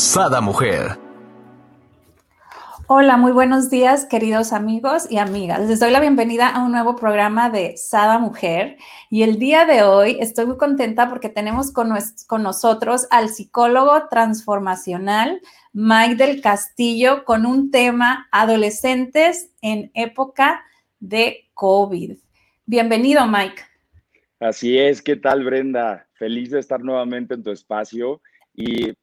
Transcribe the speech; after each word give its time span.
Sada 0.00 0.40
Mujer. 0.40 0.98
Hola, 2.86 3.18
muy 3.18 3.32
buenos 3.32 3.68
días, 3.68 4.06
queridos 4.06 4.54
amigos 4.54 5.06
y 5.10 5.18
amigas. 5.18 5.68
Les 5.68 5.78
doy 5.78 5.90
la 5.90 6.00
bienvenida 6.00 6.48
a 6.48 6.64
un 6.64 6.72
nuevo 6.72 6.96
programa 6.96 7.50
de 7.50 7.76
Sada 7.76 8.18
Mujer. 8.18 8.78
Y 9.10 9.24
el 9.24 9.38
día 9.38 9.66
de 9.66 9.82
hoy 9.82 10.16
estoy 10.18 10.46
muy 10.46 10.56
contenta 10.56 11.10
porque 11.10 11.28
tenemos 11.28 11.70
con, 11.70 11.92
con 12.26 12.42
nosotros 12.42 13.08
al 13.10 13.28
psicólogo 13.28 14.08
transformacional 14.08 15.42
Mike 15.74 16.14
del 16.14 16.40
Castillo 16.40 17.26
con 17.26 17.44
un 17.44 17.70
tema 17.70 18.26
adolescentes 18.32 19.50
en 19.60 19.90
época 19.92 20.64
de 20.98 21.50
COVID. 21.52 22.16
Bienvenido, 22.64 23.26
Mike. 23.26 23.62
Así 24.40 24.78
es, 24.78 25.02
¿qué 25.02 25.16
tal, 25.16 25.44
Brenda? 25.44 26.06
Feliz 26.14 26.50
de 26.50 26.60
estar 26.60 26.80
nuevamente 26.80 27.34
en 27.34 27.42
tu 27.42 27.50
espacio 27.50 28.22
y 28.54 28.94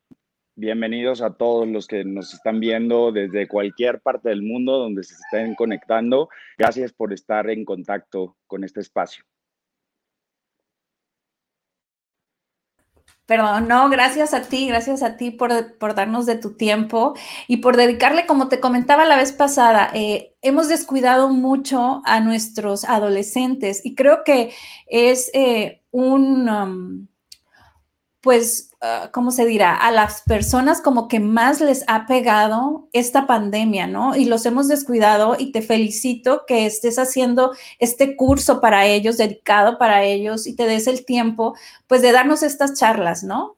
Bienvenidos 0.59 1.21
a 1.21 1.35
todos 1.35 1.67
los 1.67 1.85
que 1.85 2.03
nos 2.03 2.33
están 2.33 2.59
viendo 2.59 3.11
desde 3.11 3.47
cualquier 3.47 4.01
parte 4.01 4.29
del 4.29 4.41
mundo 4.41 4.79
donde 4.79 5.03
se 5.03 5.13
estén 5.13 5.53
conectando. 5.53 6.29
Gracias 6.57 6.91
por 6.91 7.13
estar 7.13 7.47
en 7.51 7.63
contacto 7.63 8.37
con 8.47 8.63
este 8.63 8.79
espacio. 8.79 9.23
Perdón, 13.27 13.67
no, 13.67 13.87
gracias 13.91 14.33
a 14.33 14.41
ti, 14.49 14.67
gracias 14.67 15.03
a 15.03 15.15
ti 15.15 15.29
por, 15.29 15.51
darnos 15.93 16.25
de 16.25 16.37
tu 16.37 16.55
tiempo 16.55 17.13
y 17.47 17.57
por 17.57 17.77
dedicarle, 17.77 18.25
como 18.25 18.47
te 18.47 18.59
comentaba 18.59 19.05
la 19.05 19.17
vez 19.17 19.33
pasada, 19.33 19.91
eh, 19.93 20.33
hemos 20.41 20.69
descuidado 20.69 21.29
mucho 21.29 22.01
a 22.03 22.19
nuestros 22.19 22.83
adolescentes 22.83 23.85
y 23.85 23.93
creo 23.93 24.23
que 24.23 24.55
es 24.87 25.29
eh, 25.35 25.83
un, 25.91 26.49
um, 26.49 27.07
pues, 28.21 28.66
Ah, 28.79 29.09
¿cómo 29.11 29.31
se 29.31 29.47
dirá? 29.47 29.75
A 29.75 29.91
las 29.91 30.21
personas 30.21 30.81
como 30.81 31.07
que 31.07 31.19
más 31.19 31.61
les 31.61 31.83
ha 31.87 32.05
pegado 32.05 32.89
esta 32.93 33.25
pandemia, 33.25 33.87
¿no? 33.87 34.15
Y 34.15 34.25
los 34.25 34.45
hemos 34.45 34.67
descuidado 34.67 35.35
y 35.39 35.51
te 35.51 35.63
felicito 35.63 36.43
que 36.47 36.67
estés 36.67 36.99
haciendo 36.99 37.53
este 37.79 38.15
curso 38.15 38.61
para 38.61 38.85
ellos, 38.85 39.17
dedicado 39.17 39.79
para 39.79 40.03
ellos 40.03 40.45
y 40.45 40.55
te 40.55 40.67
des 40.67 40.85
el 40.85 41.05
tiempo, 41.05 41.55
pues, 41.87 42.03
de 42.03 42.11
darnos 42.11 42.43
estas 42.43 42.79
charlas, 42.79 43.23
¿no? 43.23 43.57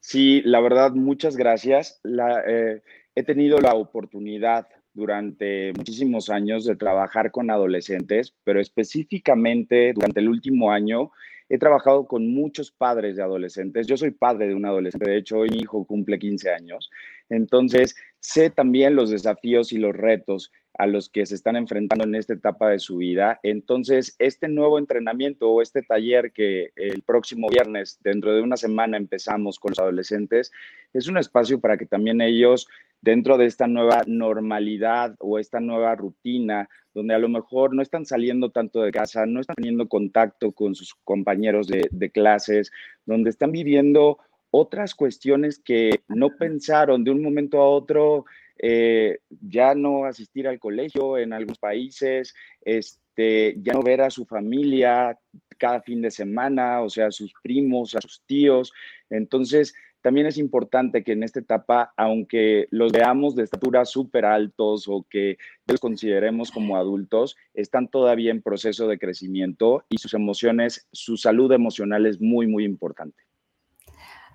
Sí, 0.00 0.42
la 0.44 0.60
verdad, 0.60 0.92
muchas 0.92 1.34
gracias. 1.36 1.98
Eh, 2.46 2.82
he 3.14 3.22
tenido 3.22 3.58
la 3.58 3.72
oportunidad 3.72 4.68
durante 4.92 5.72
muchísimos 5.72 6.28
años 6.28 6.66
de 6.66 6.76
trabajar 6.76 7.30
con 7.30 7.50
adolescentes, 7.50 8.34
pero 8.44 8.60
específicamente 8.60 9.94
durante 9.94 10.20
el 10.20 10.28
último 10.28 10.72
año 10.72 11.10
he 11.50 11.58
trabajado 11.58 12.06
con 12.06 12.32
muchos 12.32 12.70
padres 12.70 13.16
de 13.16 13.24
adolescentes. 13.24 13.88
Yo 13.88 13.96
soy 13.96 14.12
padre 14.12 14.46
de 14.46 14.54
un 14.54 14.64
adolescente, 14.64 15.10
de 15.10 15.18
hecho, 15.18 15.38
hoy 15.38 15.50
mi 15.50 15.58
hijo 15.58 15.84
cumple 15.84 16.18
15 16.18 16.48
años. 16.48 16.90
Entonces, 17.28 17.96
sé 18.20 18.50
también 18.50 18.94
los 18.94 19.10
desafíos 19.10 19.72
y 19.72 19.78
los 19.78 19.96
retos 19.96 20.52
a 20.78 20.86
los 20.86 21.08
que 21.08 21.26
se 21.26 21.34
están 21.34 21.56
enfrentando 21.56 22.04
en 22.04 22.14
esta 22.14 22.34
etapa 22.34 22.70
de 22.70 22.78
su 22.78 22.98
vida. 22.98 23.40
Entonces, 23.42 24.14
este 24.18 24.48
nuevo 24.48 24.78
entrenamiento 24.78 25.50
o 25.50 25.62
este 25.62 25.82
taller 25.82 26.32
que 26.32 26.70
el 26.76 27.02
próximo 27.02 27.48
viernes, 27.48 27.98
dentro 28.02 28.34
de 28.34 28.42
una 28.42 28.56
semana, 28.56 28.96
empezamos 28.96 29.58
con 29.58 29.70
los 29.72 29.78
adolescentes, 29.78 30.52
es 30.92 31.08
un 31.08 31.18
espacio 31.18 31.60
para 31.60 31.76
que 31.76 31.86
también 31.86 32.20
ellos, 32.20 32.68
dentro 33.00 33.36
de 33.36 33.46
esta 33.46 33.66
nueva 33.66 34.02
normalidad 34.06 35.16
o 35.18 35.38
esta 35.38 35.60
nueva 35.60 35.94
rutina, 35.96 36.68
donde 36.94 37.14
a 37.14 37.18
lo 37.18 37.28
mejor 37.28 37.74
no 37.74 37.82
están 37.82 38.04
saliendo 38.04 38.50
tanto 38.50 38.82
de 38.82 38.90
casa, 38.90 39.26
no 39.26 39.40
están 39.40 39.56
teniendo 39.56 39.88
contacto 39.88 40.52
con 40.52 40.74
sus 40.74 40.94
compañeros 41.04 41.68
de, 41.68 42.10
clases, 42.10 42.72
donde 43.06 43.30
están 43.30 43.52
viviendo 43.52 44.18
otras 44.50 44.94
cuestiones 44.94 45.58
que 45.58 46.00
no 46.08 46.36
pensaron 46.36 47.04
de 47.04 47.10
un 47.10 47.22
momento 47.22 47.58
a 47.60 47.68
otro, 47.68 48.24
eh, 48.58 49.20
ya 49.40 49.74
no 49.74 50.04
asistir 50.04 50.46
al 50.46 50.58
colegio 50.58 51.16
en 51.16 51.32
algunos 51.32 51.58
países, 51.58 52.34
este, 52.60 53.56
ya 53.62 53.72
no 53.72 53.82
ver 53.82 54.02
a 54.02 54.10
su 54.10 54.26
familia 54.26 55.18
cada 55.56 55.80
fin 55.80 56.02
de 56.02 56.10
semana, 56.10 56.82
o 56.82 56.90
sea, 56.90 57.06
a 57.06 57.12
sus 57.12 57.32
primos, 57.42 57.94
a 57.94 58.00
sus 58.00 58.22
tíos. 58.26 58.72
Entonces, 59.08 59.74
también 60.02 60.26
es 60.26 60.38
importante 60.38 61.04
que 61.04 61.12
en 61.12 61.22
esta 61.22 61.40
etapa, 61.40 61.92
aunque 61.96 62.66
los 62.70 62.90
veamos 62.92 63.34
de 63.34 63.44
estatura 63.44 63.84
súper 63.84 64.24
altos 64.24 64.88
o 64.88 65.06
que 65.08 65.36
los 65.66 65.80
consideremos 65.80 66.50
como 66.50 66.76
adultos, 66.76 67.36
están 67.54 67.88
todavía 67.88 68.30
en 68.30 68.42
proceso 68.42 68.88
de 68.88 68.98
crecimiento 68.98 69.84
y 69.90 69.98
sus 69.98 70.14
emociones, 70.14 70.88
su 70.92 71.16
salud 71.16 71.52
emocional 71.52 72.06
es 72.06 72.20
muy, 72.20 72.46
muy 72.46 72.64
importante. 72.64 73.29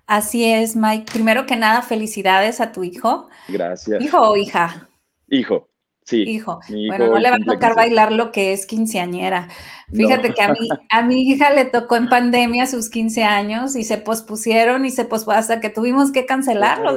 Así 0.06 0.44
es, 0.44 0.76
Mike. 0.76 1.10
Primero 1.12 1.46
que 1.46 1.56
nada, 1.56 1.82
felicidades 1.82 2.60
a 2.60 2.72
tu 2.72 2.84
hijo. 2.84 3.28
Gracias. 3.48 4.00
¿Hijo 4.02 4.20
o 4.20 4.36
hija? 4.36 4.88
Hijo. 5.28 5.68
Sí. 6.06 6.22
Hijo. 6.22 6.60
bueno, 6.86 7.08
no 7.08 7.18
le 7.18 7.30
va 7.30 7.36
a 7.36 7.44
tocar 7.44 7.74
bailar 7.74 8.12
lo 8.12 8.30
que 8.30 8.52
es 8.52 8.64
quinceañera. 8.64 9.48
Fíjate 9.92 10.34
que 10.34 10.42
a 10.42 10.52
mi, 10.52 10.68
a 10.88 11.02
mi 11.02 11.22
hija 11.22 11.50
le 11.50 11.64
tocó 11.64 11.96
en 11.96 12.08
pandemia 12.08 12.66
sus 12.66 12.90
15 12.90 13.24
años 13.24 13.74
y 13.74 13.82
se 13.82 13.98
pospusieron 13.98 14.84
y 14.84 14.90
se 14.90 15.04
pospusieron 15.04 15.40
hasta 15.40 15.60
que 15.60 15.68
tuvimos 15.68 16.12
que 16.12 16.24
cancelarlo. 16.24 16.96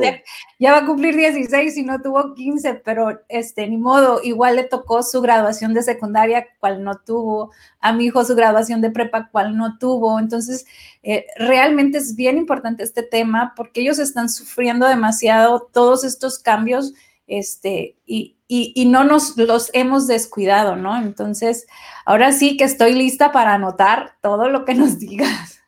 Ya, 0.60 0.72
va 0.74 0.80
a 0.80 0.86
cumplir 0.86 1.16
16 1.16 1.76
y 1.78 1.84
no 1.84 2.02
tuvo 2.02 2.36
15, 2.36 2.76
pero 2.86 3.20
este, 3.30 3.68
ni 3.68 3.78
modo, 3.78 4.22
igual 4.24 4.58
le 4.58 4.64
tocó 4.64 5.02
su 5.02 5.22
graduación 5.22 5.74
de 5.74 5.82
secundaria, 5.82 6.46
cual 6.60 6.84
no 6.84 7.00
tuvo. 7.00 7.52
A 7.82 7.94
mi 7.94 8.06
hijo 8.06 8.24
su 8.24 8.36
graduación 8.36 8.80
de 8.80 8.92
prepa, 8.92 9.30
cual 9.32 9.58
no 9.58 9.80
tuvo. 9.80 10.20
Entonces, 10.20 10.68
eh, 11.02 11.26
realmente 11.38 11.98
es 11.98 12.16
bien 12.16 12.38
importante 12.38 12.84
este 12.84 13.02
tema 13.02 13.54
porque 13.56 13.82
ellos 13.82 13.98
están 13.98 14.30
sufriendo 14.30 14.88
demasiado 14.88 15.68
todos 15.74 16.04
estos 16.04 16.38
cambios 16.38 16.94
este, 17.30 17.96
y, 18.06 18.38
y, 18.48 18.86
no 18.86 19.04
nos 19.04 19.38
los 19.38 19.70
hemos 19.74 20.08
descuidado, 20.08 20.76
¿no? 20.76 21.00
Entonces, 21.02 21.68
ahora 22.06 22.32
sí 22.32 22.58
que 22.58 22.64
estoy 22.64 22.94
lista 22.94 23.32
para 23.32 23.54
anotar 23.54 24.14
todo 24.22 24.50
lo 24.50 24.66
que 24.66 24.74
nos 24.74 25.00
digas. 25.00 25.62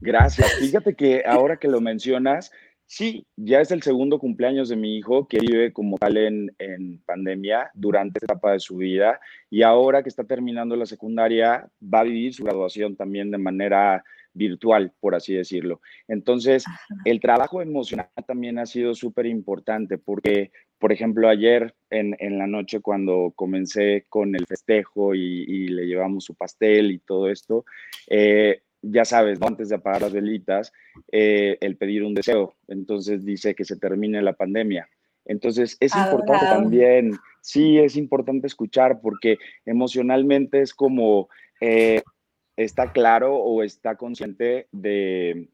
Gracias. 0.00 0.52
Fíjate 0.54 0.94
que 0.94 1.22
ahora 1.24 1.56
que 1.58 1.68
lo 1.68 1.80
mencionas, 1.80 2.50
sí, 2.86 3.26
ya 3.36 3.60
es 3.60 3.70
el 3.70 3.82
segundo 3.82 4.18
cumpleaños 4.18 4.68
de 4.68 4.76
mi 4.76 4.96
hijo 4.96 5.26
que 5.26 5.38
vive 5.38 5.72
como 5.72 5.96
tal 5.96 6.16
en, 6.16 6.54
en 6.58 7.00
pandemia 7.06 7.70
durante 7.74 8.18
esta 8.18 8.34
etapa 8.34 8.52
de 8.52 8.60
su 8.60 8.76
vida 8.76 9.20
y 9.48 9.62
ahora 9.62 10.02
que 10.02 10.08
está 10.08 10.24
terminando 10.24 10.76
la 10.76 10.86
secundaria 10.86 11.68
va 11.82 12.00
a 12.00 12.04
vivir 12.04 12.34
su 12.34 12.44
graduación 12.44 12.96
también 12.96 13.30
de 13.30 13.38
manera 13.38 14.04
virtual, 14.36 14.92
por 15.00 15.14
así 15.14 15.34
decirlo. 15.34 15.80
Entonces, 16.06 16.64
el 17.04 17.20
trabajo 17.20 17.62
emocional 17.62 18.08
también 18.26 18.58
ha 18.58 18.66
sido 18.66 18.94
súper 18.94 19.26
importante 19.26 19.98
porque, 19.98 20.52
por 20.78 20.92
ejemplo, 20.92 21.28
ayer 21.28 21.74
en, 21.90 22.38
la 22.38 22.46
noche 22.46 22.80
cuando 22.80 23.32
comencé 23.34 24.06
con 24.08 24.34
el 24.34 24.46
festejo 24.46 25.14
y, 25.14 25.68
le 25.68 25.86
llevamos 25.86 26.24
su 26.24 26.34
pastel 26.34 26.90
y 26.90 26.98
todo 26.98 27.30
esto, 27.30 27.64
eh, 28.08 28.62
ya 28.82 29.04
sabes, 29.04 29.40
antes 29.42 29.68
de 29.68 29.76
apagar 29.76 30.02
las 30.02 30.12
velitas, 30.12 30.72
eh, 31.10 31.56
el 31.60 31.76
pedir 31.76 32.04
un 32.04 32.14
deseo. 32.14 32.54
Entonces 32.68 33.24
dice 33.24 33.54
que 33.54 33.64
se 33.64 33.76
termine 33.76 34.22
la 34.22 34.34
pandemia. 34.34 34.88
Entonces 35.24 35.76
es 35.80 35.94
importante 35.96 36.46
también, 36.46 37.12
sí, 37.40 37.78
es 37.78 37.96
importante 37.96 38.46
escuchar 38.46 39.00
porque 39.00 39.38
emocionalmente 39.64 40.60
es 40.60 40.72
como 40.72 41.28
eh, 41.60 42.02
está 42.56 42.92
claro 42.92 43.36
o 43.36 43.62
está 43.62 43.96
consciente 43.96 44.68
de 44.70 45.48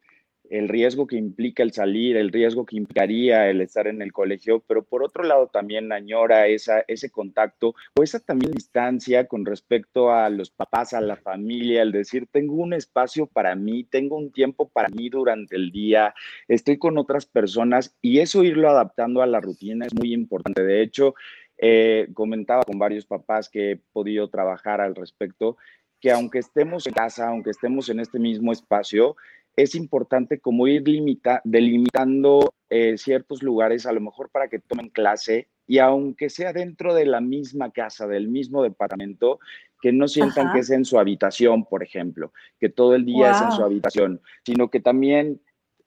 el 0.52 0.68
riesgo 0.68 1.06
que 1.06 1.16
implica 1.16 1.62
el 1.62 1.72
salir, 1.72 2.18
el 2.18 2.30
riesgo 2.30 2.66
que 2.66 2.76
implicaría 2.76 3.48
el 3.48 3.62
estar 3.62 3.86
en 3.86 4.02
el 4.02 4.12
colegio, 4.12 4.62
pero 4.66 4.82
por 4.82 5.02
otro 5.02 5.24
lado 5.24 5.46
también 5.46 5.90
añora 5.92 6.46
esa, 6.46 6.84
ese 6.88 7.08
contacto 7.08 7.74
o 7.96 8.02
esa 8.02 8.20
también 8.20 8.52
distancia 8.52 9.26
con 9.26 9.46
respecto 9.46 10.12
a 10.12 10.28
los 10.28 10.50
papás, 10.50 10.92
a 10.92 11.00
la 11.00 11.16
familia, 11.16 11.80
el 11.80 11.90
decir, 11.90 12.26
tengo 12.30 12.56
un 12.56 12.74
espacio 12.74 13.26
para 13.26 13.54
mí, 13.54 13.84
tengo 13.84 14.16
un 14.18 14.30
tiempo 14.30 14.68
para 14.68 14.90
mí 14.90 15.08
durante 15.08 15.56
el 15.56 15.72
día, 15.72 16.14
estoy 16.48 16.76
con 16.76 16.98
otras 16.98 17.24
personas 17.24 17.96
y 18.02 18.18
eso 18.18 18.44
irlo 18.44 18.68
adaptando 18.68 19.22
a 19.22 19.26
la 19.26 19.40
rutina 19.40 19.86
es 19.86 19.94
muy 19.94 20.12
importante. 20.12 20.62
De 20.62 20.82
hecho, 20.82 21.14
eh, 21.56 22.08
comentaba 22.12 22.64
con 22.64 22.78
varios 22.78 23.06
papás 23.06 23.48
que 23.48 23.70
he 23.70 23.76
podido 23.94 24.28
trabajar 24.28 24.82
al 24.82 24.94
respecto 24.94 25.56
que 26.02 26.10
aunque 26.10 26.40
estemos 26.40 26.86
en 26.88 26.92
casa, 26.92 27.28
aunque 27.28 27.50
estemos 27.50 27.88
en 27.88 28.00
este 28.00 28.18
mismo 28.18 28.50
espacio, 28.52 29.16
es 29.56 29.74
importante 29.74 30.40
como 30.40 30.66
ir 30.66 30.86
limita, 30.86 31.40
delimitando 31.44 32.54
eh, 32.70 32.96
ciertos 32.96 33.42
lugares, 33.42 33.86
a 33.86 33.92
lo 33.92 34.00
mejor 34.00 34.30
para 34.30 34.48
que 34.48 34.58
tomen 34.58 34.88
clase 34.88 35.48
y 35.66 35.78
aunque 35.78 36.30
sea 36.30 36.52
dentro 36.52 36.94
de 36.94 37.06
la 37.06 37.20
misma 37.20 37.70
casa, 37.70 38.06
del 38.06 38.28
mismo 38.28 38.62
departamento, 38.62 39.40
que 39.80 39.92
no 39.92 40.08
sientan 40.08 40.52
que 40.52 40.60
es 40.60 40.70
en 40.70 40.84
su 40.84 40.98
habitación, 40.98 41.64
por 41.64 41.82
ejemplo, 41.82 42.32
que 42.58 42.68
todo 42.68 42.94
el 42.94 43.04
día 43.04 43.32
es 43.32 43.42
en 43.42 43.52
su 43.52 43.62
habitación, 43.62 44.20
sino 44.44 44.70
que 44.70 44.80
también 44.80 45.40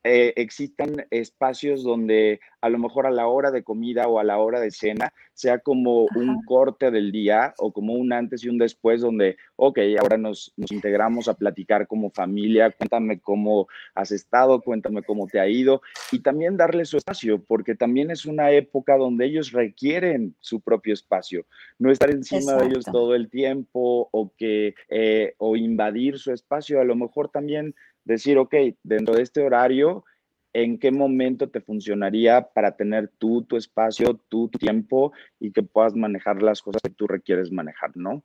eh, 0.07 0.33
existan 0.35 1.07
espacios 1.09 1.81
donde 1.81 2.39
a 2.61 2.69
lo 2.69 2.77
mejor 2.77 3.07
a 3.07 3.11
la 3.11 3.25
hora 3.25 3.49
de 3.49 3.63
comida 3.63 4.07
o 4.07 4.19
a 4.19 4.23
la 4.23 4.37
hora 4.37 4.59
de 4.59 4.69
cena 4.69 5.11
sea 5.33 5.57
como 5.57 6.05
un 6.15 6.43
corte 6.45 6.91
del 6.91 7.11
día 7.11 7.55
o 7.57 7.73
como 7.73 7.93
un 7.93 8.13
antes 8.13 8.43
y 8.43 8.49
un 8.49 8.59
después 8.59 9.01
donde, 9.01 9.35
ok, 9.55 9.79
ahora 9.99 10.17
nos, 10.17 10.53
nos, 10.57 10.71
integramos 10.71 11.27
a 11.27 11.33
platicar 11.33 11.87
como 11.87 12.11
familia, 12.11 12.69
cuéntame 12.69 13.19
cómo 13.19 13.67
has 13.95 14.11
estado, 14.11 14.61
cuéntame 14.61 15.01
cómo 15.01 15.25
te 15.25 15.39
ha 15.39 15.47
ido 15.47 15.81
y 16.11 16.19
también 16.19 16.55
darle 16.55 16.85
su 16.85 16.97
espacio, 16.97 17.43
porque 17.43 17.73
también 17.73 18.11
es 18.11 18.27
una 18.27 18.51
época 18.51 18.97
donde 18.97 19.25
ellos 19.25 19.53
requieren 19.53 20.35
su 20.39 20.61
propio 20.61 20.93
espacio, 20.93 21.47
no 21.79 21.91
estar 21.91 22.11
encima 22.11 22.53
de 22.53 22.67
ellos 22.67 22.85
todo 22.85 23.15
el 23.15 23.27
tiempo 23.31 24.07
o 24.11 24.31
que 24.37 24.75
eh, 24.89 25.33
o 25.39 25.55
invadir 25.55 26.19
su 26.19 26.31
espacio, 26.31 26.79
a 26.79 26.85
lo 26.85 26.95
mejor 26.95 27.29
también 27.29 27.73
decir, 28.05 28.37
ok, 28.37 28.53
dentro 28.83 29.15
de 29.15 29.23
este 29.23 29.41
horario, 29.41 30.05
¿en 30.53 30.79
qué 30.79 30.91
momento 30.91 31.49
te 31.49 31.59
funcionaría 31.59 32.47
para 32.53 32.77
tener 32.77 33.11
tú 33.17 33.43
tu 33.43 33.57
espacio, 33.57 34.19
tu 34.29 34.47
tiempo 34.47 35.11
y 35.39 35.51
que 35.51 35.63
puedas 35.63 35.95
manejar 35.95 36.41
las 36.41 36.61
cosas 36.61 36.81
que 36.81 36.91
tú 36.91 37.07
requieres 37.07 37.51
manejar, 37.51 37.91
¿no? 37.95 38.23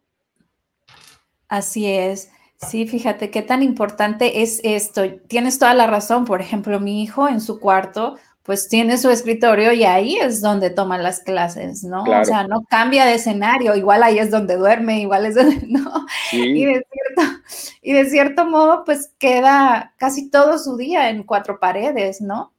Así 1.49 1.87
es. 1.87 2.31
Sí, 2.57 2.87
fíjate 2.87 3.31
qué 3.31 3.43
tan 3.43 3.63
importante 3.63 4.43
es 4.43 4.61
esto. 4.63 5.03
Tienes 5.27 5.59
toda 5.59 5.75
la 5.75 5.87
razón. 5.87 6.27
Por 6.27 6.41
ejemplo, 6.41 6.79
mi 6.79 7.03
hijo 7.03 7.27
en 7.29 7.41
su 7.41 7.59
cuarto 7.59 8.17
pues 8.43 8.69
tiene 8.69 8.97
su 8.99 9.11
escritorio 9.11 9.73
y 9.73 9.85
ahí 9.85 10.17
es 10.17 10.41
donde 10.41 10.71
toma 10.71 10.99
las 10.99 11.21
clases, 11.21 11.85
¿no? 11.85 12.03
O 12.03 12.25
sea, 12.25 12.47
no 12.47 12.65
cambia 12.65 13.05
de 13.05 13.15
escenario, 13.15 13.77
igual 13.77 14.03
ahí 14.03 14.19
es 14.19 14.31
donde 14.31 14.57
duerme, 14.57 15.01
igual 15.01 15.27
es 15.27 15.35
donde, 15.35 15.61
¿no? 15.69 16.07
Y, 16.33 16.65
de 16.65 16.85
y 17.83 17.93
de 17.93 18.05
cierto 18.07 18.47
modo, 18.47 18.85
pues 18.85 19.15
queda 19.19 19.95
casi 19.99 20.31
todo 20.31 20.59
su 20.59 20.77
día 20.77 21.11
en 21.11 21.25
cuatro 21.25 21.59
paredes, 21.61 22.21
¿no? 22.21 22.53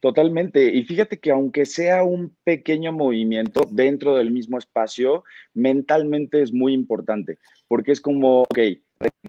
Totalmente. 0.00 0.74
Y 0.74 0.82
fíjate 0.82 1.20
que 1.20 1.30
aunque 1.30 1.64
sea 1.64 2.02
un 2.02 2.34
pequeño 2.42 2.92
movimiento 2.92 3.68
dentro 3.70 4.16
del 4.16 4.32
mismo 4.32 4.58
espacio, 4.58 5.22
mentalmente 5.54 6.42
es 6.42 6.52
muy 6.52 6.72
importante, 6.72 7.38
porque 7.68 7.92
es 7.92 8.00
como, 8.00 8.42
ok, 8.42 8.58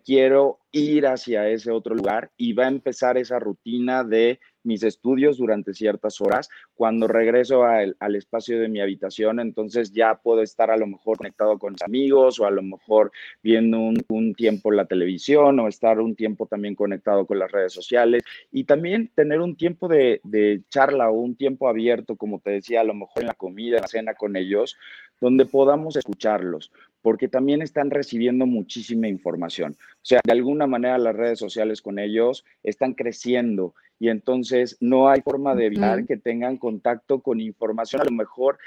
quiero 0.03 0.59
ir 0.71 1.05
hacia 1.05 1.47
ese 1.47 1.71
otro 1.71 1.95
lugar 1.95 2.31
y 2.37 2.53
va 2.53 2.65
a 2.65 2.69
empezar 2.69 3.17
esa 3.17 3.39
rutina 3.39 4.03
de 4.03 4.39
mis 4.63 4.83
estudios 4.83 5.37
durante 5.37 5.73
ciertas 5.73 6.21
horas. 6.21 6.49
Cuando 6.75 7.07
regreso 7.07 7.63
al, 7.63 7.95
espacio 8.15 8.59
de 8.59 8.69
mi 8.69 8.81
habitación, 8.81 9.39
entonces 9.39 9.91
ya 9.91 10.15
puedo 10.15 10.41
estar 10.41 10.71
a 10.71 10.77
lo 10.77 10.87
mejor 10.87 11.17
conectado 11.17 11.57
con 11.57 11.73
mis 11.73 11.81
amigos 11.81 12.39
o 12.39 12.45
a 12.45 12.51
lo 12.51 12.61
mejor 12.61 13.11
viendo 13.41 13.79
un, 13.79 14.33
tiempo 14.35 14.71
la 14.71 14.85
televisión 14.85 15.59
o 15.59 15.67
estar 15.67 15.99
un 15.99 16.15
tiempo 16.15 16.47
también 16.47 16.75
conectado 16.75 17.25
con 17.25 17.39
las 17.39 17.51
redes 17.51 17.73
sociales 17.73 18.23
y 18.51 18.63
también 18.63 19.11
tener 19.13 19.41
un 19.41 19.55
tiempo 19.55 19.87
de, 19.87 20.21
de 20.23 20.61
charla 20.69 21.09
o 21.09 21.13
un 21.13 21.35
tiempo 21.35 21.67
abierto, 21.67 22.15
como 22.15 22.39
te 22.39 22.51
decía, 22.51 22.81
a 22.81 22.83
lo 22.83 22.93
mejor 22.93 23.21
en 23.23 23.27
la 23.27 23.33
comida, 23.33 23.77
en 23.77 23.81
la 23.81 23.87
cena 23.87 24.13
con 24.15 24.35
ellos, 24.35 24.77
donde 25.23 25.45
podamos 25.45 25.95
escucharlos, 25.95 26.71
porque 27.01 27.27
también 27.27 27.61
están 27.61 27.91
recibiendo 27.91 28.45
muchísima 28.45 29.07
información. 29.07 29.77
O 29.79 30.05
sea, 30.05 30.19
de 30.23 30.33
alguna 30.33 30.67
manera 30.67 30.97
las 30.97 31.15
redes 31.15 31.39
sociales 31.39 31.81
con 31.81 31.97
ellos 31.97 32.43
están 32.61 32.93
creciendo 32.93 33.73
y 34.03 34.09
entonces 34.09 34.75
no 34.81 35.07
hay 35.07 35.21
forma 35.21 35.55
de 35.55 35.67
evitar 35.67 36.05
que 36.05 36.17
tengan 36.17 36.57
contacto 36.57 37.21
con 37.21 37.39
información 37.39 38.01
a 38.01 38.03
lo 38.03 38.11
mejor 38.11 38.57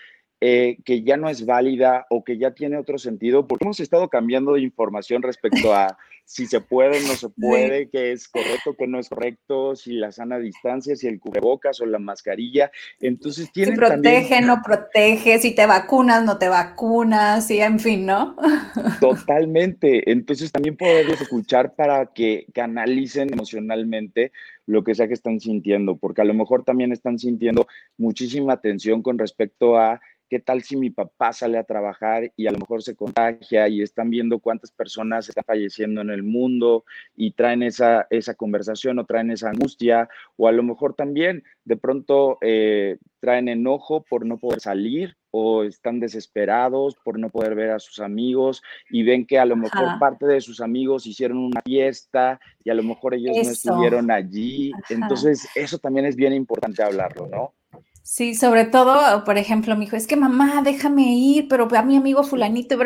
eh, 0.40 0.78
que 0.82 1.02
ya 1.02 1.18
no 1.18 1.28
es 1.28 1.44
válida 1.44 2.06
o 2.08 2.24
que 2.24 2.38
ya 2.38 2.52
tiene 2.52 2.78
otro 2.78 2.96
sentido, 2.96 3.46
porque 3.46 3.66
hemos 3.66 3.78
estado 3.78 4.08
cambiando 4.08 4.54
de 4.54 4.62
información 4.62 5.20
respecto 5.20 5.74
a 5.74 5.98
si 6.26 6.46
se 6.46 6.60
puede, 6.60 7.00
no 7.06 7.14
se 7.14 7.28
puede, 7.28 7.88
qué 7.88 8.10
es 8.10 8.26
correcto, 8.26 8.74
qué 8.76 8.88
no 8.88 8.98
es 8.98 9.08
correcto, 9.08 9.76
si 9.76 9.92
la 9.92 10.10
sana 10.10 10.38
distancia, 10.40 10.96
si 10.96 11.06
el 11.06 11.20
cubrebocas 11.20 11.80
o 11.80 11.86
la 11.86 12.00
mascarilla. 12.00 12.72
Entonces 13.00 13.52
tiene. 13.52 13.70
Si 13.70 13.78
protege, 13.78 14.40
no 14.42 14.60
protege, 14.60 15.38
si 15.38 15.54
te 15.54 15.66
vacunas, 15.66 16.24
no 16.24 16.36
te 16.36 16.48
vacunas, 16.48 17.48
y 17.52 17.60
en 17.60 17.78
fin, 17.78 18.06
¿no? 18.06 18.36
Totalmente. 19.00 20.10
Entonces 20.10 20.50
también 20.50 20.76
poderlos 20.76 21.20
escuchar 21.20 21.76
para 21.76 22.06
que 22.06 22.46
canalicen 22.52 23.32
emocionalmente 23.32 24.32
lo 24.66 24.82
que 24.82 24.96
sea 24.96 25.06
que 25.06 25.14
están 25.14 25.38
sintiendo, 25.38 25.96
porque 25.96 26.22
a 26.22 26.24
lo 26.24 26.34
mejor 26.34 26.64
también 26.64 26.90
están 26.90 27.20
sintiendo 27.20 27.68
muchísima 27.98 28.60
tensión 28.60 29.00
con 29.00 29.16
respecto 29.16 29.78
a 29.78 30.00
¿Qué 30.28 30.40
tal 30.40 30.62
si 30.62 30.76
mi 30.76 30.90
papá 30.90 31.32
sale 31.32 31.56
a 31.56 31.64
trabajar 31.64 32.32
y 32.36 32.46
a 32.46 32.50
lo 32.50 32.58
mejor 32.58 32.82
se 32.82 32.96
contagia 32.96 33.68
y 33.68 33.80
están 33.80 34.10
viendo 34.10 34.40
cuántas 34.40 34.72
personas 34.72 35.28
están 35.28 35.44
falleciendo 35.44 36.00
en 36.00 36.10
el 36.10 36.24
mundo 36.24 36.84
y 37.14 37.30
traen 37.30 37.62
esa, 37.62 38.06
esa 38.10 38.34
conversación 38.34 38.98
o 38.98 39.06
traen 39.06 39.30
esa 39.30 39.50
angustia? 39.50 40.08
O 40.36 40.48
a 40.48 40.52
lo 40.52 40.64
mejor 40.64 40.94
también 40.94 41.44
de 41.64 41.76
pronto 41.76 42.38
eh, 42.40 42.98
traen 43.20 43.48
enojo 43.48 44.04
por 44.08 44.26
no 44.26 44.38
poder 44.38 44.60
salir 44.60 45.16
o 45.30 45.64
están 45.64 46.00
desesperados 46.00 46.96
por 47.04 47.18
no 47.18 47.28
poder 47.28 47.54
ver 47.54 47.70
a 47.70 47.78
sus 47.78 48.00
amigos 48.00 48.62
y 48.90 49.02
ven 49.02 49.26
que 49.26 49.38
a 49.38 49.44
lo 49.44 49.54
mejor 49.54 49.98
parte 50.00 50.26
de 50.26 50.40
sus 50.40 50.60
amigos 50.60 51.06
hicieron 51.06 51.38
una 51.38 51.60
fiesta 51.60 52.40
y 52.64 52.70
a 52.70 52.74
lo 52.74 52.82
mejor 52.82 53.14
ellos 53.14 53.36
no 53.36 53.50
estuvieron 53.50 54.10
allí. 54.10 54.72
Entonces, 54.88 55.46
eso 55.54 55.78
también 55.78 56.06
es 56.06 56.16
bien 56.16 56.32
importante 56.32 56.82
hablarlo, 56.82 57.26
¿no? 57.26 57.52
Sí, 58.08 58.36
sobre 58.36 58.64
todo, 58.66 59.24
por 59.24 59.36
ejemplo, 59.36 59.76
mi 59.76 59.86
hijo, 59.86 59.96
es 59.96 60.06
que 60.06 60.14
mamá, 60.16 60.62
déjame 60.62 61.02
ir, 61.14 61.48
pero 61.48 61.66
a 61.76 61.82
mi 61.82 61.96
amigo 61.96 62.22
fulanito, 62.22 62.78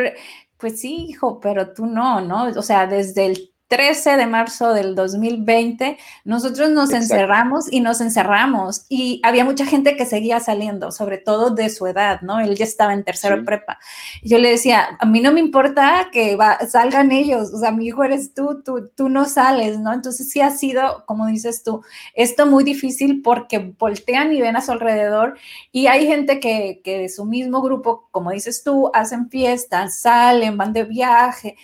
pues 0.56 0.80
sí, 0.80 1.06
hijo, 1.10 1.40
pero 1.40 1.74
tú 1.74 1.84
no, 1.86 2.22
¿no? 2.22 2.44
O 2.58 2.62
sea, 2.62 2.86
desde 2.86 3.26
el 3.26 3.49
13 3.70 4.16
de 4.16 4.26
marzo 4.26 4.74
del 4.74 4.96
2020, 4.96 5.96
nosotros 6.24 6.70
nos 6.70 6.92
encerramos 6.92 7.72
y 7.72 7.78
nos 7.78 8.00
encerramos 8.00 8.84
y 8.88 9.20
había 9.22 9.44
mucha 9.44 9.64
gente 9.64 9.96
que 9.96 10.06
seguía 10.06 10.40
saliendo, 10.40 10.90
sobre 10.90 11.18
todo 11.18 11.50
de 11.50 11.70
su 11.70 11.86
edad, 11.86 12.20
¿no? 12.20 12.40
Él 12.40 12.56
ya 12.56 12.64
estaba 12.64 12.92
en 12.92 13.04
tercero 13.04 13.44
prepa. 13.44 13.78
yo 14.24 14.38
le 14.38 14.50
decía, 14.50 14.96
a 14.98 15.06
mí 15.06 15.20
no 15.20 15.30
me 15.30 15.38
importa 15.38 16.08
que 16.12 16.36
salgan 16.68 17.12
ellos, 17.12 17.54
o 17.54 17.58
sea, 17.58 17.70
mi 17.70 17.86
hijo 17.86 18.02
eres 18.02 18.34
tú, 18.34 18.60
tú, 18.64 18.90
tú 18.96 19.08
no 19.08 19.24
sales, 19.26 19.78
¿no? 19.78 19.92
Entonces 19.92 20.28
sí 20.28 20.40
ha 20.40 20.50
sido, 20.50 21.04
como 21.06 21.26
dices 21.28 21.62
tú, 21.62 21.84
esto 22.14 22.46
muy 22.46 22.64
difícil 22.64 23.22
porque 23.22 23.72
voltean 23.78 24.32
y 24.32 24.40
ven 24.40 24.56
a 24.56 24.62
su 24.62 24.72
alrededor 24.72 25.38
y 25.70 25.86
hay 25.86 26.08
gente 26.08 26.40
que, 26.40 26.80
que 26.82 26.98
de 26.98 27.08
su 27.08 27.24
mismo 27.24 27.62
grupo, 27.62 28.08
como 28.10 28.32
dices 28.32 28.64
tú, 28.64 28.90
hacen 28.94 29.30
fiestas, 29.30 30.00
salen, 30.00 30.56
van 30.56 30.72
de 30.72 30.82
viaje 30.82 31.56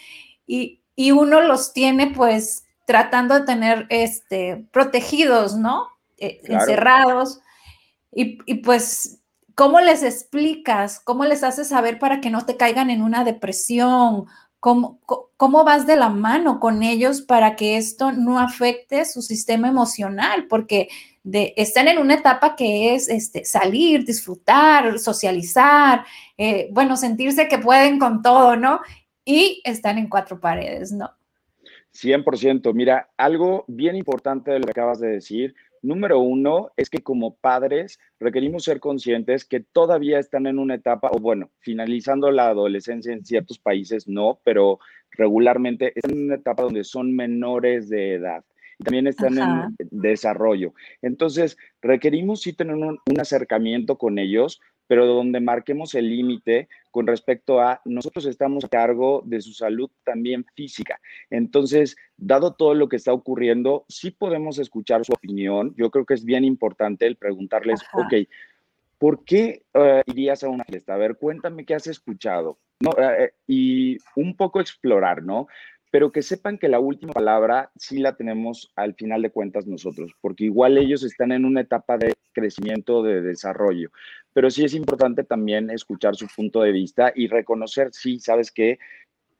y 0.46 0.82
y 0.96 1.12
uno 1.12 1.42
los 1.42 1.74
tiene 1.74 2.08
pues 2.08 2.64
tratando 2.86 3.34
de 3.34 3.44
tener 3.44 3.86
este, 3.90 4.64
protegidos, 4.72 5.56
¿no? 5.56 5.88
Eh, 6.16 6.40
encerrados. 6.44 7.40
Y, 8.12 8.54
pues, 8.62 9.20
¿cómo 9.54 9.80
les 9.80 10.02
explicas? 10.02 11.00
¿Cómo 11.00 11.26
les 11.26 11.44
haces 11.44 11.68
saber 11.68 11.98
para 11.98 12.22
que 12.22 12.30
no 12.30 12.46
te 12.46 12.56
caigan 12.56 12.88
en 12.88 13.02
una 13.02 13.24
depresión? 13.24 14.24
¿Cómo, 14.58 15.00
¿Cómo, 15.36 15.64
vas 15.64 15.86
de 15.86 15.96
la 15.96 16.08
mano 16.08 16.58
con 16.60 16.82
ellos 16.82 17.20
para 17.20 17.56
que 17.56 17.76
esto 17.76 18.12
no 18.12 18.38
afecte 18.40 19.04
su 19.04 19.20
sistema 19.20 19.68
emocional? 19.68 20.46
Porque 20.48 20.88
de, 21.24 21.52
están 21.56 21.88
en 21.88 21.98
una 21.98 22.14
etapa 22.14 22.56
que 22.56 22.94
es 22.94 23.08
este, 23.08 23.44
salir, 23.44 24.06
disfrutar, 24.06 24.98
socializar, 24.98 26.06
eh, 26.38 26.68
bueno, 26.72 26.96
sentirse 26.96 27.48
que 27.48 27.58
pueden 27.58 27.98
con 27.98 28.22
todo, 28.22 28.56
¿no? 28.56 28.80
Y 29.26 29.60
están 29.64 29.98
en 29.98 30.08
cuatro 30.08 30.40
paredes, 30.40 30.92
¿no? 30.92 31.10
100%. 31.92 32.72
Mira, 32.72 33.10
algo 33.16 33.64
bien 33.66 33.96
importante 33.96 34.52
de 34.52 34.60
lo 34.60 34.66
que 34.66 34.70
acabas 34.70 35.00
de 35.00 35.08
decir. 35.08 35.54
Número 35.82 36.20
uno 36.20 36.70
es 36.76 36.88
que 36.90 37.02
como 37.02 37.36
padres 37.36 37.98
requerimos 38.18 38.64
ser 38.64 38.80
conscientes 38.80 39.44
que 39.44 39.60
todavía 39.60 40.18
están 40.18 40.46
en 40.46 40.58
una 40.58 40.74
etapa, 40.74 41.10
o 41.12 41.18
bueno, 41.18 41.50
finalizando 41.58 42.30
la 42.30 42.48
adolescencia 42.48 43.12
en 43.12 43.24
ciertos 43.24 43.58
países, 43.58 44.08
no, 44.08 44.40
pero 44.44 44.78
regularmente 45.10 45.92
están 45.94 46.12
en 46.12 46.24
una 46.26 46.34
etapa 46.36 46.62
donde 46.62 46.84
son 46.84 47.14
menores 47.14 47.88
de 47.88 48.14
edad 48.14 48.44
y 48.78 48.84
también 48.84 49.06
están 49.06 49.38
en 49.38 49.76
desarrollo. 49.90 50.74
Entonces, 51.02 51.56
requerimos 51.80 52.42
sí 52.42 52.52
tener 52.52 52.74
un, 52.74 52.98
un 53.04 53.20
acercamiento 53.20 53.96
con 53.96 54.18
ellos, 54.18 54.60
pero 54.86 55.06
donde 55.06 55.40
marquemos 55.40 55.94
el 55.94 56.08
límite 56.08 56.68
con 56.90 57.06
respecto 57.06 57.60
a 57.60 57.80
nosotros 57.84 58.26
estamos 58.26 58.64
a 58.64 58.68
cargo 58.68 59.22
de 59.24 59.40
su 59.40 59.52
salud 59.52 59.90
también 60.04 60.44
física. 60.54 61.00
Entonces, 61.30 61.96
dado 62.16 62.54
todo 62.54 62.74
lo 62.74 62.88
que 62.88 62.96
está 62.96 63.12
ocurriendo, 63.12 63.84
sí 63.88 64.10
podemos 64.10 64.58
escuchar 64.58 65.04
su 65.04 65.12
opinión. 65.12 65.74
Yo 65.76 65.90
creo 65.90 66.06
que 66.06 66.14
es 66.14 66.24
bien 66.24 66.44
importante 66.44 67.06
el 67.06 67.16
preguntarles, 67.16 67.80
ok, 67.92 68.28
¿por 68.98 69.24
qué 69.24 69.64
eh, 69.74 70.02
irías 70.06 70.42
a 70.42 70.48
una 70.48 70.64
fiesta? 70.64 70.94
A 70.94 70.98
ver, 70.98 71.16
cuéntame 71.16 71.64
qué 71.64 71.74
has 71.74 71.86
escuchado. 71.86 72.58
No, 72.80 72.92
eh, 72.98 73.32
y 73.46 73.98
un 74.16 74.36
poco 74.36 74.60
explorar, 74.60 75.22
¿no? 75.22 75.48
pero 75.96 76.12
que 76.12 76.20
sepan 76.20 76.58
que 76.58 76.68
la 76.68 76.78
última 76.78 77.14
palabra 77.14 77.70
sí 77.76 78.00
la 78.00 78.16
tenemos 78.16 78.70
al 78.76 78.94
final 78.94 79.22
de 79.22 79.30
cuentas 79.30 79.66
nosotros, 79.66 80.12
porque 80.20 80.44
igual 80.44 80.76
ellos 80.76 81.02
están 81.02 81.32
en 81.32 81.46
una 81.46 81.62
etapa 81.62 81.96
de 81.96 82.12
crecimiento, 82.32 83.02
de 83.02 83.22
desarrollo, 83.22 83.90
pero 84.36 84.50
sí 84.50 84.66
es 84.66 84.74
importante 84.74 85.24
también 85.24 85.70
escuchar 85.70 86.14
su 86.14 86.26
punto 86.26 86.60
de 86.60 86.70
vista 86.70 87.10
y 87.16 87.26
reconocer, 87.26 87.88
sí, 87.94 88.20
sabes 88.20 88.52
que 88.52 88.78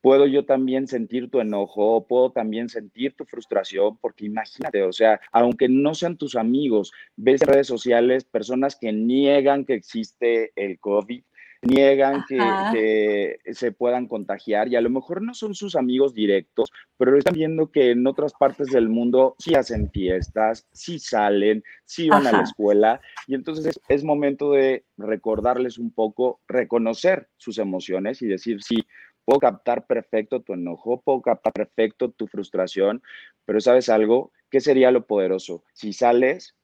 puedo 0.01 0.27
yo 0.27 0.47
también 0.47 0.87
sentir 0.87 1.29
tu 1.29 1.39
enojo, 1.39 2.07
puedo 2.07 2.33
también 2.33 2.71
sentir 2.71 3.15
tu 3.15 3.27
frustración, 3.27 3.99
porque 3.99 4.25
imagínate, 4.25 4.83
o 4.85 4.93
sea, 4.93 5.21
aunque 5.33 5.69
no 5.69 5.95
sean 5.95 6.17
tus 6.17 6.35
amigos, 6.35 6.95
ves 7.15 7.43
en 7.43 7.49
redes 7.49 7.67
sociales 7.67 8.25
personas 8.25 8.75
que 8.75 8.91
niegan 8.91 9.67
que 9.67 9.75
existe 9.75 10.53
el 10.57 10.81
COVID, 10.81 11.23
niegan 11.63 12.25
que, 12.29 13.39
se 13.53 13.73
puedan 13.73 14.07
contagiar 14.07 14.69
y 14.69 14.77
a 14.77 14.81
lo 14.81 14.91
mejor 14.91 15.23
no 15.23 15.35
son 15.35 15.55
sus 15.55 15.77
amigos 15.77 16.15
directos, 16.15 16.71
pero 16.97 17.17
están 17.17 17.35
viendo 17.35 17.71
que 17.71 17.91
en 17.91 18.07
otras 18.07 18.33
partes 18.35 18.69
del 18.69 18.89
mundo 18.89 19.35
sí 19.39 19.55
hacen 19.55 19.91
fiestas, 19.91 20.67
sí 20.73 20.99
salen, 20.99 21.63
sí 21.85 22.09
van 22.09 22.27
a 22.27 22.33
la 22.33 22.43
escuela 22.43 23.01
y 23.27 23.35
entonces 23.35 23.81
es, 23.89 24.05
momento 24.05 24.53
de 24.53 24.85
recordarles 24.97 25.79
un 25.79 25.91
poco, 25.91 26.41
reconocer 26.47 27.29
sus 27.37 27.59
emociones 27.59 28.23
y 28.23 28.27
decir, 28.27 28.63
sí, 28.63 28.85
puedo 29.25 29.41
captar 29.41 29.87
perfecto 29.87 30.43
tu 30.43 30.55
enojo, 30.55 31.03
puedo 31.03 31.21
captar 31.21 31.53
perfecto 31.53 32.11
tu 32.11 32.29
frustración, 32.29 33.03
pero 33.45 33.61
¿sabes 33.61 33.89
algo? 33.89 34.33
¿Qué 34.51 34.61
sería 34.61 34.93
lo 34.93 35.07
poderoso? 35.07 35.65
Si 35.73 35.93
sales, 35.93 36.55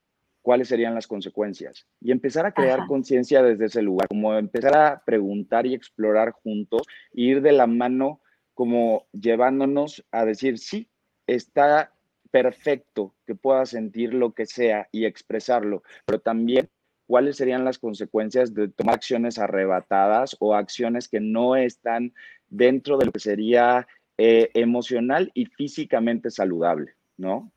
cuáles 0.43 0.69
serían 0.69 0.95
las 0.95 1.07
consecuencias 1.07 1.87
y 2.01 2.11
empezar 2.11 2.45
a 2.45 2.53
crear 2.53 2.87
conciencia 2.87 3.43
desde 3.43 3.67
ese 3.67 3.83
lugar, 3.83 4.09
como 4.09 4.35
empezar 4.35 4.77
a 4.77 5.03
preguntar 5.05 5.67
y 5.67 5.75
explorar 5.75 6.33
juntos, 6.33 6.83
ir 7.13 7.41
de 7.41 7.53
la 7.53 7.67
mano 7.67 8.21
como 8.55 9.07
llevándonos 9.13 10.05
a 10.11 10.25
decir, 10.25 10.59
sí, 10.59 10.91
está 11.27 11.95
perfecto 12.31 13.15
que 13.27 13.35
pueda 13.35 13.65
sentir 13.67 14.15
lo 14.15 14.33
que 14.33 14.47
sea 14.47 14.89
y 14.91 15.05
expresarlo, 15.05 15.83
pero 16.05 16.21
también 16.21 16.69
cuáles 17.07 17.37
serían 17.37 17.65
las 17.65 17.79
consecuencias 17.79 18.55
de 18.55 18.69
tomar 18.69 18.97
acciones 18.97 19.39
arrebatadas 19.39 20.37
o 20.41 20.55
acciones 20.55 21.09
que 21.09 21.21
no 21.21 21.57
están 21.57 22.15
dentro 22.49 22.97
de 22.99 23.07
lo 23.07 23.13
que 23.13 23.21
sería 23.21 23.87
eh, 24.19 24.51
emocional 24.55 25.31
y 25.35 25.47
físicamente 25.47 26.31
saludable, 26.31 26.95
¿no? 27.17 27.53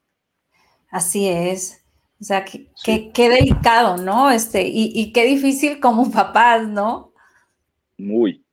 Así 0.90 1.28
es. 1.28 1.85
O 2.20 2.24
sea, 2.24 2.46
qué, 2.46 3.30
delicado, 3.30 3.98
¿no? 3.98 4.32
Este, 4.32 4.64
y, 4.68 4.92
y, 4.96 5.12
qué 5.12 5.26
difícil 5.26 5.80
como 5.80 6.10
papás, 6.12 6.68
¿no? 6.68 7.14
Muy, 7.98 8.44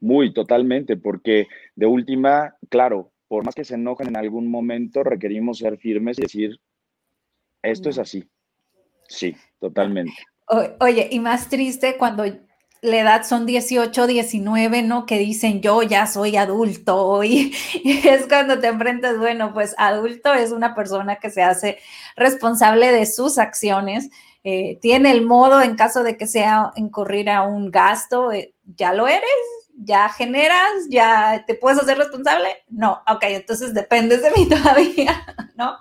muy, 0.00 0.32
totalmente, 0.32 0.96
porque 0.96 1.46
de 1.76 1.86
última, 1.86 2.56
claro, 2.68 3.12
por 3.28 3.44
más 3.44 3.54
que 3.54 3.64
se 3.64 3.74
enojen 3.74 4.08
en 4.08 4.16
algún 4.16 4.50
momento, 4.50 5.02
requerimos 5.04 5.58
ser 5.58 5.78
firmes 5.78 6.18
y 6.18 6.22
decir, 6.22 6.60
esto 7.62 7.88
es 7.88 7.98
así. 7.98 8.28
Sí, 9.08 9.36
totalmente. 9.58 10.12
oye, 10.80 11.08
y 11.10 11.20
más 11.20 11.48
triste 11.48 11.96
cuando 11.98 12.24
la 12.82 12.98
edad 12.98 13.24
son 13.24 13.46
18, 13.46 14.08
19, 14.08 14.82
¿no? 14.82 15.06
Que 15.06 15.16
dicen 15.18 15.60
yo 15.60 15.82
ya 15.82 16.08
soy 16.08 16.36
adulto 16.36 17.22
y, 17.22 17.54
es 17.84 18.26
cuando 18.26 18.58
te 18.58 18.66
enfrentas, 18.66 19.18
bueno, 19.18 19.54
pues 19.54 19.74
adulto 19.78 20.34
es 20.34 20.50
una 20.50 20.74
persona 20.74 21.16
que 21.16 21.30
se 21.30 21.42
hace 21.42 21.78
responsable 22.16 22.90
de 22.90 23.06
sus 23.06 23.38
acciones, 23.38 24.10
eh, 24.42 24.78
tiene 24.82 25.12
el 25.12 25.24
modo 25.24 25.62
en 25.62 25.76
caso 25.76 26.02
de 26.02 26.16
que 26.16 26.26
sea 26.26 26.72
incurrir 26.74 27.30
a 27.30 27.42
un 27.42 27.70
gasto, 27.70 28.32
eh, 28.32 28.52
ya 28.76 28.92
lo 28.92 29.06
eres, 29.06 29.22
ya 29.76 30.08
generas, 30.08 30.88
ya 30.90 31.44
te 31.46 31.54
puedes 31.54 31.78
hacer 31.78 31.98
responsable. 31.98 32.64
No, 32.68 33.00
ok, 33.08 33.22
entonces 33.28 33.74
dependes 33.74 34.22
de 34.22 34.32
mí 34.32 34.48
todavía, 34.48 35.24
¿no? 35.54 35.76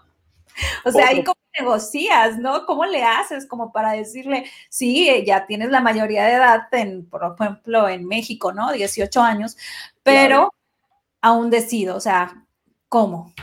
O 0.86 0.92
sea, 0.92 1.08
ahí 1.08 1.24
cómo 1.24 1.41
negocias, 1.60 2.38
¿no? 2.40 2.66
¿Cómo 2.66 2.86
le 2.86 3.04
haces 3.04 3.46
como 3.46 3.72
para 3.72 3.94
decirle, 3.94 4.46
sí, 4.70 5.10
eh, 5.10 5.26
ya 5.26 5.46
tienes 5.46 5.70
la 5.70 5.82
mayoría 5.82 6.26
de 6.26 6.34
edad, 6.34 6.68
en, 6.72 7.08
por 7.10 7.22
ejemplo, 7.24 7.90
en 7.90 8.08
México, 8.08 8.54
¿no? 8.54 8.72
18 8.72 9.22
años, 9.22 9.58
pero 10.04 10.54
aún 11.22 11.50
decido, 11.50 11.96
o 11.96 12.00
sea, 12.00 12.46
¿cómo? 12.88 13.34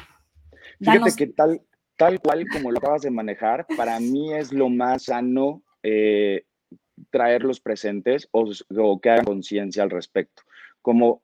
Fíjate 0.80 1.12
que 1.16 1.26
tal, 1.28 1.60
tal 1.96 2.20
cual 2.20 2.46
como 2.52 2.70
lo 2.70 2.78
acabas 2.78 3.02
de 3.02 3.10
manejar, 3.10 3.66
para 3.76 3.98
mí 4.00 4.32
es 4.32 4.52
lo 4.52 4.68
más 4.68 5.04
sano 5.04 5.62
eh, 5.82 6.44
traer 7.10 7.42
los 7.42 7.60
presentes 7.60 8.28
o, 8.32 8.50
o 8.76 9.00
que 9.00 9.10
hagan 9.10 9.24
conciencia 9.24 9.82
al 9.82 9.90
respecto. 9.90 10.42
Como 10.82 11.22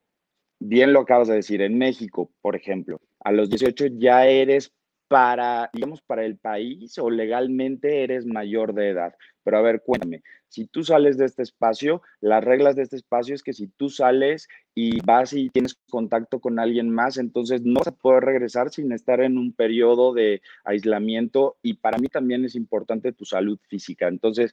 bien 0.58 0.92
lo 0.92 1.00
acabas 1.00 1.28
de 1.28 1.34
decir, 1.34 1.62
en 1.62 1.78
México, 1.78 2.30
por 2.40 2.56
ejemplo, 2.56 3.00
a 3.20 3.32
los 3.32 3.48
18 3.48 3.86
ya 3.98 4.26
eres 4.26 4.72
para, 5.08 5.70
digamos, 5.72 6.02
para 6.02 6.24
el 6.24 6.36
país 6.38 6.98
o 6.98 7.10
legalmente 7.10 8.02
eres 8.02 8.26
mayor 8.26 8.74
de 8.74 8.90
edad. 8.90 9.14
Pero 9.42 9.58
a 9.58 9.62
ver, 9.62 9.82
cuéntame, 9.84 10.22
si 10.48 10.66
tú 10.66 10.84
sales 10.84 11.18
de 11.18 11.26
este 11.26 11.42
espacio, 11.42 12.02
las 12.20 12.42
reglas 12.42 12.76
de 12.76 12.82
este 12.82 12.96
espacio 12.96 13.34
es 13.34 13.42
que 13.42 13.52
si 13.52 13.66
tú 13.66 13.90
sales 13.90 14.48
y 14.74 15.00
vas 15.04 15.32
y 15.32 15.50
tienes 15.50 15.74
contacto 15.90 16.40
con 16.40 16.58
alguien 16.58 16.90
más, 16.90 17.18
entonces 17.18 17.62
no 17.62 17.80
vas 17.80 17.88
a 17.88 17.96
poder 17.96 18.24
regresar 18.24 18.70
sin 18.70 18.92
estar 18.92 19.20
en 19.20 19.36
un 19.36 19.52
periodo 19.52 20.14
de 20.14 20.40
aislamiento 20.64 21.56
y 21.62 21.74
para 21.74 21.98
mí 21.98 22.08
también 22.08 22.44
es 22.44 22.54
importante 22.54 23.12
tu 23.12 23.24
salud 23.24 23.58
física. 23.68 24.08
Entonces, 24.08 24.52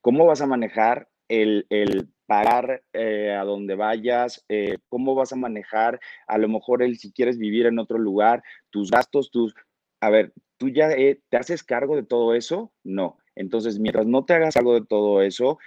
¿cómo 0.00 0.26
vas 0.26 0.40
a 0.40 0.46
manejar 0.46 1.08
el, 1.28 1.66
el 1.70 2.08
pagar 2.26 2.82
eh, 2.92 3.32
a 3.32 3.42
donde 3.44 3.74
vayas, 3.74 4.44
eh, 4.50 4.76
cómo 4.90 5.14
vas 5.14 5.32
a 5.32 5.36
manejar, 5.36 5.98
a 6.26 6.36
lo 6.36 6.48
mejor 6.48 6.82
el 6.82 6.98
si 6.98 7.10
quieres 7.10 7.38
vivir 7.38 7.64
en 7.64 7.78
otro 7.78 7.98
lugar, 7.98 8.42
tus 8.68 8.90
gastos, 8.90 9.30
tus, 9.30 9.54
a 10.00 10.10
ver, 10.10 10.32
¿tú 10.56 10.68
ya 10.68 10.90
eh, 10.92 11.20
te 11.28 11.36
haces 11.36 11.62
cargo 11.62 11.96
de 11.96 12.02
todo 12.02 12.34
eso? 12.34 12.72
No. 12.84 13.18
Entonces, 13.34 13.78
mientras 13.78 14.06
no 14.06 14.24
te 14.24 14.34
hagas 14.34 14.54
cargo 14.54 14.74
de 14.74 14.84
todo 14.84 15.22
eso, 15.22 15.58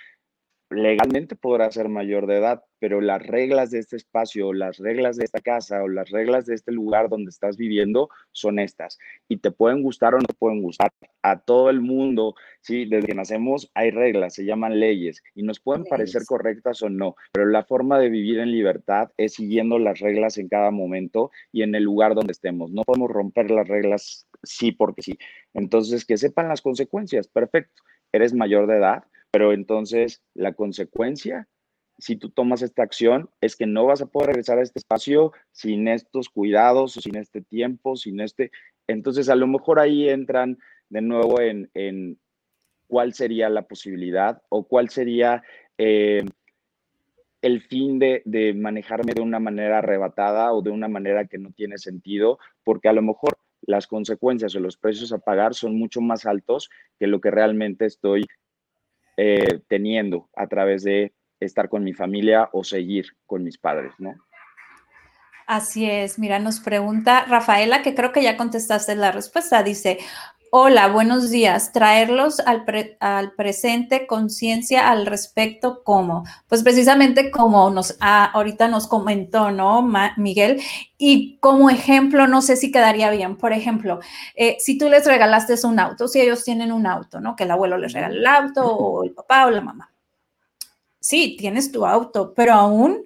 legalmente 0.72 1.36
podrás 1.36 1.74
ser 1.74 1.90
mayor 1.90 2.28
de 2.28 2.38
edad, 2.38 2.64
pero 2.80 3.02
las 3.02 3.26
reglas 3.26 3.72
de 3.72 3.80
este 3.80 3.98
espacio, 3.98 4.54
las 4.54 4.78
reglas 4.78 5.18
de 5.18 5.26
esta 5.26 5.40
casa 5.40 5.84
o 5.84 5.88
las 5.88 6.10
reglas 6.10 6.46
de 6.46 6.56
este 6.56 6.72
lugar 6.72 7.10
donde 7.10 7.30
estás 7.30 7.58
viviendo 7.58 8.10
son 8.32 8.58
estas. 8.60 8.98
Y 9.28 9.38
te 9.38 9.52
pueden 9.52 9.84
gustar 9.84 10.16
o 10.16 10.18
no 10.18 10.26
te 10.26 10.34
pueden 10.34 10.62
gustar. 10.62 10.92
A 11.22 11.40
todo 11.40 11.70
el 11.70 11.82
mundo, 11.82 12.36
sí, 12.62 12.86
desde 12.86 13.08
que 13.08 13.16
nacemos 13.16 13.70
hay 13.76 13.92
reglas, 13.92 14.34
se 14.34 14.46
llaman 14.46 14.80
leyes 14.80 15.22
y 15.36 15.44
nos 15.44 15.60
pueden 15.60 15.84
parecer 15.84 16.24
correctas 16.26 16.82
o 16.82 16.90
no, 16.90 17.16
pero 17.32 17.46
la 17.48 17.64
forma 17.64 18.00
de 18.00 18.10
vivir 18.10 18.40
en 18.40 18.52
libertad 18.52 19.12
es 19.18 19.34
siguiendo 19.34 19.78
las 19.78 20.00
reglas 20.00 20.38
en 20.38 20.50
cada 20.50 20.72
momento 20.72 21.32
y 21.52 21.62
en 21.64 21.76
el 21.76 21.84
lugar 21.84 22.16
donde 22.16 22.32
estemos. 22.32 22.72
No 22.72 22.84
podemos 22.84 23.12
romper 23.12 23.52
las 23.52 23.68
reglas 23.68 24.28
sí 24.44 24.72
porque 24.72 25.02
sí. 25.02 25.18
Entonces, 25.54 26.06
que 26.06 26.18
sepan 26.18 26.48
las 26.48 26.62
consecuencias. 26.62 27.28
Perfecto. 27.28 27.84
Eres 28.12 28.34
mayor 28.34 28.68
de 28.68 28.78
edad, 28.78 29.04
pero 29.32 29.54
entonces 29.54 30.22
la 30.34 30.54
consecuencia, 30.54 31.48
si 31.98 32.18
tú 32.18 32.30
tomas 32.30 32.62
esta 32.62 32.84
acción, 32.84 33.30
es 33.40 33.56
que 33.56 33.66
no 33.66 33.86
vas 33.86 34.02
a 34.02 34.08
poder 34.08 34.28
regresar 34.28 34.60
a 34.60 34.64
este 34.64 34.80
espacio 34.80 35.32
sin 35.52 35.88
estos 35.88 36.30
cuidados, 36.30 36.94
sin 36.94 37.16
este 37.16 37.42
tiempo, 37.42 37.96
sin 37.96 38.20
este... 38.20 38.52
Entonces 38.88 39.30
a 39.30 39.36
lo 39.36 39.48
mejor 39.48 39.80
ahí 39.80 40.10
entran 40.10 40.58
de 40.90 41.02
nuevo 41.02 41.40
en, 41.40 42.20
cuál 42.88 43.14
sería 43.14 43.50
la 43.50 43.62
posibilidad 43.62 44.42
o 44.50 44.68
cuál 44.68 44.90
sería 44.90 45.44
eh, 45.78 46.26
el 47.42 47.62
fin 47.62 48.00
de, 48.00 48.22
de, 48.26 48.54
manejarme 48.54 49.14
de 49.14 49.22
una 49.22 49.40
manera 49.40 49.78
arrebatada 49.78 50.52
o 50.52 50.62
de 50.62 50.72
una 50.72 50.90
manera 50.90 51.26
que 51.26 51.38
no 51.38 51.52
tiene 51.54 51.78
sentido, 51.78 52.38
porque 52.66 52.90
a 52.90 52.94
lo 52.94 53.02
mejor 53.02 53.38
las 53.62 53.88
consecuencias 53.88 54.56
o 54.56 54.60
los 54.60 54.76
precios 54.76 55.14
a 55.14 55.20
pagar 55.20 55.54
son 55.54 55.78
mucho 55.78 56.02
más 56.02 56.26
altos 56.26 56.70
que 57.00 57.08
lo 57.08 57.22
que 57.22 57.32
realmente 57.32 57.86
estoy 57.86 58.26
eh, 59.24 59.62
teniendo 59.68 60.32
a 60.36 60.48
través 60.48 60.82
de 60.82 61.14
estar 61.40 61.70
con 61.70 61.84
mi 61.84 61.94
familia 61.94 62.50
o 62.54 62.64
seguir 62.64 63.06
con 63.28 63.44
mis 63.44 63.56
padres, 63.56 63.94
¿no? 64.00 64.16
Así 65.46 65.88
es, 65.88 66.18
mira, 66.18 66.40
nos 66.40 66.60
pregunta 66.60 67.26
Rafaela, 67.26 67.84
que 67.84 67.94
creo 67.94 68.12
que 68.12 68.24
ya 68.24 68.36
contestaste 68.36 68.96
la 68.96 69.12
respuesta, 69.12 69.62
dice, 69.62 70.00
Hola, 70.54 70.90
buenos 70.90 71.30
días. 71.30 71.72
Traerlos 71.72 72.42
al, 72.42 72.66
al 73.00 73.32
presente, 73.36 74.06
conciencia 74.06 74.90
al 74.90 75.06
respecto, 75.06 75.82
¿cómo? 75.86 76.26
Pues 76.50 76.62
precisamente 76.62 77.32
como 77.32 77.70
nos 77.70 77.96
ah, 78.02 78.26
ahorita 78.34 78.68
nos 78.68 78.86
comentó, 78.86 79.52
¿no, 79.52 79.82
Miguel? 80.18 80.62
Y 80.98 81.38
como 81.38 81.70
ejemplo, 81.70 82.28
no 82.28 82.42
sé 82.42 82.58
si 82.58 82.70
quedaría 82.70 83.10
bien. 83.12 83.38
Por 83.38 83.54
ejemplo, 83.54 84.02
eh, 84.36 84.58
si 84.60 84.78
tú 84.78 84.90
les 84.90 85.06
regalaste 85.06 85.56
un 85.66 85.80
auto, 85.80 86.10
si 86.10 86.20
ellos 86.20 86.44
tienen 86.44 86.74
un 86.74 86.86
auto, 86.86 87.22
¿no? 87.22 87.38
Que 87.38 87.46
el 87.46 87.52
abuelo 87.52 87.78
les 87.78 87.94
regala 87.94 88.14
el 88.14 88.28
auto 88.28 88.66
o 88.66 89.06
el 89.06 89.12
papá 89.12 89.46
o 89.46 89.52
la 89.52 89.62
mamá. 89.62 89.90
Sí, 91.00 91.38
tienes 91.40 91.72
tu 91.72 91.86
auto, 91.86 92.34
pero 92.36 92.56
aún 92.56 93.06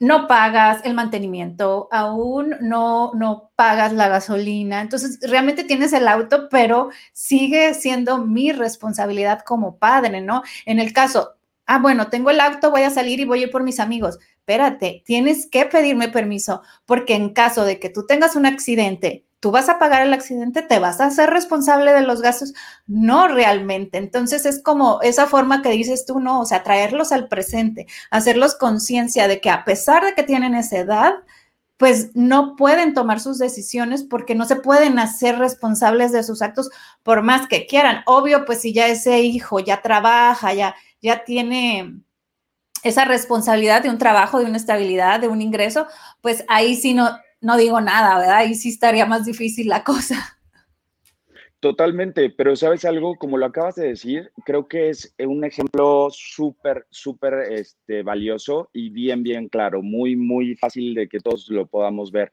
no 0.00 0.28
pagas 0.28 0.84
el 0.84 0.94
mantenimiento, 0.94 1.88
aún 1.90 2.54
no, 2.60 3.12
no 3.14 3.50
pagas 3.56 3.92
la 3.92 4.08
gasolina. 4.08 4.80
Entonces, 4.80 5.18
realmente 5.22 5.64
tienes 5.64 5.92
el 5.92 6.06
auto, 6.06 6.48
pero 6.48 6.90
sigue 7.12 7.74
siendo 7.74 8.18
mi 8.18 8.52
responsabilidad 8.52 9.40
como 9.44 9.78
padre, 9.78 10.20
¿no? 10.20 10.42
En 10.66 10.78
el 10.78 10.92
caso, 10.92 11.34
ah, 11.66 11.78
bueno, 11.78 12.08
tengo 12.08 12.30
el 12.30 12.40
auto, 12.40 12.70
voy 12.70 12.82
a 12.82 12.90
salir 12.90 13.20
y 13.20 13.24
voy 13.24 13.40
a 13.40 13.42
ir 13.44 13.50
por 13.50 13.62
mis 13.62 13.80
amigos. 13.80 14.18
Espérate, 14.38 15.02
tienes 15.04 15.46
que 15.46 15.66
pedirme 15.66 16.08
permiso 16.08 16.62
porque 16.86 17.14
en 17.14 17.34
caso 17.34 17.64
de 17.64 17.78
que 17.78 17.90
tú 17.90 18.06
tengas 18.06 18.34
un 18.34 18.46
accidente, 18.46 19.26
tú 19.40 19.50
vas 19.50 19.68
a 19.68 19.78
pagar 19.78 20.02
el 20.02 20.12
accidente, 20.12 20.62
te 20.62 20.78
vas 20.78 21.00
a 21.00 21.06
hacer 21.06 21.30
responsable 21.30 21.92
de 21.92 22.02
los 22.02 22.22
gastos, 22.22 22.54
no 22.86 23.28
realmente. 23.28 23.98
Entonces 23.98 24.46
es 24.46 24.62
como 24.62 25.00
esa 25.02 25.26
forma 25.26 25.62
que 25.62 25.70
dices 25.70 26.04
tú, 26.06 26.20
no, 26.20 26.40
o 26.40 26.46
sea, 26.46 26.62
traerlos 26.62 27.12
al 27.12 27.28
presente, 27.28 27.86
hacerlos 28.10 28.56
conciencia 28.56 29.28
de 29.28 29.40
que 29.40 29.50
a 29.50 29.64
pesar 29.64 30.04
de 30.04 30.14
que 30.14 30.24
tienen 30.24 30.54
esa 30.54 30.78
edad, 30.78 31.14
pues 31.76 32.10
no 32.14 32.56
pueden 32.56 32.92
tomar 32.92 33.20
sus 33.20 33.38
decisiones 33.38 34.02
porque 34.02 34.34
no 34.34 34.44
se 34.46 34.56
pueden 34.56 34.98
hacer 34.98 35.38
responsables 35.38 36.10
de 36.12 36.24
sus 36.24 36.42
actos 36.42 36.70
por 37.04 37.22
más 37.22 37.46
que 37.46 37.66
quieran. 37.66 38.02
Obvio, 38.06 38.44
pues 38.44 38.60
si 38.62 38.72
ya 38.72 38.88
ese 38.88 39.20
hijo 39.20 39.60
ya 39.60 39.80
trabaja, 39.80 40.52
ya, 40.54 40.74
ya 41.00 41.24
tiene 41.24 42.02
esa 42.82 43.04
responsabilidad 43.04 43.82
de 43.82 43.90
un 43.90 43.98
trabajo, 43.98 44.40
de 44.40 44.46
una 44.46 44.56
estabilidad, 44.56 45.20
de 45.20 45.28
un 45.28 45.40
ingreso, 45.40 45.86
pues 46.20 46.44
ahí 46.48 46.74
sí 46.76 46.94
no, 46.94 47.16
no 47.40 47.56
digo 47.56 47.80
nada, 47.80 48.18
¿verdad? 48.18 48.38
Ahí 48.38 48.54
sí 48.54 48.70
estaría 48.70 49.06
más 49.06 49.24
difícil 49.24 49.68
la 49.68 49.84
cosa. 49.84 50.38
Totalmente, 51.60 52.30
pero 52.30 52.54
sabes 52.54 52.84
algo, 52.84 53.16
como 53.16 53.36
lo 53.36 53.46
acabas 53.46 53.74
de 53.74 53.88
decir, 53.88 54.30
creo 54.44 54.68
que 54.68 54.90
es 54.90 55.12
un 55.18 55.44
ejemplo 55.44 56.06
súper, 56.12 56.86
súper 56.88 57.52
este, 57.52 58.04
valioso 58.04 58.70
y 58.72 58.90
bien, 58.90 59.24
bien 59.24 59.48
claro, 59.48 59.82
muy, 59.82 60.14
muy 60.14 60.54
fácil 60.54 60.94
de 60.94 61.08
que 61.08 61.18
todos 61.18 61.48
lo 61.48 61.66
podamos 61.66 62.12
ver. 62.12 62.30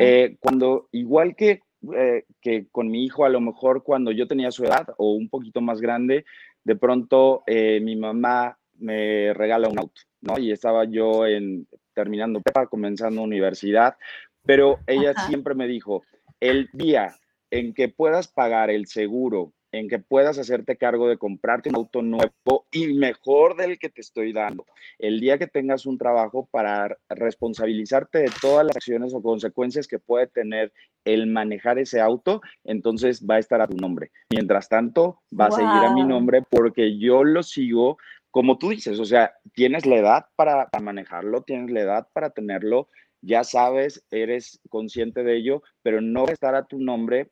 Eh, 0.00 0.36
cuando, 0.40 0.88
igual 0.92 1.36
que, 1.36 1.60
eh, 1.94 2.24
que 2.40 2.66
con 2.72 2.90
mi 2.90 3.04
hijo, 3.04 3.26
a 3.26 3.28
lo 3.28 3.42
mejor 3.42 3.82
cuando 3.82 4.12
yo 4.12 4.26
tenía 4.26 4.50
su 4.50 4.64
edad 4.64 4.88
o 4.96 5.12
un 5.12 5.28
poquito 5.28 5.60
más 5.60 5.82
grande, 5.82 6.24
de 6.64 6.76
pronto 6.76 7.42
eh, 7.46 7.80
mi 7.82 7.96
mamá 7.96 8.56
me 8.78 9.34
regala 9.34 9.68
un 9.68 9.78
auto, 9.78 10.00
¿no? 10.22 10.38
Y 10.38 10.52
estaba 10.52 10.86
yo 10.86 11.26
en, 11.26 11.68
terminando 11.92 12.40
prepa, 12.40 12.66
comenzando 12.66 13.20
universidad, 13.20 13.96
pero 14.44 14.78
ella 14.86 15.14
siempre 15.26 15.54
me 15.54 15.66
dijo, 15.66 16.02
el 16.40 16.68
día 16.72 17.16
en 17.50 17.72
que 17.72 17.88
puedas 17.88 18.28
pagar 18.28 18.70
el 18.70 18.86
seguro, 18.86 19.52
en 19.70 19.88
que 19.88 19.98
puedas 19.98 20.38
hacerte 20.38 20.76
cargo 20.76 21.08
de 21.08 21.18
comprarte 21.18 21.68
un 21.68 21.76
auto 21.76 22.02
nuevo 22.02 22.66
y 22.70 22.94
mejor 22.94 23.56
del 23.56 23.78
que 23.78 23.88
te 23.88 24.00
estoy 24.00 24.32
dando. 24.32 24.66
El 24.98 25.20
día 25.20 25.38
que 25.38 25.46
tengas 25.46 25.84
un 25.86 25.98
trabajo 25.98 26.48
para 26.50 26.96
responsabilizarte 27.08 28.18
de 28.18 28.30
todas 28.40 28.64
las 28.66 28.76
acciones 28.76 29.14
o 29.14 29.22
consecuencias 29.22 29.88
que 29.88 29.98
puede 29.98 30.28
tener 30.28 30.72
el 31.04 31.26
manejar 31.26 31.78
ese 31.78 32.00
auto, 32.00 32.40
entonces 32.62 33.26
va 33.28 33.36
a 33.36 33.40
estar 33.40 33.60
a 33.60 33.66
tu 33.66 33.76
nombre. 33.76 34.10
Mientras 34.30 34.68
tanto, 34.68 35.22
va 35.38 35.46
a 35.46 35.50
seguir 35.50 35.68
a 35.68 35.92
mi 35.92 36.04
nombre 36.04 36.42
porque 36.48 36.98
yo 36.98 37.24
lo 37.24 37.42
sigo 37.42 37.98
como 38.34 38.58
tú 38.58 38.70
dices, 38.70 38.98
o 38.98 39.04
sea, 39.04 39.32
tienes 39.52 39.86
la 39.86 39.94
edad 39.94 40.26
para, 40.34 40.68
para 40.68 40.82
manejarlo, 40.82 41.42
tienes 41.42 41.70
la 41.70 41.82
edad 41.82 42.08
para 42.12 42.30
tenerlo, 42.30 42.88
ya 43.24 43.44
sabes, 43.44 44.04
eres 44.10 44.60
consciente 44.68 45.22
de 45.22 45.36
ello, 45.36 45.62
pero 45.82 46.00
no 46.00 46.24
va 46.24 46.30
a 46.30 46.34
estar 46.34 46.54
a 46.54 46.66
tu 46.66 46.78
nombre 46.78 47.30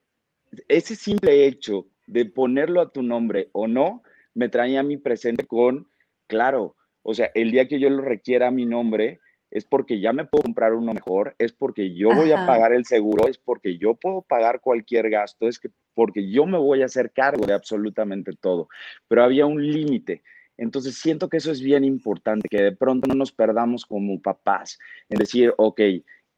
ese 0.68 0.96
simple 0.96 1.46
hecho 1.46 1.86
de 2.06 2.26
ponerlo 2.26 2.80
a 2.80 2.90
tu 2.90 3.02
nombre 3.02 3.48
o 3.52 3.66
no, 3.66 4.02
me 4.34 4.48
trae 4.48 4.76
a 4.78 4.82
mi 4.82 4.96
presente 4.96 5.46
con, 5.46 5.88
claro, 6.26 6.76
o 7.02 7.14
sea, 7.14 7.30
el 7.34 7.50
día 7.50 7.68
que 7.68 7.80
yo 7.80 7.90
lo 7.90 8.02
requiera 8.02 8.48
a 8.48 8.52
mi 8.52 8.66
nombre, 8.66 9.20
es 9.50 9.66
porque 9.66 10.00
ya 10.00 10.14
me 10.14 10.24
puedo 10.24 10.44
comprar 10.44 10.72
uno 10.72 10.94
mejor, 10.94 11.34
es 11.38 11.52
porque 11.52 11.94
yo 11.94 12.08
voy 12.14 12.32
a 12.32 12.46
pagar 12.46 12.72
el 12.72 12.86
seguro, 12.86 13.28
es 13.28 13.36
porque 13.36 13.76
yo 13.76 13.94
puedo 13.94 14.22
pagar 14.22 14.60
cualquier 14.60 15.10
gasto, 15.10 15.46
es 15.46 15.58
que 15.58 15.68
porque 15.94 16.30
yo 16.30 16.46
me 16.46 16.56
voy 16.56 16.80
a 16.80 16.86
hacer 16.86 17.12
cargo 17.12 17.44
de 17.44 17.52
absolutamente 17.52 18.32
todo. 18.40 18.68
Pero 19.08 19.24
había 19.24 19.44
un 19.44 19.62
límite. 19.62 20.22
Entonces 20.56 20.96
siento 20.96 21.28
que 21.28 21.38
eso 21.38 21.50
es 21.50 21.60
bien 21.60 21.84
importante, 21.84 22.48
que 22.48 22.62
de 22.62 22.72
pronto 22.72 23.08
no 23.08 23.14
nos 23.14 23.32
perdamos 23.32 23.86
como 23.86 24.20
papás 24.20 24.78
en 25.08 25.18
decir, 25.18 25.54
ok, 25.56 25.80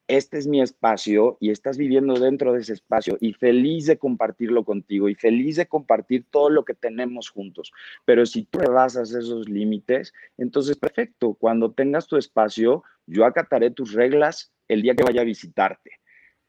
este 0.07 0.37
es 0.37 0.47
mi 0.47 0.61
espacio 0.61 1.39
y 1.41 1.51
estás 1.51 1.79
viviendo 1.79 2.15
dentro 2.15 2.53
de 2.53 2.61
ese 2.61 2.75
espacio 2.75 3.17
y 3.21 3.33
feliz 3.33 3.87
de 3.87 3.97
compartirlo 3.97 4.65
contigo 4.65 5.09
y 5.09 5.15
feliz 5.15 5.57
de 5.57 5.67
compartir 5.67 6.27
todo 6.31 6.51
lo 6.51 6.65
que 6.65 6.75
tenemos 6.75 7.31
juntos. 7.31 7.73
Pero 8.05 8.27
si 8.27 8.45
tú 8.45 8.59
rebasas 8.59 9.13
esos 9.13 9.49
límites, 9.49 10.13
entonces 10.37 10.77
perfecto, 10.77 11.35
cuando 11.35 11.73
tengas 11.73 12.07
tu 12.07 12.17
espacio, 12.17 12.83
yo 13.07 13.25
acataré 13.25 13.71
tus 13.71 13.93
reglas 13.93 14.53
el 14.69 14.83
día 14.83 14.95
que 14.95 15.05
vaya 15.05 15.23
a 15.23 15.25
visitarte. 15.25 15.93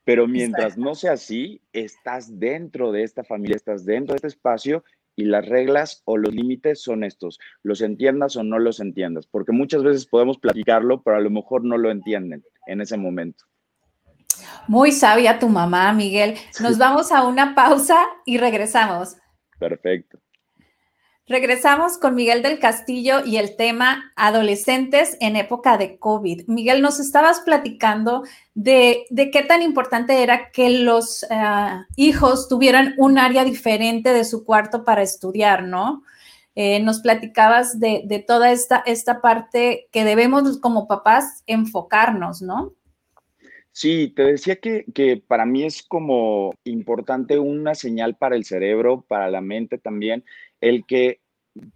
Pero 0.04 0.28
mientras 0.28 0.78
no 0.78 0.93
sea 0.93 1.13
así, 1.13 1.62
estás 1.73 2.39
dentro 2.39 2.91
de 2.91 3.04
esta 3.04 3.23
familia, 3.23 3.56
estás 3.56 3.86
dentro 3.86 4.13
de 4.13 4.17
este 4.17 4.28
espacio 4.28 4.84
y 5.15 5.25
las 5.25 5.45
reglas 5.47 6.01
o 6.06 6.17
los 6.17 6.34
límites 6.34 6.82
son 6.82 7.04
estos, 7.04 7.39
los 7.63 7.82
entiendas 7.82 8.36
o 8.36 8.43
no 8.43 8.60
los 8.60 8.80
entiendas, 8.80 9.28
porque 9.28 9.51
muchas 9.51 9.84
veces 9.84 10.06
podemos 10.06 10.38
platicarlo, 10.38 11.01
pero 11.01 11.17
a 11.17 11.21
lo 11.21 11.30
mejor 11.30 11.63
no 11.63 11.78
lo 11.78 11.91
entienden 11.91 12.43
en 12.67 12.82
ese 12.82 12.97
momento. 12.97 13.45
Muy 14.67 14.91
sabia 14.91 15.39
tu 15.39 15.47
mamá, 15.47 15.93
Miguel. 15.93 16.36
Nos 16.62 16.78
vamos 16.78 17.12
a 17.12 17.25
una 17.25 17.56
pausa 17.56 17.97
y 18.25 18.38
regresamos. 18.38 19.15
Perfecto. 19.60 20.19
Regresamos 21.27 21.97
con 21.97 22.13
Miguel 22.13 22.43
del 22.43 22.59
Castillo 22.59 23.25
y 23.25 23.38
el 23.38 23.55
tema 23.55 24.11
adolescentes 24.15 25.17
en 25.19 25.35
época 25.35 25.75
de 25.75 25.97
COVID. 25.97 26.43
Miguel, 26.47 26.83
nos 26.83 26.99
estabas 26.99 27.39
platicando 27.39 28.23
de, 28.53 29.07
qué 29.09 29.41
tan 29.41 29.63
importante 29.63 30.21
era 30.21 30.51
que 30.51 30.69
los 30.69 31.23
eh, 31.23 31.27
hijos 31.95 32.47
tuvieran 32.47 32.93
un 32.97 33.17
área 33.17 33.43
diferente 33.43 34.13
de 34.13 34.23
su 34.23 34.45
cuarto 34.45 34.83
para 34.83 35.01
estudiar, 35.01 35.63
¿no? 35.63 36.03
Eh, 36.53 36.79
nos 36.81 36.99
platicabas 36.99 37.79
de, 37.79 38.03
de, 38.05 38.19
toda 38.19 38.51
esta, 38.51 38.83
esta 38.85 39.19
parte 39.19 39.88
que 39.91 40.05
debemos 40.05 40.59
como 40.59 40.88
papás 40.88 41.41
enfocarnos, 41.47 42.43
¿no? 42.43 42.73
Sí, 43.71 44.13
te 44.15 44.23
decía 44.23 44.55
que, 44.55 44.85
que, 44.93 45.17
para 45.17 45.45
mí 45.45 45.63
es 45.65 45.83
como 45.83 46.53
importante 46.63 47.39
una 47.39 47.75
señal 47.75 48.15
para 48.15 48.38
el 48.38 48.45
cerebro, 48.45 49.03
para 49.05 49.29
la 49.29 49.41
mente 49.41 49.77
también, 49.77 50.23
el 50.65 50.84
que 50.84 51.21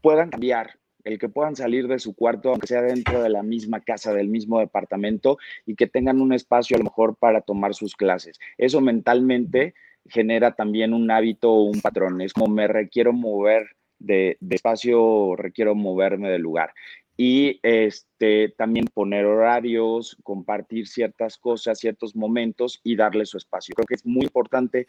puedan 0.02 0.32
cambiar, 0.32 0.80
el 1.04 1.20
que 1.20 1.30
puedan 1.30 1.56
salir 1.56 1.88
de 1.88 2.00
su 2.00 2.16
cuarto, 2.16 2.50
aunque 2.50 2.66
sea 2.66 2.82
dentro 2.82 3.22
de 3.22 3.30
la 3.30 3.44
misma 3.44 3.82
casa, 3.82 4.16
del 4.16 4.30
mismo 4.30 4.60
departamento, 4.60 5.38
y 5.68 5.76
que 5.76 5.86
tengan 5.86 6.20
un 6.22 6.34
espacio 6.34 6.76
a 6.76 6.80
lo 6.80 6.86
mejor 6.86 7.16
para 7.16 7.42
tomar 7.42 7.76
sus 7.76 7.96
clases. 7.96 8.40
Eso 8.58 8.82
mentalmente 8.82 9.76
genera 10.08 10.56
también 10.56 10.96
un 10.96 11.12
hábito 11.12 11.52
o 11.52 11.64
un 11.66 11.82
patrón. 11.82 12.20
Es 12.22 12.34
como 12.34 12.52
me 12.52 12.68
requiero 12.68 13.14
mover 13.14 13.68
de, 14.00 14.40
espacio, 14.50 15.36
requiero 15.36 15.76
moverme 15.76 16.32
de 16.32 16.40
lugar 16.40 16.74
y 17.16 17.60
este, 17.62 18.56
también 18.58 18.86
poner 18.92 19.26
horarios, 19.26 20.18
compartir 20.24 20.88
ciertas 20.88 21.38
cosas, 21.38 21.78
ciertos 21.78 22.16
momentos 22.16 22.80
y 22.84 22.96
darle 22.96 23.26
su 23.28 23.38
espacio. 23.38 23.76
Creo 23.76 23.86
que 23.86 23.96
es 23.96 24.06
muy 24.06 24.24
importante 24.24 24.88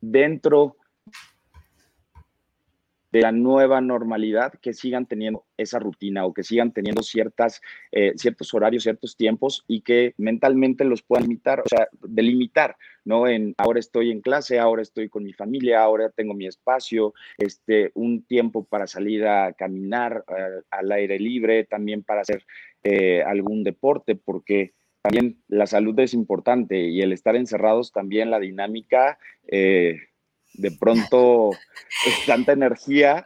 dentro 0.00 0.76
de 3.12 3.20
la 3.20 3.30
nueva 3.30 3.80
normalidad 3.82 4.54
que 4.54 4.72
sigan 4.72 5.06
teniendo 5.06 5.44
esa 5.58 5.78
rutina 5.78 6.24
o 6.24 6.32
que 6.32 6.42
sigan 6.42 6.72
teniendo 6.72 7.02
ciertas, 7.02 7.60
eh, 7.92 8.14
ciertos 8.16 8.52
horarios, 8.54 8.84
ciertos 8.84 9.16
tiempos 9.16 9.64
y 9.68 9.82
que 9.82 10.14
mentalmente 10.16 10.84
los 10.84 11.02
puedan 11.02 11.24
limitar, 11.24 11.60
o 11.60 11.68
sea, 11.68 11.88
delimitar, 12.00 12.76
¿no? 13.04 13.28
En 13.28 13.54
ahora 13.58 13.80
estoy 13.80 14.10
en 14.10 14.22
clase, 14.22 14.58
ahora 14.58 14.80
estoy 14.80 15.10
con 15.10 15.24
mi 15.24 15.34
familia, 15.34 15.82
ahora 15.82 16.08
tengo 16.08 16.32
mi 16.32 16.46
espacio, 16.46 17.12
este, 17.36 17.90
un 17.94 18.24
tiempo 18.24 18.64
para 18.64 18.86
salir 18.86 19.26
a 19.26 19.52
caminar 19.52 20.24
eh, 20.28 20.62
al 20.70 20.90
aire 20.90 21.18
libre, 21.18 21.64
también 21.64 22.02
para 22.02 22.22
hacer 22.22 22.46
eh, 22.82 23.22
algún 23.22 23.62
deporte, 23.62 24.16
porque 24.16 24.72
también 25.02 25.42
la 25.48 25.66
salud 25.66 25.98
es 26.00 26.14
importante 26.14 26.80
y 26.88 27.02
el 27.02 27.12
estar 27.12 27.36
encerrados 27.36 27.92
también 27.92 28.30
la 28.30 28.38
dinámica 28.38 29.18
de 30.54 30.70
pronto 30.70 31.50
es 32.06 32.26
tanta 32.26 32.52
energía. 32.52 33.24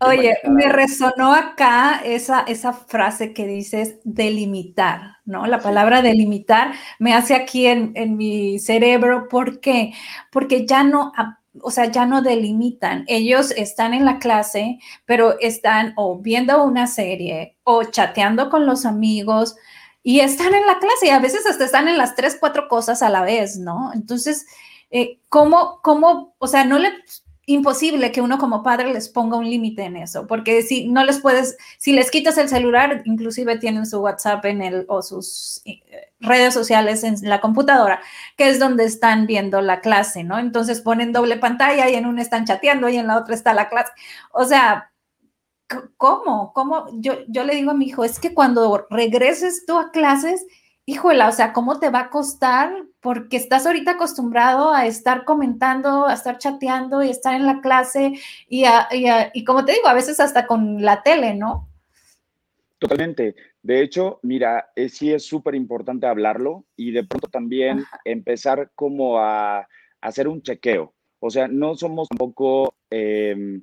Oye, 0.00 0.38
me 0.44 0.68
resonó 0.68 1.34
acá 1.34 2.00
esa, 2.04 2.40
esa 2.42 2.72
frase 2.72 3.32
que 3.32 3.46
dices 3.46 3.96
delimitar, 4.04 5.16
¿no? 5.24 5.46
La 5.46 5.58
palabra 5.58 6.00
delimitar 6.00 6.72
me 6.98 7.12
hace 7.12 7.34
aquí 7.34 7.66
en, 7.66 7.92
en 7.94 8.16
mi 8.16 8.58
cerebro. 8.58 9.28
¿Por 9.28 9.60
qué? 9.60 9.92
Porque 10.30 10.64
ya 10.64 10.84
no, 10.84 11.12
o 11.60 11.70
sea, 11.70 11.86
ya 11.86 12.06
no 12.06 12.22
delimitan. 12.22 13.04
Ellos 13.08 13.50
están 13.56 13.94
en 13.94 14.04
la 14.04 14.18
clase, 14.18 14.78
pero 15.04 15.38
están 15.40 15.92
o 15.96 16.18
viendo 16.18 16.64
una 16.64 16.86
serie 16.86 17.56
o 17.64 17.84
chateando 17.84 18.50
con 18.50 18.66
los 18.66 18.86
amigos 18.86 19.56
y 20.02 20.20
están 20.20 20.54
en 20.54 20.66
la 20.66 20.78
clase 20.78 21.06
y 21.06 21.10
a 21.10 21.18
veces 21.18 21.46
hasta 21.46 21.64
están 21.64 21.88
en 21.88 21.98
las 21.98 22.14
tres, 22.14 22.36
cuatro 22.38 22.68
cosas 22.68 23.02
a 23.02 23.10
la 23.10 23.22
vez, 23.22 23.58
¿no? 23.58 23.92
Entonces, 23.94 24.46
eh, 24.94 25.18
¿cómo, 25.28 25.80
¿cómo, 25.82 26.36
o 26.38 26.46
sea, 26.46 26.64
no 26.64 26.78
le, 26.78 26.92
imposible 27.46 28.12
que 28.12 28.20
uno 28.20 28.38
como 28.38 28.62
padre 28.62 28.92
les 28.92 29.08
ponga 29.08 29.36
un 29.36 29.50
límite 29.50 29.82
en 29.82 29.96
eso, 29.96 30.28
porque 30.28 30.62
si 30.62 30.88
no 30.88 31.04
les 31.04 31.18
puedes, 31.18 31.56
si 31.78 31.92
les 31.92 32.12
quitas 32.12 32.38
el 32.38 32.48
celular, 32.48 33.02
inclusive 33.04 33.58
tienen 33.58 33.86
su 33.86 34.00
WhatsApp 34.00 34.44
en 34.44 34.62
el 34.62 34.86
o 34.88 35.02
sus 35.02 35.62
eh, 35.64 35.82
redes 36.20 36.54
sociales 36.54 37.02
en 37.02 37.16
la 37.28 37.40
computadora, 37.40 38.00
que 38.36 38.48
es 38.48 38.60
donde 38.60 38.84
están 38.84 39.26
viendo 39.26 39.60
la 39.62 39.80
clase, 39.80 40.22
¿no? 40.22 40.38
Entonces 40.38 40.80
ponen 40.80 41.12
doble 41.12 41.38
pantalla 41.38 41.90
y 41.90 41.94
en 41.94 42.06
una 42.06 42.22
están 42.22 42.44
chateando 42.44 42.88
y 42.88 42.96
en 42.96 43.08
la 43.08 43.18
otra 43.18 43.34
está 43.34 43.52
la 43.52 43.68
clase. 43.68 43.90
O 44.32 44.44
sea, 44.44 44.92
¿cómo? 45.96 46.52
¿Cómo? 46.52 46.86
Yo, 47.00 47.14
yo 47.26 47.42
le 47.42 47.56
digo 47.56 47.72
a 47.72 47.74
mi 47.74 47.86
hijo, 47.86 48.04
es 48.04 48.20
que 48.20 48.32
cuando 48.32 48.86
regreses 48.90 49.66
tú 49.66 49.76
a 49.76 49.90
clases, 49.90 50.46
híjola, 50.86 51.28
o 51.28 51.32
sea, 51.32 51.52
¿cómo 51.52 51.78
te 51.78 51.90
va 51.90 52.00
a 52.00 52.10
costar? 52.10 52.84
Porque 53.00 53.36
estás 53.36 53.66
ahorita 53.66 53.92
acostumbrado 53.92 54.72
a 54.72 54.86
estar 54.86 55.24
comentando, 55.24 56.06
a 56.06 56.14
estar 56.14 56.38
chateando 56.38 57.02
y 57.02 57.10
estar 57.10 57.34
en 57.34 57.46
la 57.46 57.60
clase 57.60 58.12
y, 58.48 58.64
y, 58.92 59.44
como 59.44 59.64
te 59.64 59.72
digo, 59.72 59.88
a 59.88 59.94
veces 59.94 60.20
hasta 60.20 60.46
con 60.46 60.82
la 60.82 61.02
tele, 61.02 61.34
¿no? 61.34 61.68
Totalmente. 62.78 63.34
De 63.62 63.80
hecho, 63.80 64.20
mira, 64.22 64.72
eh, 64.76 64.90
sí 64.90 65.10
es 65.12 65.24
súper 65.24 65.54
importante 65.54 66.06
hablarlo 66.06 66.66
y 66.76 66.90
de 66.92 67.04
pronto 67.04 67.28
también 67.28 67.84
empezar 68.04 68.70
como 68.74 69.18
a, 69.18 69.66
hacer 70.02 70.28
un 70.28 70.42
chequeo. 70.42 70.92
O 71.18 71.30
sea, 71.30 71.48
no 71.48 71.74
somos 71.74 72.08
tampoco... 72.08 72.74
Em, 72.90 73.62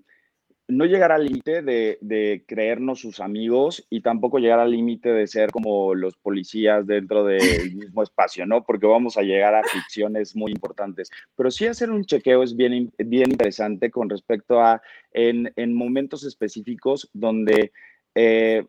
no 0.71 0.85
llegar 0.85 1.11
al 1.11 1.25
límite 1.25 1.61
de, 1.61 2.43
creernos 2.47 2.99
sus 2.99 3.19
amigos 3.19 3.85
y 3.89 4.01
tampoco 4.01 4.39
llegar 4.39 4.59
al 4.59 4.71
límite 4.71 5.09
de 5.09 5.27
ser 5.27 5.51
como 5.51 5.93
los 5.93 6.15
policías 6.15 6.87
dentro 6.87 7.25
del 7.25 7.39
mismo 7.75 8.01
espacio, 8.03 8.45
¿no? 8.45 8.63
Porque 8.63 8.87
vamos 8.87 9.17
a 9.17 9.21
llegar 9.21 9.53
a 9.53 9.63
ficciones 9.63 10.35
muy 10.35 10.51
importantes. 10.51 11.11
Pero 11.35 11.51
sí 11.51 11.67
hacer 11.67 11.91
un 11.91 12.05
chequeo 12.05 12.41
es 12.41 12.55
bien, 12.55 12.91
bien 12.97 13.31
interesante 13.31 13.91
con 13.91 14.09
respecto 14.09 14.61
a 14.61 14.81
en, 15.11 15.51
momentos 15.73 16.23
específicos 16.23 17.09
donde... 17.13 17.71
Eh, 18.15 18.65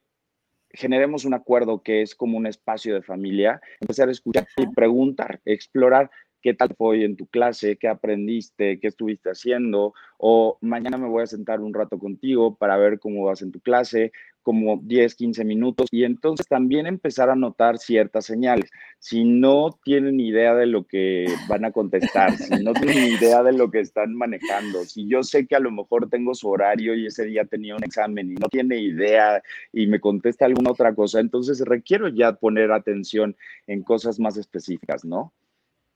generemos 0.75 1.27
un 1.27 1.35
acuerdo 1.35 1.83
que 1.83 2.01
es 2.01 2.15
como 2.15 2.39
un 2.39 2.47
espacio 2.47 2.95
de 2.95 3.03
familia, 3.03 3.61
empezar 3.79 4.09
a 4.09 4.13
escuchar 4.13 4.47
y 4.57 4.67
preguntar, 4.69 5.39
explorar 5.45 6.11
qué 6.43 6.55
tal 6.55 6.75
fue 6.77 7.05
en 7.05 7.17
tu 7.17 7.27
clase, 7.27 7.77
qué 7.77 7.89
aprendiste, 7.89 8.81
qué 8.81 8.89
estuviste 8.89 9.31
haciendo, 9.31 9.95
o 10.19 10.59
mañana 10.61 10.99
me 10.99 11.09
voy 11.09 11.23
a 11.23 11.27
sentar 11.27 11.61
un 11.61 11.73
rato 11.73 11.99
contigo 11.99 12.57
para 12.57 12.77
ver 12.77 12.99
cómo 12.99 13.25
vas 13.25 13.43
en 13.43 13.53
tu 13.53 13.61
clase, 13.61 14.13
como 14.43 14.81
10, 14.83 15.15
15 15.15 15.45
minutos, 15.45 15.89
y 15.93 16.03
entonces 16.05 16.47
también 16.49 16.87
empezar 16.87 17.31
a 17.31 17.37
notar 17.37 17.79
ciertas 17.79 18.27
señales. 18.27 18.71
Si 18.99 19.25
no 19.25 19.79
tienen 19.85 20.19
idea 20.19 20.55
de 20.55 20.67
lo 20.67 20.85
que 20.85 21.27
van 21.49 21.65
a 21.65 21.71
contestar, 21.71 22.37
si 22.37 22.63
no 22.63 22.73
tienen 22.73 23.05
idea 23.23 23.43
de 23.45 23.53
lo 23.53 23.71
que 23.71 23.81
están 23.81 24.15
manejando, 24.15 24.85
si 24.85 25.07
yo 25.07 25.23
sé 25.23 25.47
que 25.47 25.55
a 25.55 25.61
lo 25.61 25.71
mejor 25.71 26.11
tengo 26.11 26.35
su 26.35 26.49
horario 26.49 26.95
y 26.95 27.07
ese 27.07 27.25
día 27.25 27.45
tenía 27.45 27.77
un 27.77 27.85
examen 27.85 28.33
y 28.33 28.35
no 28.35 28.49
tiene 28.49 28.79
idea 28.79 29.41
y 29.73 29.87
me 29.87 30.01
contesta 30.01 30.45
alguna 30.45 30.73
otra 30.73 30.93
cosa, 30.95 31.21
entonces 31.21 31.61
requiero 31.61 32.09
ya 32.09 32.33
poner 32.33 32.73
atención 32.73 33.37
en 33.69 33.83
cosas 33.85 34.19
más 34.19 34.37
específicas, 34.37 35.05
¿no? 35.05 35.33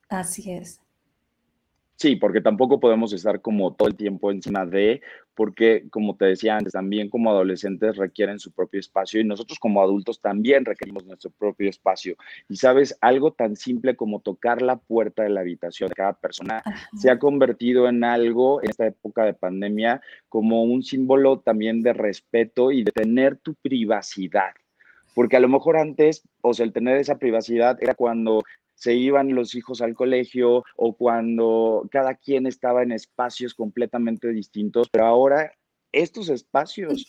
Así 0.09 0.53
es. 0.53 0.81
Sí, 1.97 2.14
porque 2.14 2.42
tampoco 2.42 2.79
podemos 2.79 3.14
estar 3.14 3.40
como 3.40 3.73
todo 3.75 3.88
el 3.88 3.97
tiempo 3.97 4.31
encima 4.31 4.66
de, 4.66 5.01
porque 5.35 5.87
como 5.88 6.14
te 6.14 6.27
decía 6.27 6.59
antes, 6.59 6.75
también 6.75 7.09
como 7.09 7.31
adolescentes 7.31 7.97
requieren 7.97 8.38
su 8.38 8.53
propio 8.53 8.81
espacio 8.81 9.19
y 9.19 9.25
nosotros 9.25 9.59
como 9.59 9.81
adultos 9.81 10.21
también 10.21 10.66
requerimos 10.66 11.07
nuestro 11.07 11.31
propio 11.31 11.71
espacio. 11.71 12.14
Y 12.51 12.57
sabes, 12.57 12.99
algo 13.01 13.33
tan 13.33 13.57
simple 13.57 13.97
como 13.97 14.21
tocar 14.21 14.61
la 14.61 14.77
puerta 14.77 15.23
de 15.23 15.31
la 15.31 15.40
habitación 15.40 15.88
de 15.88 15.95
cada 15.95 16.12
persona 16.12 16.62
se 16.99 17.11
ha 17.11 17.19
convertido 17.19 17.88
en 17.88 18.05
algo 18.05 18.62
en 18.62 18.69
esta 18.69 18.87
época 18.87 19.25
de 19.25 19.33
pandemia 19.33 20.03
como 20.29 20.64
un 20.64 20.83
símbolo 20.83 21.38
también 21.38 21.83
de 21.83 21.95
respeto 21.95 22.73
y 22.73 22.85
de 22.85 22.92
tener 22.92 23.38
tu 23.38 23.55
privacidad 23.55 24.53
porque 25.14 25.38
a 25.38 25.40
lo 25.40 25.49
mejor 25.49 25.79
antes, 25.79 26.29
o 26.42 26.53
sea, 26.53 26.66
el 26.66 26.75
tener 26.75 26.99
esa 26.99 27.16
privacidad 27.16 27.83
era 27.83 27.95
cuando 27.95 28.42
se 28.77 28.95
iban 28.95 29.35
los 29.35 29.55
hijos 29.55 29.81
al 29.81 29.95
colegio 29.95 30.65
o 30.77 30.97
cuando 30.97 31.89
cada 31.91 32.15
quien 32.15 32.47
estaba 32.47 32.83
en 32.83 32.93
espacios 32.93 33.55
completamente 33.55 34.29
distintos, 34.29 34.89
pero 34.91 35.07
ahora 35.07 35.53
estos 35.93 36.29
espacios 36.29 37.07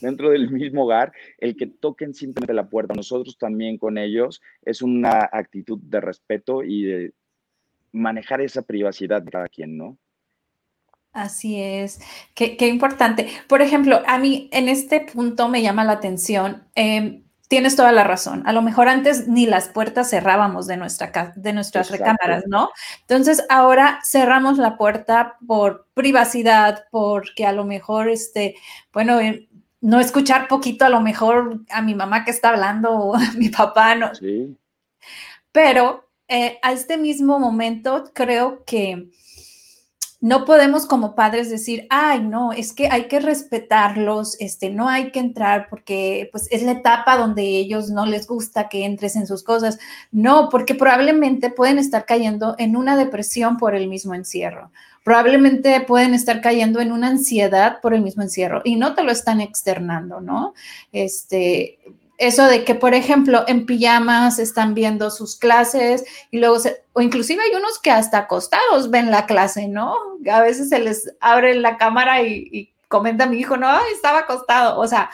dentro 0.00 0.30
del 0.30 0.50
mismo 0.50 0.84
hogar, 0.84 1.12
el 1.38 1.56
que 1.56 1.66
toquen 1.66 2.14
simplemente 2.14 2.54
la 2.54 2.68
puerta, 2.68 2.94
nosotros 2.94 3.36
también 3.38 3.78
con 3.78 3.98
ellos, 3.98 4.40
es 4.62 4.82
una 4.82 5.28
actitud 5.30 5.78
de 5.82 6.00
respeto 6.00 6.64
y 6.64 6.84
de 6.84 7.14
manejar 7.92 8.40
esa 8.40 8.62
privacidad 8.62 9.22
de 9.22 9.30
cada 9.30 9.48
quien, 9.48 9.76
¿no? 9.76 9.98
Así 11.12 11.60
es, 11.60 12.00
qué, 12.34 12.56
importante. 12.68 13.26
Por 13.48 13.62
ejemplo, 13.62 14.00
a 14.06 14.18
mí 14.18 14.48
en 14.52 14.68
este 14.68 15.00
punto 15.00 15.48
me 15.48 15.60
llama 15.60 15.84
la 15.84 15.92
atención. 15.92 16.68
Em, 16.76 17.24
tienes 17.50 17.74
toda 17.74 17.90
la 17.90 18.04
razón. 18.04 18.44
A 18.46 18.52
lo 18.52 18.62
mejor 18.62 18.88
antes 18.88 19.26
ni 19.26 19.44
las 19.44 19.66
puertas 19.66 20.08
cerrábamos 20.08 20.68
de, 20.68 20.76
nuestra, 20.76 21.32
de 21.34 21.52
nuestras 21.52 21.90
recámaras, 21.90 22.44
¿no? 22.46 22.70
Entonces 23.00 23.44
ahora 23.48 23.98
cerramos 24.04 24.56
la 24.56 24.76
puerta 24.78 25.36
por 25.44 25.88
privacidad, 25.92 26.84
porque 26.92 27.46
a 27.46 27.52
lo 27.52 27.64
mejor, 27.64 28.08
este, 28.08 28.54
bueno, 28.92 29.18
eh, 29.18 29.48
no 29.80 29.98
escuchar 29.98 30.46
poquito 30.46 30.84
a 30.84 30.90
lo 30.90 31.00
mejor 31.00 31.62
a 31.70 31.82
mi 31.82 31.96
mamá 31.96 32.24
que 32.24 32.30
está 32.30 32.50
hablando 32.50 32.92
o 32.92 33.14
a 33.16 33.32
mi 33.32 33.48
papá, 33.48 33.96
¿no? 33.96 34.14
Sí. 34.14 34.56
Pero 35.50 36.08
eh, 36.28 36.60
a 36.62 36.70
este 36.70 36.98
mismo 36.98 37.40
momento 37.40 38.12
creo 38.14 38.64
que 38.64 39.10
no 40.20 40.44
podemos 40.44 40.84
como 40.84 41.14
padres 41.14 41.48
decir, 41.48 41.86
ay, 41.88 42.20
no, 42.20 42.52
es 42.52 42.74
que 42.74 42.88
hay 42.90 43.08
que 43.08 43.20
respetarlos, 43.20 44.38
este, 44.38 44.68
no 44.68 44.88
hay 44.88 45.12
que 45.12 45.18
entrar 45.18 45.68
porque 45.70 46.28
pues 46.30 46.46
es 46.50 46.62
la 46.62 46.72
etapa 46.72 47.16
donde 47.16 47.42
ellos 47.42 47.88
no 47.88 48.04
les 48.04 48.26
gusta 48.26 48.68
que 48.68 48.84
entres 48.84 49.16
en 49.16 49.26
sus 49.26 49.42
cosas. 49.42 49.78
No, 50.12 50.50
porque 50.50 50.74
probablemente 50.74 51.48
pueden 51.50 51.78
estar 51.78 52.04
cayendo 52.04 52.54
en 52.58 52.76
una 52.76 52.96
depresión 52.96 53.56
por 53.56 53.74
el 53.74 53.88
mismo 53.88 54.14
encierro. 54.14 54.70
Probablemente 55.04 55.80
pueden 55.80 56.12
estar 56.12 56.42
cayendo 56.42 56.80
en 56.80 56.92
una 56.92 57.08
ansiedad 57.08 57.80
por 57.80 57.94
el 57.94 58.02
mismo 58.02 58.22
encierro 58.22 58.60
y 58.62 58.76
no 58.76 58.94
te 58.94 59.02
lo 59.02 59.12
están 59.12 59.40
externando, 59.40 60.20
¿no? 60.20 60.52
Este, 60.92 61.78
eso 62.20 62.46
de 62.46 62.64
que, 62.64 62.74
por 62.74 62.92
ejemplo, 62.92 63.44
en 63.48 63.64
pijamas 63.64 64.38
están 64.38 64.74
viendo 64.74 65.10
sus 65.10 65.36
clases 65.36 66.04
y 66.30 66.38
luego, 66.38 66.58
o 66.92 67.00
inclusive 67.00 67.42
hay 67.42 67.56
unos 67.56 67.78
que 67.78 67.90
hasta 67.90 68.18
acostados 68.18 68.90
ven 68.90 69.10
la 69.10 69.24
clase, 69.24 69.68
¿no? 69.68 69.96
A 70.30 70.42
veces 70.42 70.68
se 70.68 70.80
les 70.80 71.14
abre 71.20 71.54
la 71.54 71.78
cámara 71.78 72.22
y, 72.22 72.74
comenta 72.88 73.26
mi 73.26 73.38
hijo, 73.38 73.56
no, 73.56 73.68
estaba 73.94 74.18
acostado, 74.18 74.78
o 74.78 74.86
sea, 74.86 75.10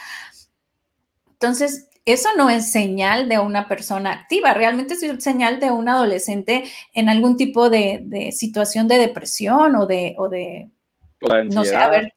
entonces, 1.33 1.89
eso 2.07 2.31
no 2.37 2.51
es 2.51 2.73
señal 2.73 3.29
de 3.29 3.39
una 3.39 3.69
persona 3.69 4.13
activa, 4.13 4.55
realmente 4.55 4.95
es 4.95 5.23
señal 5.23 5.61
de 5.61 5.71
un 5.71 5.89
adolescente 5.89 6.65
en 6.93 7.09
algún 7.09 7.37
tipo 7.37 7.71
de, 7.71 8.33
situación 8.33 8.89
de 8.89 8.99
depresión 8.99 9.77
o 9.77 9.87
de, 9.87 10.17
o 10.19 10.29
de 10.29 10.71
no 11.51 11.65
sé, 11.65 11.77
a 11.77 11.89
ver, 11.89 12.15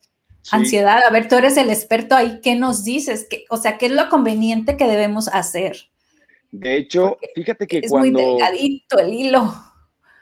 Ansiedad, 0.51 1.03
a 1.05 1.11
ver, 1.11 1.27
tú 1.27 1.35
eres 1.35 1.57
el 1.57 1.69
experto 1.69 2.15
ahí, 2.15 2.39
¿qué 2.41 2.55
nos 2.55 2.83
dices? 2.83 3.27
¿Qué, 3.29 3.45
o 3.49 3.57
sea, 3.57 3.77
¿qué 3.77 3.87
es 3.87 3.91
lo 3.91 4.09
conveniente 4.09 4.77
que 4.77 4.87
debemos 4.87 5.27
hacer? 5.27 5.77
De 6.51 6.77
hecho, 6.77 7.17
fíjate 7.35 7.67
que 7.67 7.79
es 7.79 7.91
cuando... 7.91 8.19
muy 8.19 8.31
delgadito 8.31 8.99
el 8.99 9.13
hilo. 9.13 9.53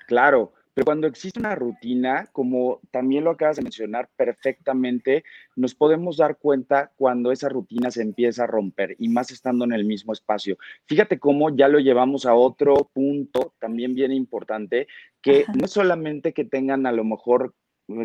Claro, 0.08 0.54
pero 0.78 0.86
cuando 0.86 1.08
existe 1.08 1.40
una 1.40 1.56
rutina, 1.56 2.30
como 2.32 2.82
también 2.92 3.24
lo 3.24 3.32
acabas 3.32 3.56
de 3.56 3.64
mencionar 3.64 4.10
perfectamente, 4.16 5.24
nos 5.56 5.74
podemos 5.74 6.18
dar 6.18 6.38
cuenta 6.38 6.92
cuando 6.98 7.32
esa 7.32 7.50
rutina 7.50 7.90
se 7.90 8.04
empieza 8.04 8.44
a 8.44 8.48
romper 8.48 8.96
y 9.00 9.10
más 9.10 9.32
estando 9.32 9.66
en 9.66 9.74
el 9.74 9.86
mismo 9.86 10.14
espacio. 10.14 10.56
Fíjate 10.86 11.18
cómo 11.18 11.50
ya 11.50 11.68
lo 11.68 11.80
llevamos 11.80 12.28
a 12.28 12.36
otro 12.36 12.92
punto 12.94 13.56
también 13.58 13.96
bien 13.96 14.12
importante, 14.12 14.88
que 15.20 15.46
no 15.56 15.66
es 15.66 15.72
solamente 15.72 16.32
que 16.32 16.46
tengan 16.46 16.86
a 16.86 16.92
lo 16.92 17.04
mejor 17.04 17.56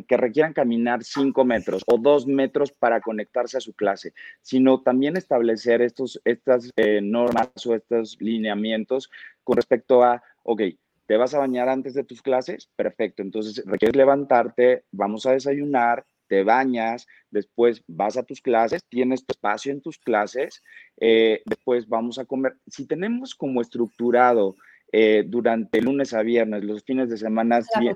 que 0.07 0.17
requieran 0.17 0.53
caminar 0.53 1.03
cinco 1.03 1.45
metros 1.45 1.83
o 1.87 1.99
dos 1.99 2.27
metros 2.27 2.73
para 2.73 3.01
conectarse 3.01 3.57
a 3.57 3.61
su 3.61 3.75
clase, 3.75 4.15
sino 4.41 4.81
también 4.83 5.17
establecer 5.17 5.83
estos, 5.83 6.21
estas 6.25 6.71
eh, 6.77 7.01
normas 7.03 7.51
o 7.67 7.75
estos 7.75 8.17
lineamientos 8.21 9.11
con 9.43 9.57
respecto 9.57 10.03
a, 10.03 10.23
ok, 10.45 10.63
¿te 11.07 11.17
vas 11.17 11.35
a 11.35 11.39
bañar 11.39 11.69
antes 11.69 11.95
de 11.95 12.05
tus 12.05 12.23
clases? 12.23 12.69
Perfecto, 12.77 13.23
entonces 13.23 13.65
requieres 13.67 13.97
levantarte, 13.97 14.85
vamos 14.93 15.27
a 15.27 15.33
desayunar, 15.33 16.05
te 16.29 16.45
bañas, 16.45 17.07
después 17.31 17.83
vas 17.87 18.17
a 18.17 18.23
tus 18.23 18.41
clases, 18.41 18.83
tienes 18.89 19.23
espacio 19.29 19.73
en 19.73 19.83
tus 19.83 19.99
clases, 19.99 20.63
eh, 20.99 21.43
después 21.45 21.87
vamos 21.89 22.19
a 22.19 22.25
comer. 22.25 22.57
Si 22.67 22.87
tenemos 22.87 23.35
como 23.35 23.61
estructurado 23.61 24.57
eh, 24.93 25.25
durante 25.27 25.81
lunes 25.81 26.13
a 26.13 26.23
viernes, 26.23 26.65
los 26.65 26.85
fines 26.85 27.09
de 27.09 27.17
semana 27.17 27.61
eh, 27.61 27.95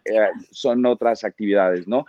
son 0.50 0.87
otras 0.87 1.24
actividades, 1.24 1.87
¿no? 1.87 2.06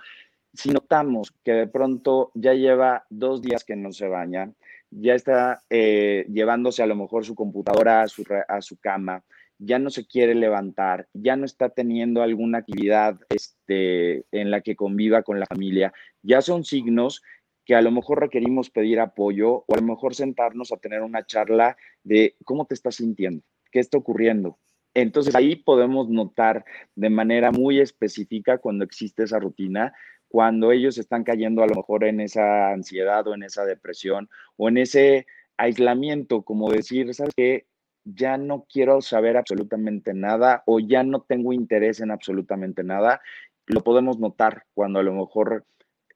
Si 0.54 0.70
notamos 0.70 1.34
que 1.44 1.52
de 1.52 1.68
pronto 1.68 2.32
ya 2.34 2.54
lleva 2.54 3.06
dos 3.10 3.42
días 3.42 3.66
que 3.66 3.76
no 3.76 3.92
se 3.92 4.08
baña, 4.08 4.52
ya 4.90 5.14
está 5.14 5.62
eh, 5.70 6.26
llevándose 6.32 6.82
a 6.82 6.88
lo 6.88 6.96
mejor 6.96 7.26
su 7.26 7.36
computadora 7.36 8.02
a 8.02 8.08
su, 8.08 8.24
a 8.48 8.62
su 8.62 8.78
cama, 8.78 9.24
ya 9.60 9.78
no 9.78 9.90
se 9.90 10.08
quiere 10.08 10.36
levantar, 10.36 11.08
ya 11.14 11.36
no 11.36 11.46
está 11.46 11.70
teniendo 11.70 12.22
alguna 12.22 12.60
actividad 12.60 13.20
este, 13.30 14.24
en 14.32 14.52
la 14.52 14.62
que 14.62 14.78
conviva 14.78 15.24
con 15.24 15.40
la 15.40 15.46
familia, 15.48 15.92
ya 16.22 16.42
son 16.42 16.64
signos 16.64 17.24
que 17.66 17.76
a 17.76 17.82
lo 17.82 17.92
mejor 17.92 18.22
requerimos 18.22 18.70
pedir 18.70 19.02
apoyo 19.02 19.66
o 19.68 19.74
a 19.74 19.78
lo 19.78 19.82
mejor 19.82 20.16
sentarnos 20.16 20.72
a 20.72 20.78
tener 20.78 21.02
una 21.02 21.26
charla 21.26 21.76
de 22.04 22.38
cómo 22.46 22.66
te 22.66 22.74
estás 22.74 22.96
sintiendo, 22.96 23.44
qué 23.72 23.80
está 23.80 23.98
ocurriendo, 23.98 24.58
entonces 25.02 25.36
ahí 25.36 25.56
podemos 25.56 26.10
notar 26.10 26.66
de 26.96 27.12
manera 27.12 27.52
muy 27.52 27.80
específica 27.80 28.58
cuando 28.58 28.84
existe 28.84 29.24
esa 29.24 29.38
rutina, 29.38 29.94
cuando 30.28 30.72
ellos 30.72 30.98
están 30.98 31.24
cayendo 31.24 31.62
a 31.62 31.68
lo 31.68 31.76
mejor 31.76 32.04
en 32.04 32.20
esa 32.20 32.72
ansiedad 32.72 33.28
o 33.28 33.36
en 33.36 33.44
esa 33.44 33.64
depresión 33.64 34.28
o 34.56 34.70
en 34.70 34.78
ese 34.80 35.28
aislamiento, 35.56 36.42
como 36.42 36.72
decir, 36.72 37.14
¿sabes 37.14 37.34
qué? 37.38 37.68
Ya 38.06 38.38
no 38.38 38.66
quiero 38.72 39.02
saber 39.02 39.38
absolutamente 39.38 40.16
nada 40.16 40.64
o 40.66 40.80
ya 40.80 41.04
no 41.04 41.22
tengo 41.22 41.54
interés 41.54 42.00
en 42.00 42.10
absolutamente 42.10 42.84
nada. 42.84 43.22
Lo 43.68 43.84
podemos 43.84 44.18
notar 44.18 44.64
cuando 44.74 44.98
a 44.98 45.04
lo 45.04 45.14
mejor 45.14 45.64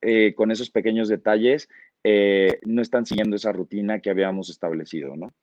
eh, 0.01 0.33
con 0.33 0.49
esos 0.49 0.71
pequeños 0.71 1.07
detalles 1.07 1.69
eh, 2.03 2.59
no 2.65 2.81
están 2.81 3.05
siguiendo 3.05 3.35
esa 3.35 3.51
rutina 3.51 3.99
que 3.99 4.09
habíamos 4.09 4.49
establecido, 4.49 5.15
¿no? 5.15 5.33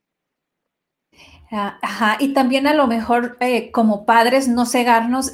Ah, 1.51 1.79
ajá, 1.81 2.17
y 2.21 2.35
también 2.35 2.67
a 2.67 2.75
lo 2.75 2.87
mejor 2.87 3.39
eh, 3.41 3.71
como 3.71 4.05
padres 4.05 4.49
no 4.49 4.67
cegarnos, 4.67 5.31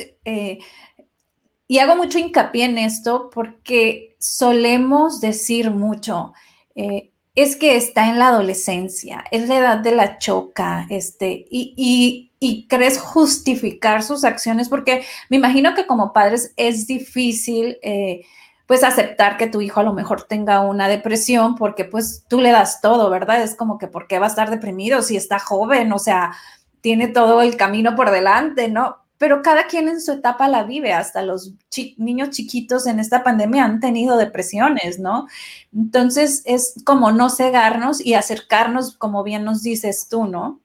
y 1.66 1.78
hago 1.78 1.96
mucho 1.96 2.18
hincapié 2.18 2.66
en 2.66 2.78
esto 2.78 3.30
porque 3.32 4.16
solemos 4.20 5.20
decir 5.20 5.70
mucho, 5.70 6.32
es 7.34 7.56
que 7.56 7.76
está 7.76 8.08
en 8.08 8.18
la 8.18 8.28
adolescencia, 8.28 9.24
es 9.30 9.48
la 9.48 9.58
edad 9.58 9.78
de 9.78 9.92
la 9.92 10.18
choca, 10.18 10.86
este, 10.88 11.44
y, 11.50 12.30
y, 12.38 12.66
crees 12.68 13.00
justificar 13.00 14.02
sus 14.02 14.24
acciones, 14.24 14.68
porque 14.68 15.04
me 15.30 15.38
imagino 15.38 15.74
que 15.74 15.86
como 15.86 16.12
padres 16.12 16.52
es 16.56 16.86
difícil, 16.86 17.78
eh, 17.82 18.22
pues, 18.66 18.84
aceptar 18.84 19.36
que 19.36 19.46
tu 19.46 19.60
hijo 19.60 19.80
a 19.80 19.84
lo 19.84 19.92
mejor 19.92 20.22
tenga 20.22 20.60
una 20.60 20.88
depresión, 20.88 21.54
porque 21.54 21.84
pues 21.84 22.24
tú 22.28 22.40
le 22.40 22.50
das 22.50 22.80
todo, 22.80 23.10
¿verdad? 23.10 23.42
Es 23.42 23.54
como 23.54 23.78
que, 23.78 23.86
¿por 23.88 24.06
qué 24.06 24.18
va 24.18 24.26
a 24.26 24.30
estar 24.30 24.50
deprimido 24.50 25.02
si 25.02 25.16
está 25.16 25.38
joven? 25.38 25.92
O 25.92 25.98
sea, 25.98 26.32
tiene 26.80 27.08
todo 27.08 27.42
el 27.42 27.56
camino 27.56 27.94
por 27.96 28.10
delante, 28.10 28.68
¿no? 28.68 29.04
pero 29.18 29.42
cada 29.42 29.66
quien 29.66 29.88
en 29.88 30.00
su 30.00 30.12
etapa 30.12 30.48
la 30.48 30.64
vive, 30.64 30.92
hasta 30.92 31.22
los 31.22 31.54
niños 31.96 32.30
chiquitos 32.30 32.86
en 32.86 32.98
esta 32.98 33.22
pandemia 33.22 33.64
han 33.64 33.80
tenido 33.80 34.16
depresiones, 34.16 34.98
¿no? 34.98 35.28
Entonces 35.72 36.42
es 36.44 36.74
como 36.84 37.12
no 37.12 37.30
cegarnos 37.30 38.04
y 38.04 38.14
acercarnos, 38.14 38.96
como 38.96 39.22
bien 39.22 39.44
nos 39.44 39.62
dices 39.62 40.08
tú, 40.10 40.26
¿no? 40.26 40.60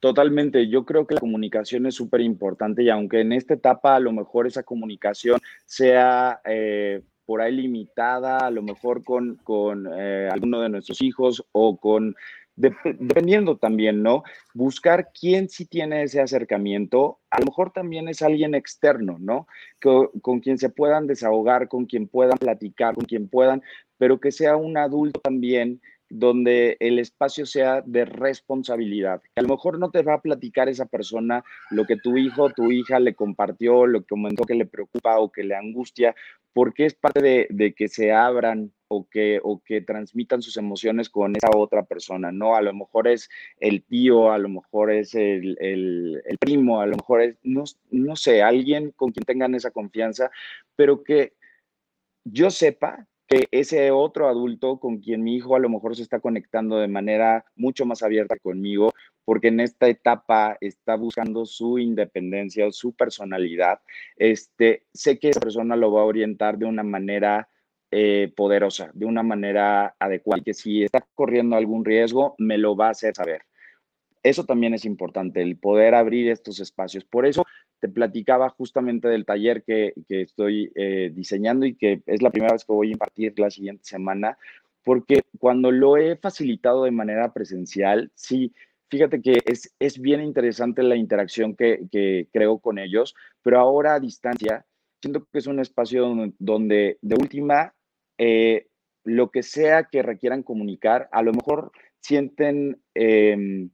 Totalmente, 0.00 0.68
yo 0.68 0.84
creo 0.84 1.06
que 1.06 1.14
la 1.14 1.20
comunicación 1.20 1.86
es 1.86 1.94
súper 1.94 2.22
importante 2.22 2.82
y 2.82 2.90
aunque 2.90 3.20
en 3.20 3.32
esta 3.32 3.54
etapa 3.54 3.94
a 3.94 4.00
lo 4.00 4.12
mejor 4.12 4.46
esa 4.46 4.62
comunicación 4.62 5.40
sea 5.66 6.40
eh, 6.44 7.02
por 7.30 7.42
ahí 7.42 7.54
limitada, 7.54 8.38
a 8.38 8.50
lo 8.50 8.60
mejor 8.60 9.04
con, 9.04 9.36
con 9.44 9.88
eh, 9.96 10.28
alguno 10.32 10.62
de 10.62 10.68
nuestros 10.68 11.00
hijos 11.00 11.46
o 11.52 11.76
con 11.76 12.16
dependiendo 12.56 13.56
también, 13.56 14.02
¿no? 14.02 14.24
Buscar 14.52 15.12
quién 15.12 15.48
sí 15.48 15.64
tiene 15.64 16.02
ese 16.02 16.20
acercamiento, 16.20 17.20
a 17.30 17.38
lo 17.38 17.46
mejor 17.46 17.70
también 17.70 18.08
es 18.08 18.20
alguien 18.22 18.56
externo, 18.56 19.16
¿no? 19.20 19.46
con 19.78 20.40
quien 20.40 20.58
se 20.58 20.70
puedan 20.70 21.06
desahogar, 21.06 21.68
con 21.68 21.86
quien 21.86 22.08
puedan 22.08 22.36
platicar, 22.36 22.96
con 22.96 23.04
quien 23.04 23.28
puedan, 23.28 23.62
pero 23.96 24.18
que 24.18 24.32
sea 24.32 24.56
un 24.56 24.76
adulto 24.76 25.20
también 25.20 25.80
donde 26.10 26.76
el 26.80 26.98
espacio 26.98 27.46
sea 27.46 27.82
de 27.82 28.04
responsabilidad. 28.04 29.22
A 29.36 29.42
lo 29.42 29.48
mejor 29.48 29.78
no 29.78 29.90
te 29.90 30.02
va 30.02 30.14
a 30.14 30.20
platicar 30.20 30.68
esa 30.68 30.86
persona 30.86 31.44
lo 31.70 31.86
que 31.86 31.96
tu 31.96 32.16
hijo 32.18 32.44
o 32.44 32.50
tu 32.50 32.72
hija 32.72 32.98
le 32.98 33.14
compartió, 33.14 33.86
lo 33.86 34.00
que 34.00 34.08
comentó 34.08 34.44
que 34.44 34.56
le 34.56 34.66
preocupa 34.66 35.18
o 35.18 35.30
que 35.30 35.44
le 35.44 35.54
angustia, 35.54 36.14
porque 36.52 36.86
es 36.86 36.94
parte 36.94 37.22
de, 37.22 37.46
de 37.50 37.72
que 37.74 37.88
se 37.88 38.12
abran 38.12 38.72
o 38.88 39.08
que, 39.08 39.38
o 39.42 39.62
que 39.62 39.82
transmitan 39.82 40.42
sus 40.42 40.56
emociones 40.56 41.08
con 41.08 41.36
esa 41.36 41.56
otra 41.56 41.84
persona, 41.84 42.32
¿no? 42.32 42.56
A 42.56 42.60
lo 42.60 42.74
mejor 42.74 43.06
es 43.06 43.28
el 43.60 43.84
tío, 43.84 44.32
a 44.32 44.38
lo 44.38 44.48
mejor 44.48 44.90
es 44.90 45.14
el, 45.14 45.56
el, 45.60 46.20
el 46.24 46.38
primo, 46.38 46.80
a 46.80 46.86
lo 46.86 46.96
mejor 46.96 47.22
es, 47.22 47.36
no, 47.44 47.62
no 47.92 48.16
sé, 48.16 48.42
alguien 48.42 48.90
con 48.96 49.12
quien 49.12 49.24
tengan 49.24 49.54
esa 49.54 49.70
confianza, 49.70 50.32
pero 50.74 51.04
que 51.04 51.34
yo 52.24 52.50
sepa 52.50 53.06
que 53.30 53.46
ese 53.52 53.92
otro 53.92 54.28
adulto 54.28 54.80
con 54.80 54.98
quien 54.98 55.22
mi 55.22 55.36
hijo 55.36 55.54
a 55.54 55.60
lo 55.60 55.68
mejor 55.68 55.94
se 55.94 56.02
está 56.02 56.18
conectando 56.18 56.78
de 56.78 56.88
manera 56.88 57.44
mucho 57.54 57.86
más 57.86 58.02
abierta 58.02 58.36
conmigo, 58.36 58.92
porque 59.24 59.48
en 59.48 59.60
esta 59.60 59.86
etapa 59.86 60.58
está 60.60 60.96
buscando 60.96 61.46
su 61.46 61.78
independencia 61.78 62.66
o 62.66 62.72
su 62.72 62.92
personalidad, 62.92 63.80
este, 64.16 64.82
sé 64.92 65.20
que 65.20 65.28
esa 65.28 65.38
persona 65.38 65.76
lo 65.76 65.92
va 65.92 66.00
a 66.00 66.06
orientar 66.06 66.58
de 66.58 66.66
una 66.66 66.82
manera 66.82 67.48
eh, 67.92 68.32
poderosa, 68.36 68.90
de 68.94 69.06
una 69.06 69.22
manera 69.22 69.94
adecuada, 70.00 70.40
y 70.40 70.44
que 70.44 70.54
si 70.54 70.82
está 70.82 71.06
corriendo 71.14 71.54
algún 71.54 71.84
riesgo, 71.84 72.34
me 72.38 72.58
lo 72.58 72.74
va 72.74 72.88
a 72.88 72.90
hacer 72.90 73.14
saber. 73.14 73.42
Eso 74.24 74.44
también 74.44 74.74
es 74.74 74.84
importante, 74.84 75.40
el 75.40 75.56
poder 75.56 75.94
abrir 75.94 76.28
estos 76.28 76.58
espacios. 76.58 77.04
Por 77.04 77.26
eso 77.26 77.44
te 77.80 77.88
platicaba 77.88 78.50
justamente 78.50 79.08
del 79.08 79.24
taller 79.24 79.62
que, 79.64 79.94
estoy 80.08 80.70
eh, 80.74 81.10
diseñando 81.14 81.66
y 81.66 81.74
que 81.74 82.02
es 82.06 82.22
la 82.22 82.30
primera 82.30 82.52
vez 82.52 82.64
que 82.64 82.72
voy 82.72 82.88
a 82.88 82.92
impartir 82.92 83.38
la 83.38 83.50
siguiente 83.50 83.84
semana, 83.84 84.36
porque 84.84 85.22
cuando 85.38 85.70
lo 85.70 85.96
he 85.96 86.16
facilitado 86.16 86.84
de 86.84 86.90
manera 86.90 87.32
presencial, 87.32 88.10
sí, 88.14 88.52
fíjate 88.88 89.22
que 89.22 89.38
es, 89.46 89.74
es 89.78 89.98
bien 90.00 90.22
interesante 90.22 90.82
la 90.82 90.96
interacción 90.96 91.56
que, 91.56 91.80
que 91.90 92.28
creo 92.32 92.58
con 92.58 92.78
ellos, 92.78 93.14
pero 93.42 93.58
ahora 93.58 93.94
a 93.94 94.00
distancia, 94.00 94.66
siento 95.00 95.26
que 95.32 95.38
es 95.38 95.46
un 95.46 95.60
espacio 95.60 96.06
donde, 96.38 96.98
de 97.00 97.14
última, 97.14 97.74
eh, 98.18 98.66
lo 99.04 99.30
que 99.30 99.42
sea 99.42 99.84
que 99.84 100.02
requieran 100.02 100.42
comunicar, 100.42 101.08
a 101.12 101.22
lo 101.22 101.32
mejor 101.32 101.72
sienten 102.00 102.82
em, 102.94 103.70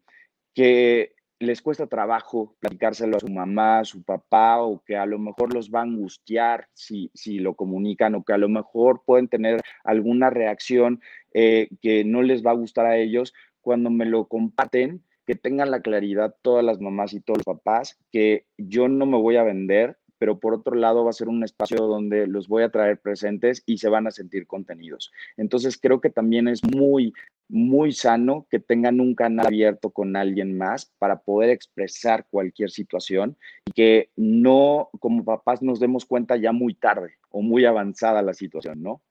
que 0.55 1.16
les 1.39 1.61
cuesta 1.61 1.87
trabajo 1.87 2.57
platicárselo 2.61 3.17
a 3.17 3.21
su 3.21 3.29
mamá, 3.29 3.81
a 3.81 3.85
su 3.85 4.03
papá, 4.03 4.61
o 4.61 4.83
que 4.85 4.97
a 4.97 5.07
lo 5.07 5.19
mejor 5.19 5.53
los 5.53 5.71
va 5.71 5.81
a 5.81 5.83
angustiar 5.83 6.69
si, 6.73 7.11
si 7.15 7.39
lo 7.39 7.55
comunican, 7.55 8.15
o 8.15 8.25
que 8.25 8.33
a 8.33 8.39
lo 8.39 8.49
mejor 8.49 9.03
pueden 9.05 9.29
tener 9.29 9.61
alguna 9.85 10.31
reacción 10.31 11.01
eh, 11.35 11.69
que 11.83 12.05
no 12.05 12.23
les 12.23 12.45
va 12.45 12.53
a 12.53 12.55
gustar 12.55 12.87
a 12.87 12.97
ellos, 12.97 13.35
cuando 13.61 13.91
me 13.91 14.07
lo 14.07 14.27
comparten, 14.27 15.03
que 15.27 15.35
tengan 15.35 15.71
la 15.71 15.81
claridad 15.81 16.37
todas 16.41 16.65
las 16.65 16.81
mamás 16.81 17.13
y 17.13 17.21
todos 17.21 17.39
los 17.39 17.57
papás, 17.57 17.99
que 18.13 18.47
yo 18.57 18.89
no 18.89 19.07
me 19.07 19.19
voy 19.19 19.37
a 19.37 19.43
vender, 19.43 19.99
pero 20.19 20.39
por 20.39 20.55
otro 20.55 20.75
lado 20.75 21.05
va 21.05 21.11
a 21.11 21.15
ser 21.15 21.29
un 21.29 21.43
espacio 21.45 21.79
donde 21.79 22.27
los 22.27 22.49
voy 22.49 22.63
a 22.63 22.71
traer 22.71 23.01
presentes 23.01 23.63
y 23.67 23.79
se 23.79 23.89
van 23.89 24.07
a 24.07 24.11
sentir 24.11 24.47
contenidos. 24.47 25.13
Entonces 25.37 25.79
creo 25.79 26.01
que 26.01 26.11
también 26.11 26.49
es 26.49 26.63
muy, 26.65 27.13
muy 27.49 27.93
sano 27.93 28.47
que 28.51 28.59
tengan 28.59 29.01
un 29.01 29.15
canal 29.15 29.47
abierto 29.47 29.91
con 29.91 30.17
alguien 30.17 30.57
más 30.57 30.93
para 30.99 31.21
poder 31.21 31.51
expresar 31.51 32.27
cualquier 32.31 32.71
situación 32.71 33.37
y 33.67 33.73
que 33.73 34.11
no 34.17 34.91
como 35.01 35.25
papás 35.25 35.63
nos 35.63 35.81
demos 35.81 36.05
cuenta 36.05 36.37
ya 36.37 36.53
muy 36.53 36.75
tarde 36.75 37.15
o 37.31 37.43
muy 37.43 37.65
avanzada 37.65 38.23
la 38.23 38.35
situación, 38.35 38.83
¿no? 38.83 39.03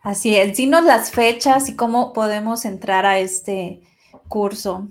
Así 0.00 0.36
es, 0.36 0.56
dinos 0.56 0.84
las 0.84 1.10
fechas 1.10 1.68
y 1.68 1.76
cómo 1.76 2.12
podemos 2.12 2.64
entrar 2.64 3.06
a 3.06 3.18
este 3.18 3.80
curso. 4.28 4.88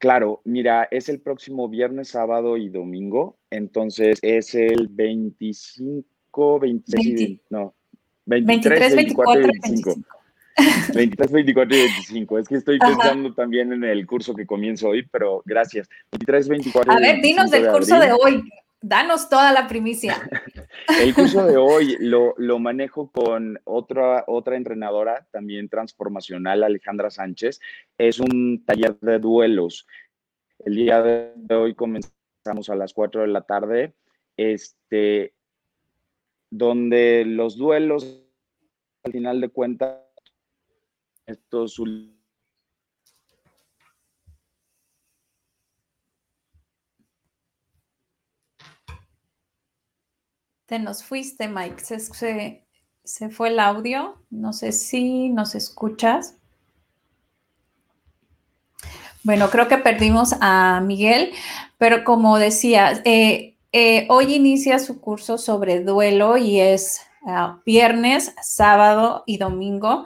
Claro, 0.00 0.40
mira, 0.44 0.88
es 0.90 1.10
el 1.10 1.20
próximo 1.20 1.68
viernes, 1.68 2.08
sábado 2.08 2.56
y 2.56 2.70
domingo, 2.70 3.36
entonces 3.50 4.18
es 4.22 4.54
el 4.54 4.88
25, 4.88 6.58
26, 6.58 7.40
no, 7.50 7.74
23, 8.24 8.96
24, 8.96 9.42
y 9.42 9.44
25. 9.44 9.96
23, 10.94 11.32
24 11.32 11.76
y 11.76 11.80
25. 11.80 12.38
Es 12.38 12.48
que 12.48 12.54
estoy 12.54 12.78
pensando 12.78 13.34
también 13.34 13.74
en 13.74 13.84
el 13.84 14.06
curso 14.06 14.34
que 14.34 14.46
comienzo 14.46 14.88
hoy, 14.88 15.06
pero 15.12 15.42
gracias. 15.44 15.86
23, 16.12 16.48
24 16.48 16.92
A 16.92 16.98
ver, 16.98 17.20
dinos 17.20 17.50
del 17.50 17.68
curso 17.68 18.00
de 18.00 18.10
hoy. 18.10 18.50
Danos 18.82 19.28
toda 19.28 19.52
la 19.52 19.68
primicia. 19.68 20.16
El 21.00 21.14
curso 21.14 21.44
de 21.44 21.56
hoy 21.56 21.96
lo, 22.00 22.34
lo, 22.38 22.58
manejo 22.58 23.10
con 23.10 23.60
otra, 23.64 24.24
otra 24.26 24.56
entrenadora, 24.56 25.26
también 25.30 25.68
transformacional, 25.68 26.62
Alejandra 26.62 27.10
Sánchez. 27.10 27.60
Es 27.98 28.20
un 28.20 28.64
taller 28.64 28.98
de 29.00 29.18
duelos. 29.18 29.86
El 30.60 30.76
día 30.76 31.02
de 31.02 31.54
hoy 31.54 31.74
comenzamos 31.74 32.68
a 32.68 32.74
las 32.74 32.92
4 32.94 33.22
de 33.22 33.28
la 33.28 33.42
tarde, 33.42 33.94
este, 34.36 35.34
donde 36.50 37.24
los 37.26 37.56
duelos, 37.56 38.24
al 39.04 39.12
final 39.12 39.40
de 39.40 39.48
cuentas, 39.48 40.00
estos 41.26 41.78
Te 50.70 50.78
nos 50.78 51.02
fuiste, 51.02 51.48
Mike. 51.48 51.82
Se, 51.84 52.62
se, 53.02 53.28
fue 53.30 53.48
el 53.48 53.58
audio. 53.58 54.22
No 54.30 54.52
sé 54.52 54.70
si 54.70 55.28
nos 55.28 55.56
escuchas. 55.56 56.36
Bueno, 59.24 59.50
creo 59.50 59.66
que 59.66 59.78
perdimos 59.78 60.32
a 60.40 60.80
Miguel, 60.80 61.32
pero 61.76 62.04
como 62.04 62.38
decía, 62.38 63.02
eh, 63.04 63.56
eh, 63.72 64.06
hoy 64.10 64.32
inicia 64.32 64.78
su 64.78 65.00
curso 65.00 65.38
sobre 65.38 65.80
duelo 65.80 66.36
y 66.36 66.60
es 66.60 67.00
ah, 67.26 67.58
viernes, 67.66 68.32
sábado 68.40 69.24
y 69.26 69.38
domingo. 69.38 70.04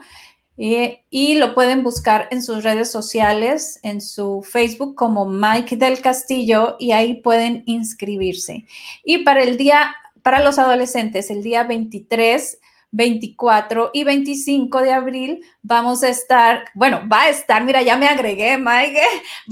Eh, 0.57 1.03
y 1.11 1.35
lo 1.35 1.53
pueden 1.53 1.83
buscar 1.83 2.27
en 2.31 2.41
sus 2.41 2.63
redes 2.63 2.89
sociales, 2.89 3.79
en 3.83 4.01
su 4.01 4.41
Facebook 4.41 4.95
como 4.95 5.27
Mike 5.27 5.77
del 5.77 6.01
Castillo 6.01 6.75
y 6.79 6.91
ahí 6.91 7.21
pueden 7.21 7.61
inscribirse. 7.67 8.65
Y 9.03 9.19
para 9.19 9.43
el 9.43 9.57
día 9.57 9.93
para 10.25 10.43
los 10.43 10.57
adolescentes, 10.57 11.29
el 11.29 11.43
día 11.43 11.65
23 11.65 12.59
24 12.89 13.91
y 13.93 14.03
25 14.05 14.81
de 14.81 14.91
abril 14.91 15.45
vamos 15.61 16.01
a 16.01 16.09
estar, 16.09 16.65
bueno, 16.73 17.07
va 17.07 17.23
a 17.23 17.29
estar, 17.29 17.63
mira, 17.63 17.83
ya 17.83 17.95
me 17.95 18.07
agregué, 18.07 18.57
Mike, 18.57 19.01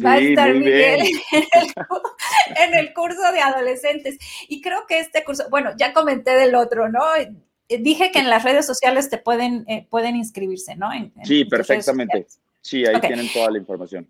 va 0.03 0.13
a 0.13 0.17
estar 0.17 0.51
Miguel 0.51 1.01
en 2.55 2.73
el, 2.73 2.91
curso 2.91 3.21
de 3.31 3.39
adolescentes. 3.39 4.17
Y 4.47 4.62
creo 4.62 4.88
que 4.88 4.97
este 4.97 5.23
curso, 5.23 5.47
bueno, 5.51 5.73
ya 5.77 5.93
comenté 5.93 6.31
del 6.36 6.55
otro, 6.55 6.89
¿no? 6.89 7.01
Eh, 7.17 7.29
dije 7.77 8.12
que 8.12 8.17
en 8.17 8.31
las 8.31 8.43
redes 8.43 8.65
sociales 8.65 9.12
te 9.12 9.19
pueden, 9.19 9.65
eh, 9.67 9.86
pueden 9.91 10.15
inscribirse, 10.15 10.75
¿no? 10.75 10.89
sí, 11.23 11.45
perfectamente. 11.45 12.25
Sí, 12.62 12.83
ahí 12.83 12.99
tienen 12.99 13.31
toda 13.31 13.51
la 13.51 13.59
información. 13.59 14.09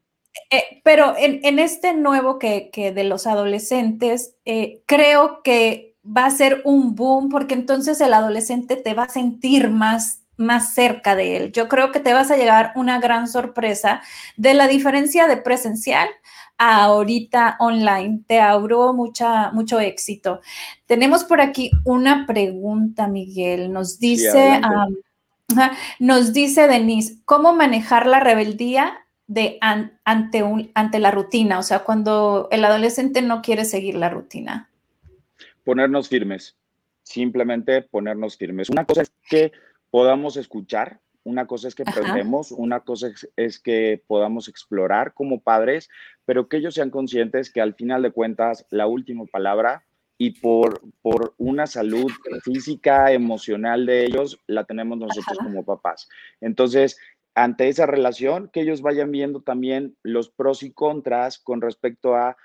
Eh, 0.49 0.82
pero 0.86 1.13
en, 1.17 1.60
este 1.60 1.93
nuevo 1.93 2.39
que, 2.39 2.69
que 2.71 2.93
de 2.93 3.04
los 3.04 3.28
adolescentes, 3.28 4.38
creo 4.86 5.41
que 5.43 5.92
va 6.06 6.26
a 6.26 6.32
ser 6.32 6.62
un 6.66 6.96
boom 6.96 7.30
porque 7.30 7.54
entonces 7.54 8.02
el 8.02 8.13
adolescente 8.13 8.76
te 8.76 8.94
va 8.94 9.04
a 9.04 9.10
sentir 9.10 9.70
más 9.70 10.24
más 10.38 10.74
cerca 10.74 11.16
de 11.16 11.38
él. 11.38 11.52
Yo 11.52 11.68
creo 11.68 11.92
que 11.92 12.00
te 12.00 12.13
vas 12.13 12.32
a 12.32 12.38
llegar 12.38 12.74
una 12.76 13.00
gran 13.00 13.28
sorpresa 13.28 14.02
de 14.38 14.54
la 14.54 14.68
diferencia 14.68 15.28
de 15.28 15.38
presencial 15.38 16.10
a 16.58 16.84
ahorita 16.84 17.58
online. 17.60 18.22
Te 18.28 18.42
auguro 18.42 18.94
mucha, 18.94 19.52
mucho 19.52 19.80
éxito. 19.80 20.42
Tenemos 20.86 21.24
por 21.24 21.42
aquí 21.42 21.72
una 21.86 22.26
pregunta, 22.26 23.08
Miguel. 23.08 23.72
Nos 23.72 24.00
dice, 24.00 24.62
nos 26.00 26.34
dice 26.34 26.68
Denise, 26.68 27.18
¿cómo 27.26 27.54
manejar 27.54 28.08
la 28.08 28.20
rebeldía 28.20 29.06
de 29.28 29.58
ante, 29.62 30.44
un, 30.44 30.72
ante 30.74 31.00
la 31.00 31.12
rutina? 31.12 31.60
O 31.60 31.63
sea, 31.63 31.80
cuando 31.80 32.48
el 32.52 32.66
adolescente 32.66 33.22
no 33.22 33.42
quiere 33.42 33.66
seguir 33.66 33.96
la 33.96 34.10
rutina 34.10 34.70
ponernos 35.63 36.10
firmes, 36.10 36.58
simplemente 37.04 37.82
ponernos 37.82 38.38
firmes. 38.38 38.69
Una 38.69 38.86
cosa 38.86 39.02
es 39.04 39.13
que 39.30 39.52
podamos 39.89 40.38
escuchar, 40.38 40.99
una 41.23 41.47
cosa 41.47 41.67
es 41.67 41.76
que 41.76 41.84
aprendemos, 41.84 42.52
una 42.52 42.82
cosa 42.82 43.12
es, 43.38 43.60
que 43.60 44.04
podamos 44.08 44.47
explorar 44.47 45.13
como 45.13 45.41
padres, 45.41 45.89
pero 46.26 46.47
que 46.47 46.58
ellos 46.58 46.73
sean 46.73 46.89
conscientes 46.89 47.52
que 47.52 47.62
al 47.62 47.76
final 47.76 48.02
de 48.02 48.12
cuentas 48.12 48.65
la 48.69 48.88
última 48.88 49.26
palabra 49.26 49.86
y 50.17 50.39
por, 50.41 50.82
por 51.02 51.34
una 51.38 51.65
salud 51.65 52.12
física, 52.43 53.12
emocional 53.12 53.86
de 53.86 54.06
ellos, 54.06 54.39
la 54.47 54.65
tenemos 54.65 54.97
nosotros 54.97 55.38
como 55.38 55.63
papás. 55.63 56.10
Entonces, 56.39 56.97
ante 57.36 57.67
esa 57.67 57.86
relación, 57.86 58.49
que 58.52 58.62
ellos 58.62 58.82
vayan 58.82 59.12
viendo 59.12 59.41
también 59.41 59.95
los 60.04 60.30
pros 60.30 60.63
y 60.63 60.71
contras 60.71 61.39
con 61.39 61.62
respecto 61.62 62.15
a 62.15 62.38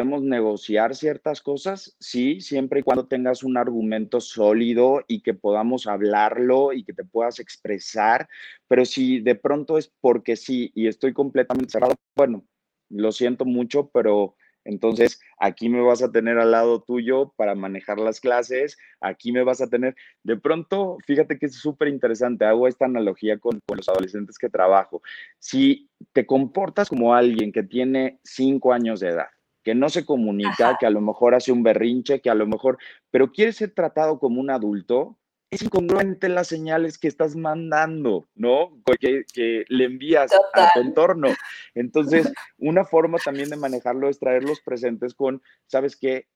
podemos 0.00 0.22
negociar 0.22 0.94
ciertas 0.94 1.40
cosas, 1.42 1.96
sí, 2.00 2.40
siempre 2.40 2.80
y 2.80 2.82
cuando 2.82 3.06
tengas 3.06 3.42
un 3.42 3.56
argumento 3.56 4.20
sólido 4.20 5.04
y 5.06 5.20
que 5.20 5.34
podamos 5.34 5.86
hablarlo 5.86 6.72
y 6.72 6.84
que 6.84 6.92
te 6.92 7.04
puedas 7.04 7.38
expresar, 7.38 8.28
pero 8.68 8.84
si 8.84 9.20
de 9.20 9.34
pronto 9.34 9.78
es 9.78 9.92
porque 10.00 10.36
sí 10.36 10.72
y 10.74 10.86
estoy 10.88 11.12
completamente 11.12 11.72
cerrado, 11.72 11.94
bueno, 12.16 12.44
lo 12.88 13.12
siento 13.12 13.44
mucho, 13.44 13.90
pero 13.92 14.34
entonces 14.64 15.20
aquí 15.38 15.68
me 15.68 15.80
vas 15.80 16.02
a 16.02 16.12
tener 16.12 16.38
al 16.38 16.50
lado 16.50 16.82
tuyo 16.82 17.32
para 17.36 17.54
manejar 17.54 17.98
las 17.98 18.20
clases, 18.20 18.78
aquí 19.00 19.32
me 19.32 19.42
vas 19.42 19.60
a 19.60 19.68
tener, 19.68 19.94
de 20.22 20.36
pronto, 20.36 20.98
fíjate 21.06 21.38
que 21.38 21.46
es 21.46 21.54
súper 21.54 21.88
interesante, 21.88 22.44
hago 22.44 22.68
esta 22.68 22.84
analogía 22.86 23.38
con, 23.38 23.60
con 23.66 23.78
los 23.78 23.88
adolescentes 23.88 24.38
que 24.38 24.48
trabajo, 24.48 25.02
si 25.38 25.90
te 26.12 26.26
comportas 26.26 26.88
como 26.88 27.14
alguien 27.14 27.52
que 27.52 27.62
tiene 27.62 28.20
cinco 28.22 28.72
años 28.72 29.00
de 29.00 29.08
edad, 29.08 29.28
que 29.70 29.74
no 29.76 29.88
se 29.88 30.04
comunica, 30.04 30.76
que 30.80 30.86
a 30.86 30.90
lo 30.90 31.00
mejor 31.00 31.32
hace 31.32 31.52
un 31.52 31.62
berrinche, 31.62 32.20
que 32.20 32.28
a 32.28 32.34
lo 32.34 32.44
mejor, 32.44 32.76
pero 33.12 33.30
quiere 33.30 33.52
ser 33.52 33.70
tratado 33.70 34.18
como 34.18 34.40
un 34.40 34.50
adulto, 34.50 35.16
es 35.48 35.62
incongruente 35.62 36.28
las 36.28 36.48
señales 36.48 36.98
que 36.98 37.06
estás 37.06 37.36
mandando, 37.36 38.28
¿no? 38.34 38.76
Que, 38.98 39.22
que 39.32 39.64
le 39.68 39.84
envías 39.84 40.32
a 40.54 40.72
tu 40.74 40.80
entorno. 40.80 41.28
Entonces, 41.76 42.32
una 42.58 42.84
forma 42.84 43.18
también 43.24 43.48
de 43.48 43.56
manejarlo 43.58 44.08
es 44.08 44.18
traerlos 44.18 44.60
presentes 44.60 45.14
con, 45.14 45.40
¿sabes 45.68 45.94
qué? 45.94 46.26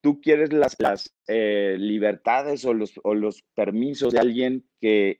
Tú 0.00 0.20
quieres 0.20 0.52
las, 0.52 0.74
las 0.80 1.14
eh, 1.28 1.76
libertades 1.78 2.64
o 2.64 2.74
los, 2.74 2.98
o 3.04 3.14
los 3.14 3.44
permisos 3.54 4.12
de 4.12 4.18
alguien 4.18 4.68
que, 4.80 5.18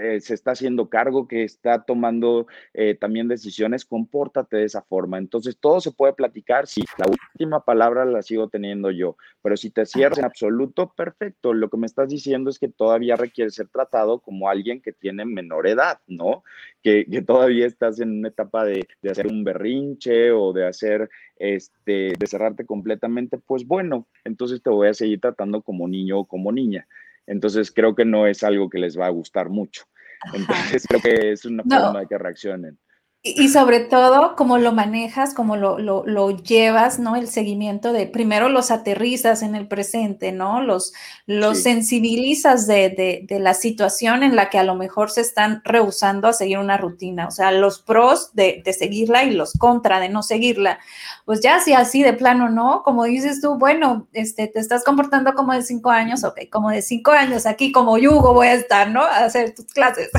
eh, 0.00 0.20
se 0.20 0.34
está 0.34 0.52
haciendo 0.52 0.88
cargo, 0.88 1.28
que 1.28 1.44
está 1.44 1.82
tomando 1.82 2.46
eh, 2.74 2.94
también 2.94 3.28
decisiones, 3.28 3.84
compórtate 3.84 4.56
de 4.56 4.64
esa 4.64 4.82
forma. 4.82 5.18
Entonces, 5.18 5.56
todo 5.58 5.80
se 5.80 5.92
puede 5.92 6.12
platicar. 6.12 6.66
Si 6.66 6.82
la 6.98 7.06
última 7.06 7.64
palabra 7.64 8.04
la 8.04 8.22
sigo 8.22 8.48
teniendo 8.48 8.90
yo, 8.90 9.16
pero 9.42 9.56
si 9.56 9.70
te 9.70 9.86
cierras 9.86 10.18
en 10.18 10.24
absoluto, 10.24 10.92
perfecto. 10.96 11.52
Lo 11.54 11.68
que 11.68 11.76
me 11.76 11.86
estás 11.86 12.08
diciendo 12.08 12.50
es 12.50 12.58
que 12.58 12.68
todavía 12.68 13.16
requiere 13.16 13.50
ser 13.50 13.68
tratado 13.68 14.20
como 14.20 14.48
alguien 14.48 14.80
que 14.80 14.92
tiene 14.92 15.24
menor 15.24 15.66
edad, 15.66 16.00
¿no? 16.06 16.44
Que, 16.82 17.06
todavía 17.26 17.66
estás 17.66 18.00
en 18.00 18.18
una 18.18 18.28
etapa 18.28 18.64
de, 18.64 18.86
de, 19.02 19.10
hacer 19.10 19.26
un 19.26 19.44
berrinche 19.44 20.32
o 20.32 20.52
de 20.52 20.66
hacer, 20.66 21.08
este, 21.36 22.14
de 22.18 22.26
cerrarte 22.26 22.64
completamente. 22.64 23.38
Pues 23.38 23.66
bueno, 23.66 24.06
entonces 24.24 24.62
te 24.62 24.70
voy 24.70 24.88
a 24.88 24.94
seguir 24.94 25.20
tratando 25.20 25.62
como 25.62 25.86
niño 25.86 26.20
o 26.20 26.24
como 26.24 26.50
niña. 26.52 26.86
Entonces 27.26 27.70
creo 27.70 27.94
que 27.94 28.04
no 28.04 28.26
es 28.26 28.42
algo 28.42 28.68
que 28.68 28.78
les 28.78 28.98
va 28.98 29.06
a 29.06 29.10
gustar 29.10 29.48
mucho. 29.48 29.84
Entonces 30.32 30.86
creo 30.86 31.00
que 31.00 31.32
es 31.32 31.44
una 31.44 31.62
forma 31.62 32.00
de 32.00 32.06
que 32.06 32.18
reaccionen. 32.18 32.78
Y, 33.22 33.50
sobre 33.50 33.80
todo, 33.80 34.34
cómo 34.34 34.56
lo 34.56 34.72
manejas, 34.72 35.34
cómo 35.34 35.54
lo, 35.54 35.78
lo, 35.78 36.30
llevas, 36.30 36.98
¿no? 36.98 37.16
El 37.16 37.28
seguimiento 37.28 37.92
de, 37.92 38.06
primero 38.06 38.48
los 38.48 38.70
aterrizas 38.70 39.42
en 39.42 39.54
el 39.54 39.68
presente, 39.68 40.32
¿no? 40.32 40.62
Los, 40.62 40.94
los 41.26 41.62
sensibilizas 41.62 42.66
de, 42.66 42.88
de, 42.88 43.26
de, 43.28 43.38
la 43.38 43.52
situación 43.52 44.22
en 44.22 44.36
la 44.36 44.48
que 44.48 44.58
a 44.58 44.64
lo 44.64 44.74
mejor 44.74 45.10
se 45.10 45.20
están 45.20 45.60
rehusando 45.66 46.28
a 46.28 46.32
seguir 46.32 46.56
una 46.56 46.78
rutina, 46.78 47.28
o 47.28 47.30
sea, 47.30 47.52
los 47.52 47.82
pros 47.82 48.30
de, 48.32 48.62
seguirla 48.72 49.24
y 49.24 49.32
los 49.32 49.52
contra 49.52 50.00
de 50.00 50.08
no 50.08 50.22
seguirla. 50.22 50.78
Pues 51.26 51.42
ya 51.42 51.60
si 51.60 51.74
así 51.74 52.02
de 52.02 52.14
plano, 52.14 52.48
¿no? 52.48 52.82
Como 52.82 53.04
dices 53.04 53.42
tú, 53.42 53.58
bueno, 53.58 54.08
este, 54.14 54.46
te 54.46 54.60
estás 54.60 54.82
comportando 54.82 55.34
como 55.34 55.52
de 55.52 55.60
cinco 55.60 55.90
años, 55.90 56.24
ok, 56.24 56.48
como 56.50 56.70
de 56.70 56.80
cinco 56.80 57.10
años 57.10 57.44
aquí, 57.44 57.70
como 57.70 57.98
yugo 57.98 58.32
voy 58.32 58.46
a 58.46 58.54
estar, 58.54 58.90
¿no? 58.90 59.02
A 59.02 59.24
hacer 59.24 59.54
tus 59.54 59.66
clases. 59.66 60.08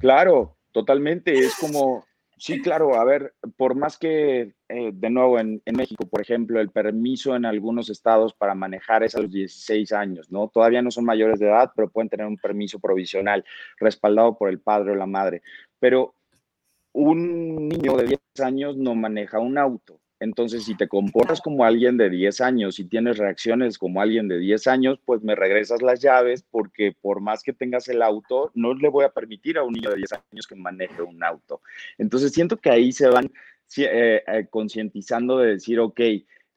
Claro, 0.00 0.57
totalmente, 0.72 1.38
es 1.38 1.54
como 1.56 2.04
Sí, 2.40 2.62
claro, 2.62 2.94
a 2.94 3.04
ver, 3.04 3.34
por 3.56 3.74
más 3.74 3.98
que, 3.98 4.54
eh, 4.68 4.90
de 4.94 5.10
nuevo, 5.10 5.40
en, 5.40 5.60
México, 5.74 6.06
por 6.08 6.20
ejemplo, 6.20 6.60
el 6.60 6.70
permiso 6.70 7.34
en 7.34 7.44
algunos 7.44 7.90
estados 7.90 8.32
para 8.32 8.54
manejar 8.54 9.02
es 9.02 9.16
a 9.16 9.20
los 9.20 9.30
16 9.30 9.90
años, 9.92 10.30
¿no? 10.30 10.48
Todavía 10.48 10.80
no 10.80 10.92
son 10.92 11.04
mayores 11.04 11.40
de 11.40 11.46
edad, 11.46 11.72
pero 11.74 11.90
pueden 11.90 12.08
tener 12.08 12.26
un 12.26 12.36
permiso 12.36 12.78
provisional 12.78 13.44
respaldado 13.80 14.38
por 14.38 14.50
el 14.50 14.60
padre 14.60 14.92
o 14.92 14.94
la 14.94 15.06
madre. 15.06 15.42
Pero 15.80 16.14
un 16.92 17.68
niño 17.68 17.96
de 17.96 18.04
10 18.06 18.20
años 18.44 18.76
no 18.76 18.94
maneja 18.94 19.40
un 19.40 19.58
auto, 19.58 20.00
entonces, 20.20 20.64
si 20.64 20.74
te 20.76 20.88
comportas 20.88 21.40
como 21.40 21.64
alguien 21.64 21.96
de 21.96 22.10
10 22.10 22.40
años 22.40 22.78
y 22.80 22.84
tienes 22.84 23.18
reacciones 23.18 23.78
como 23.78 24.00
alguien 24.00 24.26
de 24.26 24.38
10 24.38 24.66
años, 24.66 24.98
pues 25.04 25.22
me 25.22 25.36
regresas 25.36 25.80
las 25.80 26.00
llaves 26.00 26.44
porque 26.50 26.92
por 27.00 27.20
más 27.20 27.42
que 27.42 27.52
tengas 27.52 27.88
el 27.88 28.02
auto, 28.02 28.50
no 28.54 28.74
le 28.74 28.88
voy 28.88 29.04
a 29.04 29.10
permitir 29.10 29.58
a 29.58 29.62
un 29.62 29.74
niño 29.74 29.90
de 29.90 29.96
10 29.96 30.12
años 30.12 30.46
que 30.48 30.56
maneje 30.56 31.02
un 31.02 31.22
auto. 31.22 31.60
Entonces, 31.98 32.32
siento 32.32 32.56
que 32.56 32.70
ahí 32.70 32.90
se 32.90 33.08
van 33.08 33.30
eh, 33.76 34.22
eh, 34.26 34.46
concientizando 34.50 35.38
de 35.38 35.52
decir, 35.52 35.78
ok, 35.78 36.00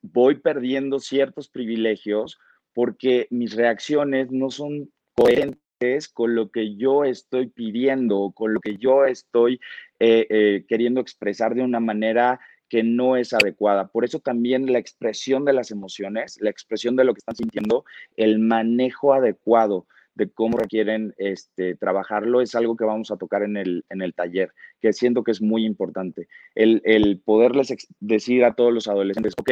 voy 0.01 0.35
perdiendo 0.35 0.99
ciertos 0.99 1.47
privilegios 1.47 2.39
porque 2.73 3.27
mis 3.29 3.55
reacciones 3.55 4.31
no 4.31 4.49
son 4.49 4.91
coherentes 5.13 6.09
con 6.11 6.33
lo 6.33 6.49
que 6.49 6.75
yo 6.77 7.03
estoy 7.03 7.47
pidiendo, 7.47 8.31
con 8.33 8.55
lo 8.55 8.59
que 8.59 8.77
yo 8.77 9.05
estoy 9.05 9.59
eh, 9.99 10.65
queriendo 10.67 11.01
expresar 11.01 11.53
de 11.53 11.63
una 11.63 11.79
manera 11.79 12.39
que 12.71 12.83
no 12.83 13.17
es 13.17 13.33
adecuada. 13.33 13.89
Por 13.89 14.05
eso 14.05 14.19
también 14.19 14.71
la 14.71 14.79
expresión 14.79 15.43
de 15.43 15.51
las 15.51 15.71
emociones, 15.71 16.37
la 16.39 16.49
expresión 16.49 16.95
de 16.95 17.03
lo 17.03 17.13
que 17.13 17.17
están 17.17 17.35
sintiendo, 17.35 17.83
el 18.15 18.39
manejo 18.39 19.13
adecuado 19.13 19.87
de 20.15 20.29
cómo 20.29 20.57
requieren 20.57 21.13
este, 21.17 21.75
trabajarlo 21.75 22.39
es 22.39 22.55
algo 22.55 22.77
que 22.77 22.85
vamos 22.85 23.11
a 23.11 23.17
tocar 23.17 23.43
en 23.43 23.57
el, 23.57 23.83
en 23.89 24.01
el 24.01 24.13
taller, 24.13 24.53
que 24.79 24.93
siento 24.93 25.21
que 25.21 25.31
es 25.31 25.41
muy 25.41 25.65
importante. 25.65 26.29
El, 26.55 26.81
el 26.85 27.19
poderles 27.19 27.75
decir 27.99 28.45
a 28.45 28.53
todos 28.53 28.73
los 28.73 28.87
adolescentes, 28.87 29.33
ok, 29.37 29.51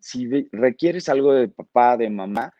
si 0.00 0.26
requieres 0.50 1.08
algo 1.08 1.34
de 1.34 1.46
papá, 1.46 1.96
de 1.96 2.10
mamá, 2.10 2.52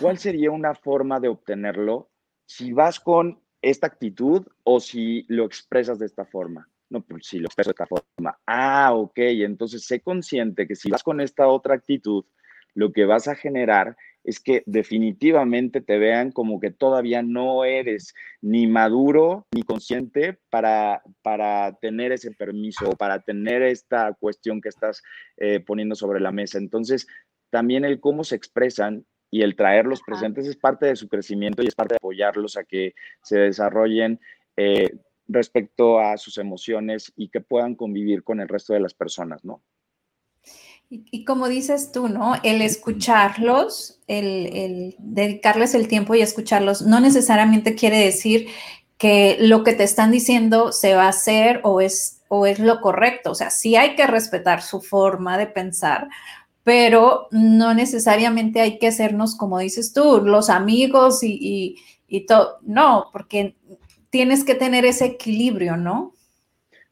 ¿cuál 0.00 0.18
sería 0.18 0.50
una 0.50 0.74
forma 0.74 1.20
de 1.20 1.28
obtenerlo 1.28 2.10
si 2.44 2.72
vas 2.72 2.98
con 2.98 3.40
esta 3.62 3.86
actitud 3.86 4.48
o 4.64 4.80
si 4.80 5.26
lo 5.28 5.44
expresas 5.44 6.00
de 6.00 6.06
esta 6.06 6.24
forma? 6.24 6.68
No, 6.88 7.02
pues 7.02 7.26
si 7.26 7.38
lo 7.38 7.46
expreso 7.46 7.70
de 7.70 7.72
esta 7.72 7.86
forma. 7.86 8.38
Ah, 8.46 8.92
ok, 8.94 9.18
entonces 9.18 9.84
sé 9.84 10.00
consciente 10.00 10.66
que 10.66 10.76
si 10.76 10.90
vas 10.90 11.02
con 11.02 11.20
esta 11.20 11.48
otra 11.48 11.74
actitud, 11.74 12.24
lo 12.74 12.92
que 12.92 13.04
vas 13.04 13.26
a 13.26 13.34
generar 13.34 13.96
es 14.22 14.40
que 14.40 14.62
definitivamente 14.66 15.80
te 15.80 15.98
vean 15.98 16.32
como 16.32 16.58
que 16.58 16.72
todavía 16.72 17.22
no 17.22 17.64
eres 17.64 18.12
ni 18.40 18.66
maduro 18.66 19.46
ni 19.54 19.62
consciente 19.62 20.38
para, 20.50 21.02
para 21.22 21.76
tener 21.80 22.10
ese 22.10 22.32
permiso, 22.32 22.90
para 22.90 23.20
tener 23.20 23.62
esta 23.62 24.12
cuestión 24.14 24.60
que 24.60 24.68
estás 24.68 25.02
eh, 25.36 25.60
poniendo 25.60 25.94
sobre 25.94 26.20
la 26.20 26.32
mesa. 26.32 26.58
Entonces, 26.58 27.06
también 27.50 27.84
el 27.84 28.00
cómo 28.00 28.24
se 28.24 28.34
expresan 28.34 29.06
y 29.30 29.42
el 29.42 29.54
traerlos 29.54 30.02
presentes 30.04 30.46
es 30.46 30.56
parte 30.56 30.86
de 30.86 30.96
su 30.96 31.08
crecimiento 31.08 31.62
y 31.62 31.68
es 31.68 31.74
parte 31.74 31.94
de 31.94 31.98
apoyarlos 31.98 32.56
a 32.56 32.64
que 32.64 32.94
se 33.22 33.38
desarrollen 33.38 34.20
eh, 34.56 34.90
respecto 35.28 35.98
a 35.98 36.16
sus 36.16 36.38
emociones 36.38 37.12
y 37.16 37.28
que 37.28 37.40
puedan 37.40 37.74
convivir 37.74 38.22
con 38.22 38.40
el 38.40 38.48
resto 38.48 38.72
de 38.72 38.80
las 38.80 38.94
personas, 38.94 39.44
¿no? 39.44 39.62
Y, 40.88 41.24
como 41.24 41.48
dices 41.48 41.90
tú, 41.90 42.08
¿no? 42.08 42.34
El 42.44 42.62
escucharlos, 42.62 43.98
el, 44.06 44.94
dedicarles 44.98 45.74
el 45.74 45.88
tiempo 45.88 46.14
y 46.14 46.22
escucharlos, 46.22 46.82
no 46.82 47.00
necesariamente 47.00 47.74
quiere 47.74 47.98
decir 47.98 48.46
que 48.96 49.36
lo 49.40 49.64
que 49.64 49.72
te 49.72 49.82
están 49.82 50.12
diciendo 50.12 50.70
se 50.70 50.94
va 50.94 51.06
a 51.06 51.08
hacer 51.08 51.60
o 51.64 51.80
es, 51.80 52.22
o 52.28 52.46
es 52.46 52.60
lo 52.60 52.80
correcto. 52.80 53.32
O 53.32 53.34
sea, 53.34 53.50
sí 53.50 53.74
hay 53.74 53.96
que 53.96 54.06
respetar 54.06 54.62
su 54.62 54.80
forma 54.80 55.36
de 55.38 55.48
pensar, 55.48 56.08
pero 56.62 57.26
no 57.32 57.74
necesariamente 57.74 58.60
hay 58.60 58.78
que 58.78 58.86
hacernos, 58.86 59.34
como 59.36 59.58
dices 59.58 59.92
tú, 59.92 60.22
los 60.24 60.48
amigos 60.50 61.24
y, 61.24 61.76
y 62.06 62.26
todo. 62.26 62.58
No, 62.62 63.06
porque 63.12 63.56
tienes 64.10 64.44
que 64.44 64.54
tener 64.54 64.84
ese 64.84 65.06
equilibrio, 65.06 65.76
¿no? 65.76 66.12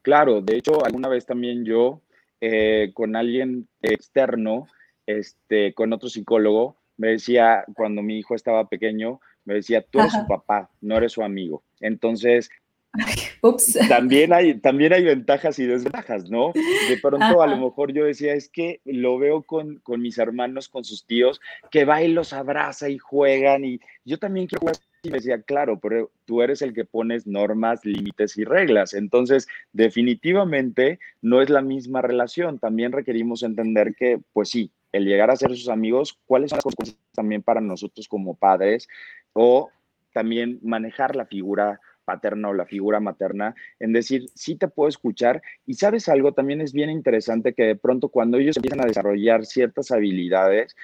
Claro, 0.02 0.40
de 0.40 0.56
hecho, 0.56 0.84
alguna 0.84 1.08
vez 1.08 1.24
también 1.24 1.64
yo 1.64 2.02
eh, 2.40 2.90
con 2.94 3.16
alguien 3.16 3.68
externo, 3.80 4.66
este, 5.06 5.72
con 5.74 5.92
otro 5.92 6.08
psicólogo, 6.08 6.76
me 6.96 7.08
decía, 7.08 7.64
cuando 7.74 8.02
mi 8.02 8.18
hijo 8.18 8.34
estaba 8.34 8.68
pequeño, 8.68 9.20
me 9.44 9.54
decía, 9.54 9.82
tú 9.82 10.00
eres 10.00 10.12
su 10.12 10.26
papá, 10.26 10.70
no 10.80 10.96
eres 10.96 11.12
su 11.12 11.22
amigo. 11.22 11.62
Entonces, 11.80 12.50
También 13.88 14.32
hay, 14.32 14.54
también 14.60 14.92
hay 14.92 15.04
ventajas 15.04 15.58
y 15.58 15.66
desventajas, 15.66 16.30
¿no? 16.30 16.52
De 16.88 16.96
pronto 17.02 17.42
a 17.42 17.46
lo 17.46 17.56
mejor 17.56 17.92
yo 17.92 18.04
decía, 18.04 18.34
es 18.34 18.48
que 18.48 18.80
lo 18.84 19.18
veo 19.18 19.42
con, 19.42 19.80
con, 19.80 20.00
mis 20.00 20.18
hermanos, 20.18 20.68
con 20.68 20.84
sus 20.84 21.04
tíos, 21.04 21.40
que 21.70 21.84
va 21.84 22.02
y 22.02 22.08
los 22.08 22.32
abraza 22.32 22.88
y 22.88 22.98
juegan 22.98 23.64
y 23.64 23.80
yo 24.04 24.18
también 24.18 24.46
quiero 24.46 24.60
jugar 24.60 24.76
y 25.04 25.10
me 25.10 25.18
decía, 25.18 25.42
claro, 25.42 25.78
pero 25.78 26.10
tú 26.24 26.42
eres 26.42 26.62
el 26.62 26.72
que 26.72 26.84
pones 26.84 27.26
normas, 27.26 27.84
límites 27.84 28.36
y 28.38 28.44
reglas. 28.44 28.94
Entonces, 28.94 29.46
definitivamente 29.72 30.98
no 31.22 31.42
es 31.42 31.50
la 31.50 31.62
misma 31.62 32.02
relación. 32.02 32.58
También 32.58 32.92
requerimos 32.92 33.42
entender 33.42 33.94
que, 33.94 34.20
pues 34.32 34.48
sí, 34.48 34.72
el 34.92 35.04
llegar 35.04 35.30
a 35.30 35.36
ser 35.36 35.50
sus 35.50 35.68
amigos, 35.68 36.18
cuáles 36.26 36.50
son 36.50 36.58
las 36.58 36.64
consecuencias 36.64 37.12
también 37.14 37.42
para 37.42 37.60
nosotros 37.60 38.08
como 38.08 38.36
padres 38.36 38.88
o 39.32 39.70
también 40.12 40.60
manejar 40.62 41.16
la 41.16 41.26
figura 41.26 41.80
paterna 42.04 42.50
o 42.50 42.54
la 42.54 42.66
figura 42.66 43.00
materna, 43.00 43.54
en 43.80 43.92
decir, 43.92 44.26
sí 44.34 44.56
te 44.56 44.68
puedo 44.68 44.88
escuchar. 44.88 45.42
Y 45.66 45.74
sabes 45.74 46.08
algo, 46.08 46.32
también 46.32 46.60
es 46.60 46.72
bien 46.72 46.90
interesante 46.90 47.54
que 47.54 47.64
de 47.64 47.76
pronto 47.76 48.08
cuando 48.08 48.38
ellos 48.38 48.56
empiezan 48.56 48.82
a 48.82 48.86
desarrollar 48.86 49.44
ciertas 49.46 49.90
habilidades, 49.90 50.76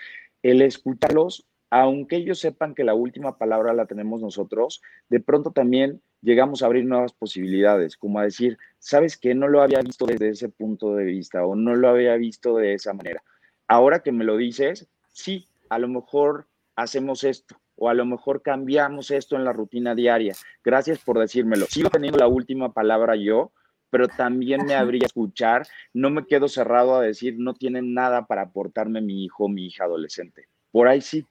el 0.42 0.62
escucharlos 0.62 1.46
aunque 1.70 2.16
ellos 2.16 2.40
sepan 2.40 2.74
que 2.74 2.84
la 2.84 2.94
última 2.94 3.38
palabra 3.38 3.72
la 3.72 3.86
tenemos 3.86 4.20
nosotros, 4.20 4.82
de 5.08 5.20
pronto 5.20 5.52
también 5.52 6.02
llegamos 6.20 6.62
a 6.62 6.66
abrir 6.66 6.84
nuevas 6.84 7.12
posibilidades, 7.12 7.96
como 7.96 8.18
a 8.18 8.24
decir, 8.24 8.58
¿sabes 8.78 9.16
qué? 9.16 9.34
No 9.34 9.48
lo 9.48 9.62
había 9.62 9.80
visto 9.80 10.04
desde 10.04 10.30
ese 10.30 10.48
punto 10.48 10.94
de 10.94 11.04
vista 11.04 11.46
o 11.46 11.54
no 11.54 11.76
lo 11.76 11.88
había 11.88 12.16
visto 12.16 12.56
de 12.56 12.74
esa 12.74 12.92
manera. 12.92 13.22
Ahora 13.68 14.00
que 14.00 14.12
me 14.12 14.24
lo 14.24 14.36
dices, 14.36 14.88
sí, 15.12 15.46
a 15.68 15.78
lo 15.78 15.88
mejor 15.88 16.48
hacemos 16.74 17.24
esto 17.24 17.56
o 17.76 17.88
a 17.88 17.94
lo 17.94 18.04
mejor 18.04 18.42
cambiamos 18.42 19.10
esto 19.10 19.36
en 19.36 19.44
la 19.44 19.52
rutina 19.52 19.94
diaria. 19.94 20.34
Gracias 20.62 20.98
por 20.98 21.18
decírmelo. 21.18 21.66
Sigo 21.66 21.88
teniendo 21.88 22.18
la 22.18 22.26
última 22.26 22.72
palabra 22.74 23.16
yo, 23.16 23.52
pero 23.88 24.06
también 24.08 24.66
me 24.66 24.74
habría 24.74 25.06
escuchar. 25.06 25.66
No 25.94 26.10
me 26.10 26.26
quedo 26.26 26.48
cerrado 26.48 26.96
a 26.96 27.02
decir, 27.02 27.36
no 27.38 27.54
tienen 27.54 27.94
nada 27.94 28.26
para 28.26 28.42
aportarme 28.42 29.00
mi 29.00 29.24
hijo 29.24 29.48
mi 29.48 29.66
hija 29.66 29.84
adolescente. 29.84 30.46
Por 30.72 30.88
ahí 30.88 31.00
sí. 31.00 31.26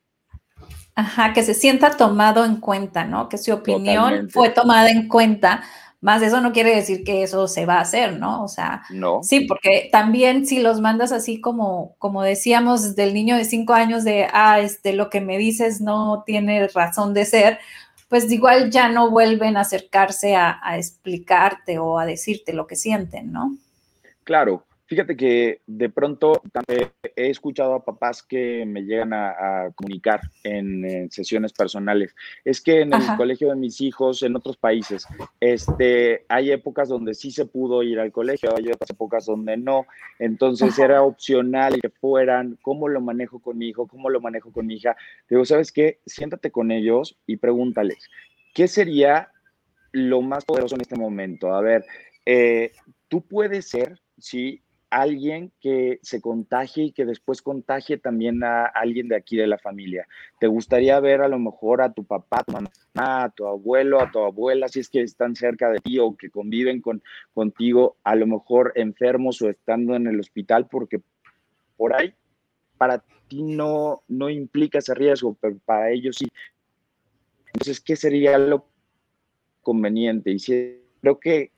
Ajá, 0.96 1.34
que 1.34 1.44
se 1.44 1.54
sienta 1.54 1.96
tomado 1.96 2.44
en 2.44 2.58
cuenta, 2.58 3.06
¿no? 3.06 3.30
Que 3.30 3.38
su 3.38 3.54
opinión 3.54 4.30
fue 4.30 4.50
tomada 4.50 4.90
en 4.90 5.08
cuenta. 5.08 5.64
Más 6.02 6.22
eso 6.22 6.42
no 6.42 6.52
quiere 6.52 6.76
decir 6.76 7.04
que 7.04 7.24
eso 7.24 7.48
se 7.48 7.66
va 7.66 7.76
a 7.76 7.82
hacer, 7.82 8.18
¿no? 8.18 8.44
O 8.44 8.48
sea, 8.48 8.84
no. 8.90 9.22
sí, 9.24 9.42
porque 9.42 9.90
también 9.92 10.46
si 10.46 10.60
los 10.60 10.82
mandas 10.82 11.12
así 11.12 11.40
como, 11.40 11.96
como 12.00 12.24
decíamos 12.24 12.96
del 12.96 13.14
niño 13.14 13.38
de 13.38 13.46
cinco 13.46 13.74
años 13.74 14.04
de, 14.04 14.28
ah, 14.32 14.60
este, 14.60 14.94
lo 14.94 15.10
que 15.10 15.22
me 15.22 15.38
dices 15.38 15.80
no 15.80 16.24
tiene 16.26 16.68
razón 16.68 17.14
de 17.14 17.26
ser, 17.26 17.60
pues 18.10 18.30
igual 18.32 18.70
ya 18.72 18.90
no 18.90 19.10
vuelven 19.10 19.56
a 19.56 19.62
acercarse 19.62 20.36
a, 20.36 20.60
a 20.62 20.78
explicarte 20.78 21.80
o 21.80 21.98
a 21.98 22.06
decirte 22.06 22.54
lo 22.54 22.68
que 22.68 22.76
sienten, 22.76 23.32
¿no? 23.32 23.56
Claro, 24.24 24.66
Fíjate 24.90 25.16
que 25.16 25.62
de 25.68 25.90
pronto 25.90 26.42
he 27.16 27.30
escuchado 27.30 27.76
a 27.76 27.86
papás 27.86 28.24
que 28.24 28.66
me 28.66 28.82
llegan 28.82 29.14
a, 29.14 29.70
comunicar 29.76 30.20
en, 30.44 31.12
sesiones 31.12 31.54
personales. 31.54 32.16
Es 32.44 32.60
que 32.60 32.82
en 32.82 32.96
el 32.96 33.16
colegio 33.16 33.50
de 33.50 33.56
mis 33.56 33.82
hijos, 33.82 34.24
en 34.24 34.36
otros 34.36 34.58
países, 34.58 35.06
este, 35.40 36.26
hay 36.28 36.50
épocas 36.50 36.90
donde 36.90 37.14
sí 37.14 37.30
se 37.30 37.46
pudo 37.46 37.84
ir 37.84 38.00
al 38.00 38.12
colegio, 38.12 38.50
hay 38.58 38.70
otras 38.70 38.90
épocas 38.90 39.28
donde 39.28 39.58
no. 39.58 39.86
Entonces 40.18 40.80
era 40.80 41.04
opcional 41.04 41.80
que 41.80 41.90
fueran, 41.90 42.58
¿cómo 42.64 42.88
lo 42.88 43.00
manejo 43.00 43.38
con 43.38 43.60
mi 43.60 43.68
hijo? 43.68 43.88
¿Cómo 43.88 44.10
lo 44.10 44.22
manejo 44.22 44.52
con 44.52 44.66
mi 44.66 44.78
hija? 44.78 44.98
Digo, 45.30 45.46
¿sabes 45.46 45.72
qué? 45.72 46.00
Siéntate 46.08 46.50
con 46.50 46.72
ellos 46.72 47.16
y 47.28 47.38
pregúntales, 47.38 48.10
¿qué 48.56 48.68
sería 48.68 49.30
lo 49.92 50.24
más 50.24 50.46
poderoso 50.46 50.74
en 50.74 50.82
este 50.82 50.96
momento? 50.96 51.54
A 51.54 51.62
ver, 51.62 51.86
eh, 52.26 52.72
tú 53.08 53.22
puedes 53.22 53.70
ser, 53.70 54.02
sí, 54.18 54.64
alguien 54.90 55.52
que 55.60 56.00
se 56.02 56.22
contagie 56.22 56.86
y 56.86 56.92
que 56.92 57.06
después 57.06 57.42
contagie 57.42 57.98
también 57.98 58.44
a 58.44 58.66
alguien 58.66 59.08
de 59.08 59.16
aquí 59.16 59.38
de 59.38 59.48
la 59.48 59.58
familia. 59.58 60.08
¿Te 60.40 60.48
gustaría 60.48 61.00
ver 61.00 61.22
a 61.22 61.28
lo 61.28 61.38
mejor 61.38 61.82
a 61.82 61.94
tu 61.94 62.04
papá, 62.04 62.40
a 62.40 62.44
tu 62.44 62.52
mamá, 62.54 62.70
a 62.96 63.30
tu 63.30 63.46
abuelo, 63.46 64.02
a 64.02 64.12
tu 64.12 64.20
abuela, 64.20 64.68
si 64.68 64.80
es 64.80 64.90
que 64.90 65.02
están 65.02 65.36
cerca 65.36 65.70
de 65.70 65.80
ti 65.80 66.00
o 66.00 66.16
que 66.16 66.30
conviven 66.30 66.82
con, 66.82 67.04
contigo, 67.34 67.98
a 68.04 68.16
lo 68.16 68.26
mejor 68.26 68.74
enfermos 68.76 69.42
o 69.42 69.50
estando 69.50 69.96
en 69.96 70.08
el 70.08 70.20
hospital, 70.20 70.68
porque 70.68 71.02
por 71.78 71.96
ahí 71.96 72.14
para 72.78 73.04
ti 73.28 73.44
no, 73.44 74.02
no 74.08 74.30
implica 74.30 74.80
ese 74.80 74.96
riesgo, 74.96 75.38
pero 75.40 75.58
para 75.66 75.92
ellos 75.92 76.16
sí. 76.18 76.28
Entonces, 77.48 77.80
¿qué 77.80 77.96
sería 77.96 78.38
lo 78.38 78.66
conveniente? 79.62 80.32
Y 80.32 80.40
si 80.40 80.82
creo 81.02 81.20
que 81.20 81.52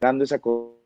dando 0.00 0.24
esa 0.24 0.38
cosa 0.38 0.83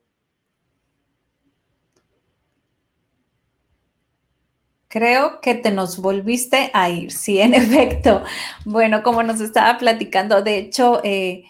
Creo 4.98 5.40
que 5.40 5.54
te 5.54 5.70
nos 5.70 5.98
volviste 5.98 6.72
a 6.74 6.90
ir, 6.90 7.12
sí, 7.12 7.40
en 7.40 7.54
efecto. 7.54 8.24
Bueno, 8.64 9.04
como 9.04 9.22
nos 9.22 9.40
estaba 9.40 9.78
platicando, 9.78 10.42
de 10.42 10.58
hecho, 10.58 11.00
eh, 11.04 11.44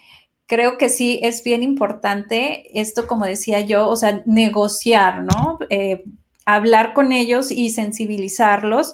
creo 0.45 0.77
que 0.77 0.87
sí 0.87 1.19
es 1.23 1.43
bien 1.43 1.63
importante 1.63 2.79
esto, 2.79 3.07
como 3.07 3.25
decía 3.25 3.61
yo, 3.61 3.89
o 3.89 3.95
sea, 3.95 4.21
negociar, 4.27 5.23
¿no? 5.23 5.57
Eh, 5.71 6.03
hablar 6.45 6.93
con 6.93 7.11
ellos 7.11 7.49
y 7.49 7.71
sensibilizarlos, 7.71 8.93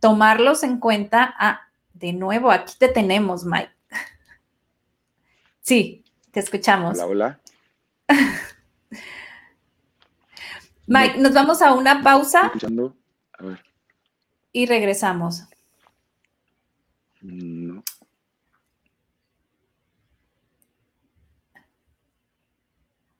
tomarlos 0.00 0.64
en 0.64 0.80
cuenta. 0.80 1.32
Ah, 1.38 1.60
de 1.94 2.12
nuevo, 2.12 2.50
aquí 2.50 2.74
te 2.76 2.88
tenemos, 2.88 3.44
Mike. 3.44 3.70
Sí, 5.60 6.02
te 6.32 6.40
escuchamos. 6.40 6.98
Hola, 6.98 7.06
hola. 7.06 7.40
Mike, 10.88 11.18
nos 11.18 11.34
vamos 11.34 11.62
a 11.62 11.72
una 11.72 12.02
pausa. 12.02 12.50
A 13.38 13.44
ver. 13.44 13.65
Y 14.56 14.64
regresamos. 14.64 15.44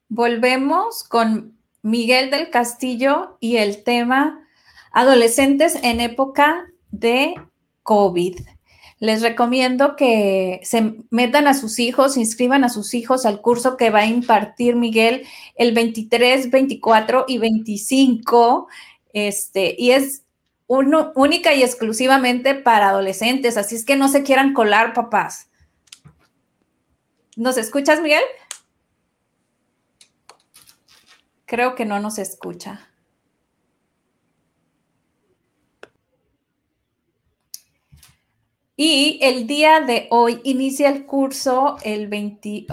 Volvemos 0.09 1.05
con 1.05 1.59
Miguel 1.83 2.31
del 2.31 2.49
Castillo 2.49 3.37
y 3.39 3.59
el 3.59 3.85
tema 3.85 4.49
adolescentes 4.93 5.79
en 5.83 6.01
época 6.01 6.69
de 6.91 7.35
COVID. 7.83 8.41
Les 8.99 9.21
recomiendo 9.21 9.95
que 9.95 10.61
se 10.63 10.95
metan 11.11 11.49
a 11.49 11.53
sus 11.53 11.79
hijos, 11.79 12.17
inscriban 12.17 12.65
a 12.65 12.71
sus 12.71 12.95
hijos 12.95 13.27
al 13.27 13.43
curso 13.43 13.77
que 13.77 13.91
va 13.91 13.99
a 13.99 14.07
impartir 14.07 14.75
Miguel 14.75 15.27
el 15.57 15.73
23, 15.73 16.51
24 16.51 17.27
y 17.29 17.37
25 17.37 18.69
este, 19.13 19.75
y 19.79 19.91
es 19.91 20.26
uno, 20.67 21.13
única 21.15 21.55
y 21.55 21.63
exclusivamente 21.63 22.55
para 22.55 22.89
adolescentes, 22.89 23.57
así 23.57 23.77
es 23.77 23.85
que 23.85 23.97
no 23.97 24.09
se 24.09 24.23
quieran 24.23 24.53
colar, 24.53 24.93
papás. 24.95 25.51
¿Nos 27.37 27.57
escuchas, 27.57 28.01
Miguel? 28.01 28.23
Creo 31.45 31.75
que 31.75 31.85
no 31.85 32.01
nos 32.01 32.19
escucha. 32.19 32.89
Y 38.77 39.19
el 39.23 39.47
día 39.47 39.81
de 39.81 40.07
hoy 40.11 40.41
inicia 40.45 40.89
el 40.91 41.07
curso 41.07 41.79
el 41.83 42.09
20, 42.09 42.67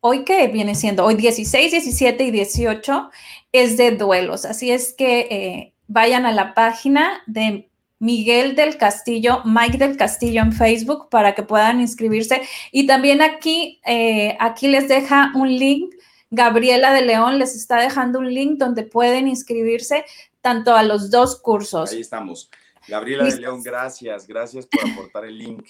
hoy 0.00 0.24
que 0.24 0.48
viene 0.48 0.74
siendo, 0.74 1.04
hoy 1.04 1.14
16, 1.14 1.70
17 1.70 2.24
y 2.24 2.30
18 2.30 3.10
es 3.52 3.76
de 3.78 3.92
duelos. 3.92 4.44
Así 4.44 4.70
es 4.70 4.92
que 4.92 5.20
eh, 5.20 5.75
vayan 5.88 6.26
a 6.26 6.32
la 6.32 6.54
página 6.54 7.22
de 7.26 7.70
Miguel 7.98 8.54
del 8.54 8.76
Castillo, 8.76 9.42
Mike 9.44 9.78
del 9.78 9.96
Castillo 9.96 10.42
en 10.42 10.52
Facebook 10.52 11.08
para 11.10 11.34
que 11.34 11.42
puedan 11.42 11.80
inscribirse. 11.80 12.42
Y 12.72 12.86
también 12.86 13.22
aquí, 13.22 13.80
eh, 13.86 14.36
aquí 14.40 14.68
les 14.68 14.88
deja 14.88 15.32
un 15.34 15.48
link. 15.48 15.94
Gabriela 16.30 16.92
de 16.92 17.02
León 17.02 17.38
les 17.38 17.54
está 17.54 17.80
dejando 17.80 18.18
un 18.18 18.32
link 18.32 18.58
donde 18.58 18.82
pueden 18.82 19.28
inscribirse 19.28 20.04
tanto 20.40 20.74
a 20.74 20.82
los 20.82 21.10
dos 21.10 21.40
cursos. 21.40 21.92
Ahí 21.92 22.00
estamos. 22.00 22.50
Gabriela 22.88 23.24
de 23.24 23.40
León, 23.40 23.62
gracias, 23.62 24.26
gracias 24.26 24.66
por 24.66 24.88
aportar 24.90 25.24
el 25.24 25.38
link. 25.38 25.66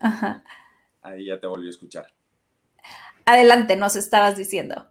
Ajá. 0.00 0.42
Ahí 1.02 1.26
ya 1.26 1.38
te 1.38 1.46
volví 1.46 1.66
a 1.66 1.70
escuchar. 1.70 2.06
Adelante, 3.26 3.76
nos 3.76 3.96
estabas 3.96 4.36
diciendo. 4.36 4.86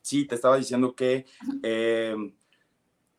Sí, 0.00 0.26
te 0.26 0.34
estaba 0.34 0.56
diciendo 0.56 0.94
que 0.94 1.26
eh, 1.62 2.16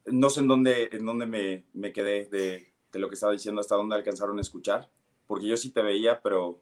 no 0.06 0.30
sé 0.30 0.42
en 0.42 0.48
dónde, 0.48 0.90
en 0.92 1.06
dónde 1.06 1.26
me, 1.74 1.94
quedé 1.94 2.26
de, 2.26 2.74
lo 3.00 3.10
que 3.10 3.16
estaba 3.16 3.32
diciendo, 3.32 3.62
hasta 3.62 3.76
dónde 3.76 3.96
alcanzaron 3.96 4.38
a 4.38 4.42
escuchar, 4.42 4.90
porque 5.28 5.48
yo 5.48 5.58
sí 5.58 5.72
te 5.72 5.82
veía, 5.82 6.22
pero... 6.22 6.60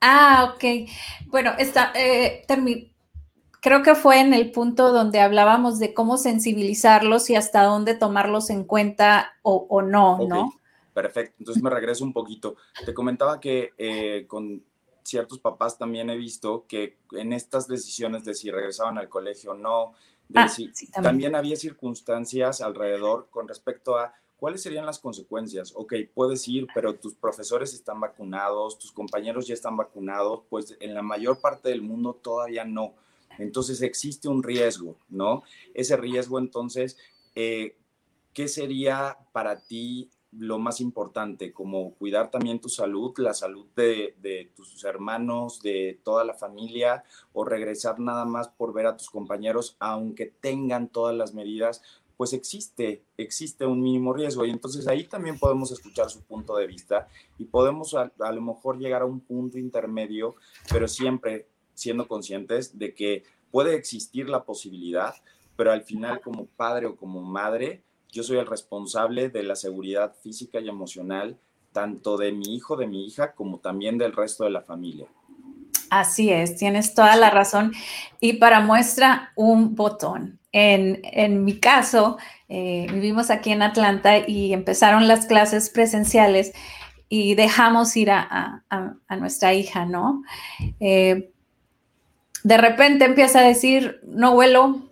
Ah, 0.00 0.54
ok. 0.54 0.88
Bueno, 1.26 1.52
está, 1.58 1.92
eh, 1.94 2.44
creo 3.60 3.82
que 3.82 3.94
fue 3.94 4.20
en 4.20 4.34
el 4.34 4.50
punto 4.50 4.92
donde 4.92 5.20
hablábamos 5.20 5.78
de 5.78 5.94
cómo 5.94 6.16
sensibilizarlos 6.16 7.30
y 7.30 7.36
hasta 7.36 7.62
dónde 7.62 7.94
tomarlos 7.94 8.50
en 8.50 8.64
cuenta 8.64 9.34
o, 9.42 9.82
no, 9.82 10.26
¿no? 10.26 10.52
Perfecto, 10.92 11.36
entonces 11.38 11.62
me 11.62 11.70
regreso 11.70 12.04
un 12.04 12.12
poquito. 12.12 12.56
Te 12.84 12.92
comentaba 12.92 13.40
que 13.40 13.70
eh, 13.78 14.26
con 14.26 14.62
ciertos 15.04 15.38
papás 15.38 15.78
también 15.78 16.10
he 16.10 16.16
visto 16.16 16.66
que 16.66 16.98
en 17.12 17.32
estas 17.32 17.66
decisiones 17.68 18.24
de 18.24 18.34
si 18.34 18.50
regresaban 18.50 18.98
al 18.98 19.08
colegio 19.08 19.52
o 19.52 19.54
no, 19.54 19.94
Ah, 20.34 20.50
también. 21.02 21.34
había 21.34 21.56
circunstancias 21.56 22.60
alrededor 22.60 23.28
con 23.30 23.48
respecto 23.48 23.98
a 23.98 24.14
cuáles 24.36 24.62
serían 24.62 24.86
las 24.86 24.98
consecuencias. 24.98 25.72
Ok, 25.74 25.94
puedes 26.14 26.46
ir, 26.48 26.66
pero 26.74 26.94
tus 26.96 27.14
profesores 27.14 27.74
están 27.74 28.00
vacunados, 28.00 28.78
tus 28.78 28.92
compañeros 28.92 29.46
ya 29.46 29.54
están 29.54 29.76
vacunados, 29.76 30.42
pues 30.48 30.76
en 30.80 30.94
la 30.94 31.02
mayor 31.02 31.40
parte 31.40 31.68
del 31.68 31.82
mundo 31.82 32.18
todavía 32.22 32.64
no. 32.64 32.94
Entonces 33.38 33.80
existe 33.82 34.28
un 34.28 34.42
riesgo, 34.42 34.96
¿no? 35.08 35.42
Ese 35.74 35.96
riesgo, 35.96 36.38
entonces, 36.38 36.98
eh, 37.34 37.76
¿qué 38.32 38.48
sería 38.48 39.16
para 39.32 39.60
ti 39.60 40.10
lo 40.38 40.58
más 40.58 40.80
importante, 40.80 41.52
como 41.52 41.94
cuidar 41.94 42.30
también 42.30 42.60
tu 42.60 42.68
salud, 42.68 43.12
la 43.18 43.34
salud 43.34 43.66
de, 43.76 44.50
tus 44.56 44.82
hermanos, 44.84 45.60
de 45.62 46.00
toda 46.02 46.24
la 46.24 46.34
familia, 46.34 47.04
o 47.32 47.44
regresar 47.44 48.00
nada 48.00 48.24
más 48.24 48.48
por 48.48 48.72
ver 48.72 48.86
a 48.86 48.96
tus 48.96 49.10
compañeros, 49.10 49.76
aunque 49.78 50.26
tengan 50.26 50.88
todas 50.88 51.14
las 51.14 51.34
medidas, 51.34 51.82
pues 52.16 52.32
existe, 52.32 53.02
existe 53.16 53.66
un 53.66 53.82
mínimo 53.82 54.12
riesgo. 54.12 54.46
Y 54.46 54.50
entonces 54.50 54.88
ahí 54.88 55.04
también 55.04 55.38
podemos 55.38 55.70
escuchar 55.70 56.08
su 56.08 56.22
punto 56.22 56.56
de 56.56 56.66
vista 56.66 57.08
y 57.36 57.44
podemos 57.44 57.94
a, 57.94 58.10
a 58.20 58.32
lo 58.32 58.40
mejor 58.40 58.78
llegar 58.78 59.02
a 59.02 59.06
un 59.06 59.20
punto 59.20 59.58
intermedio, 59.58 60.36
pero 60.70 60.88
siempre 60.88 61.48
siendo 61.74 62.08
conscientes 62.08 62.78
de 62.78 62.94
que 62.94 63.24
puede 63.50 63.74
existir 63.74 64.28
la 64.28 64.44
posibilidad, 64.44 65.14
pero 65.56 65.72
al 65.72 65.82
final 65.82 66.20
como 66.20 66.46
padre 66.46 66.86
o 66.86 66.96
como 66.96 67.20
madre, 67.20 67.82
yo 68.12 68.22
soy 68.22 68.36
el 68.36 68.46
responsable 68.46 69.30
de 69.30 69.42
la 69.42 69.56
seguridad 69.56 70.14
física 70.22 70.60
y 70.60 70.68
emocional, 70.68 71.38
tanto 71.72 72.18
de 72.18 72.30
mi 72.30 72.54
hijo, 72.54 72.76
de 72.76 72.86
mi 72.86 73.06
hija, 73.06 73.32
como 73.32 73.58
también 73.58 73.96
del 73.96 74.12
resto 74.12 74.44
de 74.44 74.50
la 74.50 74.60
familia. 74.60 75.06
Así 75.88 76.30
es, 76.30 76.56
tienes 76.56 76.94
toda 76.94 77.16
la 77.16 77.30
razón. 77.30 77.72
Y 78.20 78.34
para 78.34 78.60
muestra, 78.60 79.32
un 79.34 79.74
botón. 79.74 80.38
En, 80.52 81.44
mi 81.44 81.58
caso, 81.58 82.18
eh, 82.50 82.86
vivimos 82.92 83.30
aquí 83.30 83.50
en 83.50 83.62
Atlanta 83.62 84.18
y 84.18 84.52
empezaron 84.52 85.08
las 85.08 85.24
clases 85.24 85.70
presenciales 85.70 86.52
y 87.08 87.34
dejamos 87.34 87.96
ir 87.96 88.10
a, 88.10 88.62
nuestra 89.18 89.54
hija, 89.54 89.86
¿no? 89.86 90.22
Eh, 90.80 91.32
de 92.44 92.56
repente 92.58 93.06
empieza 93.06 93.40
a 93.40 93.48
decir, 93.48 94.00
no 94.04 94.34
vuelo, 94.34 94.90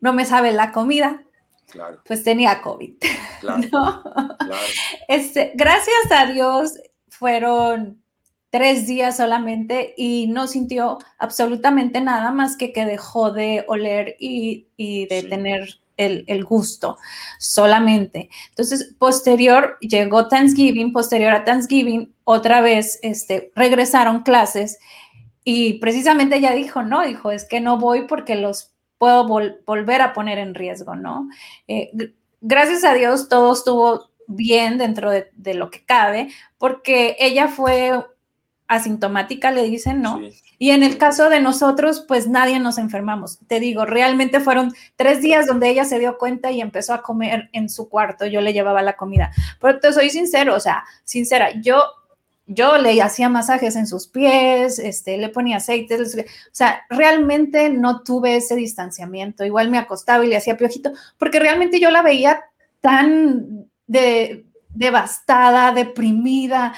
no 0.00 0.12
me 0.12 0.24
sabe 0.24 0.52
la 0.52 0.72
comida, 0.72 1.25
pues 2.04 2.22
tenía 2.22 2.60
COVID. 2.62 2.94
Este, 5.08 5.52
gracias 5.54 6.10
a 6.10 6.26
Dios 6.26 6.72
fueron 7.08 8.02
tres 8.50 8.86
días 8.86 9.16
solamente 9.16 9.94
y 9.96 10.26
no 10.28 10.46
sintió 10.46 10.98
absolutamente 11.18 12.00
nada 12.00 12.32
más 12.32 12.56
que 12.56 12.72
que 12.72 12.86
dejó 12.86 13.30
de 13.30 13.64
oler 13.68 14.16
y, 14.18 14.66
de 14.78 15.26
tener 15.28 15.78
el, 15.96 16.44
gusto 16.44 16.96
solamente. 17.38 18.30
Entonces, 18.48 18.94
posterior, 18.98 19.76
llegó 19.80 20.28
Thanksgiving, 20.28 20.92
posterior 20.92 21.32
a 21.34 21.44
Thanksgiving, 21.44 22.14
otra 22.24 22.60
vez 22.60 22.98
este, 23.02 23.52
regresaron 23.54 24.22
clases 24.22 24.78
y 25.44 25.74
precisamente 25.74 26.36
ella 26.36 26.52
dijo, 26.52 26.82
no, 26.82 27.06
dijo, 27.06 27.30
es 27.30 27.44
que 27.44 27.60
no 27.60 27.78
voy 27.78 28.06
porque 28.06 28.34
los 28.36 28.72
puedo 28.98 29.26
volver 29.26 30.02
a 30.02 30.12
poner 30.12 30.38
en 30.38 30.54
riesgo, 30.54 30.94
¿no? 30.94 31.28
Eh, 31.68 31.90
gracias 32.40 32.84
a 32.84 32.94
Dios 32.94 33.28
todo 33.28 33.52
estuvo 33.52 34.10
bien 34.26 34.78
dentro 34.78 35.10
de, 35.10 35.54
lo 35.54 35.70
que 35.70 35.84
cabe, 35.84 36.28
porque 36.58 37.16
ella 37.18 37.48
fue 37.48 37.92
asintomática, 38.68 39.52
le 39.52 39.62
dicen, 39.62 40.02
¿no? 40.02 40.20
Y 40.58 40.70
en 40.70 40.82
el 40.82 40.98
caso 40.98 41.28
de 41.28 41.40
nosotros, 41.40 42.04
pues 42.06 42.26
nadie 42.26 42.58
nos 42.58 42.78
enfermamos. 42.78 43.38
Te 43.46 43.60
digo, 43.60 43.84
realmente 43.84 44.40
fueron 44.40 44.74
tres 44.96 45.22
días 45.22 45.46
donde 45.46 45.68
ella 45.68 45.84
se 45.84 46.00
dio 46.00 46.18
cuenta 46.18 46.50
y 46.50 46.60
empezó 46.60 46.92
a 46.94 47.02
comer 47.02 47.48
en 47.52 47.68
su 47.68 47.88
cuarto. 47.88 48.26
Yo 48.26 48.40
le 48.40 48.52
llevaba 48.52 48.82
la 48.82 48.96
comida. 48.96 49.30
Pero 49.60 49.78
te 49.78 49.92
soy 49.92 50.10
sincero, 50.10 50.56
o 50.56 50.60
sea, 50.60 50.84
sincera, 51.04 51.52
yo 51.60 51.80
yo 52.46 52.78
le 52.78 53.00
hacía 53.02 53.28
masajes 53.28 53.74
en 53.76 53.86
sus 53.86 54.06
pies, 54.06 54.78
este, 54.78 55.18
le 55.18 55.28
ponía 55.28 55.56
aceite, 55.56 56.00
o 56.00 56.06
sea, 56.52 56.84
realmente 56.88 57.70
no 57.70 58.02
tuve 58.02 58.36
ese 58.36 58.54
distanciamiento. 58.54 59.44
Igual 59.44 59.70
me 59.70 59.78
acostaba 59.78 60.24
y 60.24 60.28
le 60.28 60.36
hacía 60.36 60.56
piojito, 60.56 60.92
porque 61.18 61.40
realmente 61.40 61.80
yo 61.80 61.90
la 61.90 62.02
veía 62.02 62.40
tan 62.80 63.68
de, 63.86 64.46
devastada, 64.68 65.72
deprimida, 65.72 66.74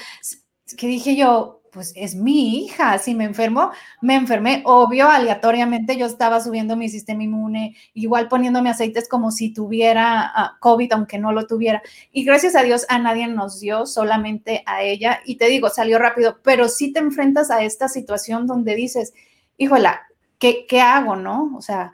que 0.75 0.87
dije 0.87 1.15
yo, 1.15 1.58
pues 1.71 1.93
es 1.95 2.15
mi 2.15 2.63
hija, 2.63 2.97
si 2.97 3.13
me 3.15 3.25
enfermo, 3.25 3.71
me 4.01 4.15
enfermé, 4.15 4.61
obvio, 4.65 5.09
aleatoriamente 5.09 5.97
yo 5.97 6.05
estaba 6.05 6.41
subiendo 6.41 6.75
mi 6.75 6.89
sistema 6.89 7.23
inmune, 7.23 7.75
igual 7.93 8.27
poniéndome 8.27 8.69
aceites 8.69 9.07
como 9.07 9.31
si 9.31 9.53
tuviera 9.53 10.31
ah, 10.33 10.57
COVID, 10.59 10.93
aunque 10.93 11.17
no 11.17 11.31
lo 11.31 11.47
tuviera. 11.47 11.81
Y 12.11 12.23
gracias 12.23 12.55
a 12.55 12.63
Dios 12.63 12.85
a 12.89 12.99
nadie 12.99 13.27
nos 13.27 13.59
dio, 13.59 13.85
solamente 13.85 14.63
a 14.65 14.83
ella. 14.83 15.21
Y 15.25 15.37
te 15.37 15.47
digo, 15.47 15.69
salió 15.69 15.99
rápido, 15.99 16.39
pero 16.43 16.67
sí 16.67 16.93
te 16.93 16.99
enfrentas 16.99 17.51
a 17.51 17.63
esta 17.63 17.87
situación 17.87 18.47
donde 18.47 18.75
dices, 18.75 19.13
híjola, 19.57 20.01
¿qué, 20.37 20.65
qué 20.67 20.81
hago, 20.81 21.15
no? 21.15 21.55
O 21.55 21.61
sea, 21.61 21.93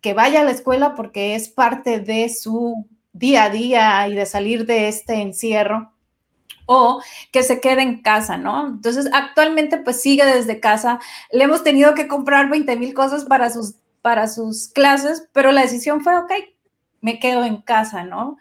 que 0.00 0.14
vaya 0.14 0.40
a 0.40 0.44
la 0.44 0.50
escuela 0.50 0.94
porque 0.94 1.34
es 1.34 1.48
parte 1.48 2.00
de 2.00 2.28
su 2.28 2.86
día 3.12 3.44
a 3.44 3.50
día 3.50 4.08
y 4.08 4.14
de 4.14 4.26
salir 4.26 4.66
de 4.66 4.88
este 4.88 5.14
encierro 5.14 5.89
o 6.72 7.02
que 7.32 7.42
se 7.42 7.60
quede 7.60 7.82
en 7.82 8.00
casa, 8.00 8.36
¿no? 8.36 8.68
Entonces, 8.68 9.08
actualmente 9.12 9.78
pues 9.78 10.00
sigue 10.00 10.24
desde 10.24 10.60
casa. 10.60 11.00
Le 11.32 11.42
hemos 11.42 11.64
tenido 11.64 11.94
que 11.94 12.06
comprar 12.06 12.48
20 12.48 12.76
mil 12.76 12.94
cosas 12.94 13.24
para 13.24 13.50
sus, 13.50 13.74
para 14.02 14.28
sus 14.28 14.68
clases, 14.68 15.28
pero 15.32 15.50
la 15.50 15.62
decisión 15.62 16.00
fue, 16.00 16.16
ok, 16.16 16.30
me 17.00 17.18
quedo 17.18 17.44
en 17.44 17.60
casa, 17.60 18.04
¿no? 18.04 18.36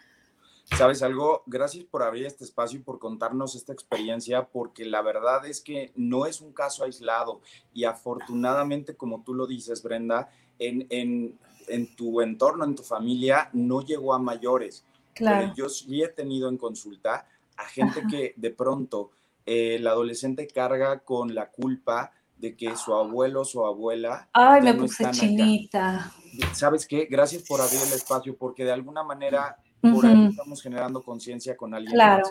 ¿Sabes 0.78 1.02
algo? 1.02 1.42
Gracias 1.48 1.86
por 1.86 2.04
abrir 2.04 2.28
este 2.28 2.44
espacio 2.44 2.78
y 2.78 2.84
por 2.84 3.00
contarnos 3.00 3.56
esta 3.56 3.74
experiencia, 3.74 4.46
porque 4.46 4.86
la 4.86 5.02
verdad 5.02 5.48
es 5.48 5.60
que 5.60 5.92
no 5.96 6.28
es 6.28 6.40
un 6.40 6.54
caso 6.54 6.84
aislado 6.84 7.42
y 7.74 7.86
afortunadamente, 7.86 8.96
como 8.96 9.24
tú 9.24 9.34
lo 9.34 9.48
dices, 9.48 9.82
Brenda, 9.82 10.30
en, 10.60 10.86
en, 10.92 11.40
en 11.68 11.96
tu 11.96 12.22
entorno, 12.22 12.64
en 12.64 12.76
tu 12.76 12.84
familia, 12.84 13.50
no 13.54 13.82
llegó 13.82 14.14
a 14.14 14.20
mayores. 14.20 14.86
Claro. 15.16 15.52
yo 15.54 15.68
sí 15.68 16.02
he 16.02 16.08
tenido 16.08 16.48
en 16.48 16.58
consulta 16.58 17.26
a 17.60 17.66
gente 17.66 18.04
que 18.10 18.34
de 18.38 18.52
pronto 18.52 19.12
eh, 19.46 19.76
el 19.76 19.88
adolescente 19.88 20.48
carga 20.48 21.00
con 21.00 21.36
la 21.36 21.50
culpa 21.50 22.12
de 22.38 22.56
que 22.56 22.76
su 22.78 22.94
abuelo 22.94 23.42
o 23.42 23.46
su 23.46 23.66
abuela. 23.66 24.30
Ay, 24.32 24.62
me 24.62 24.74
puse 24.74 25.12
chinita. 25.12 26.12
¿Sabes 26.54 26.88
qué? 26.88 27.06
Gracias 27.06 27.44
por 27.44 27.60
abrir 27.60 27.82
el 27.86 27.94
espacio, 27.94 28.36
porque 28.38 28.64
de 28.64 28.72
alguna 28.72 29.04
manera 29.04 29.58
por 29.82 30.06
ahí 30.06 30.28
estamos 30.28 30.62
generando 30.62 31.02
conciencia 31.02 31.56
con 31.56 31.74
alguien 31.74 31.94
claro 31.94 32.24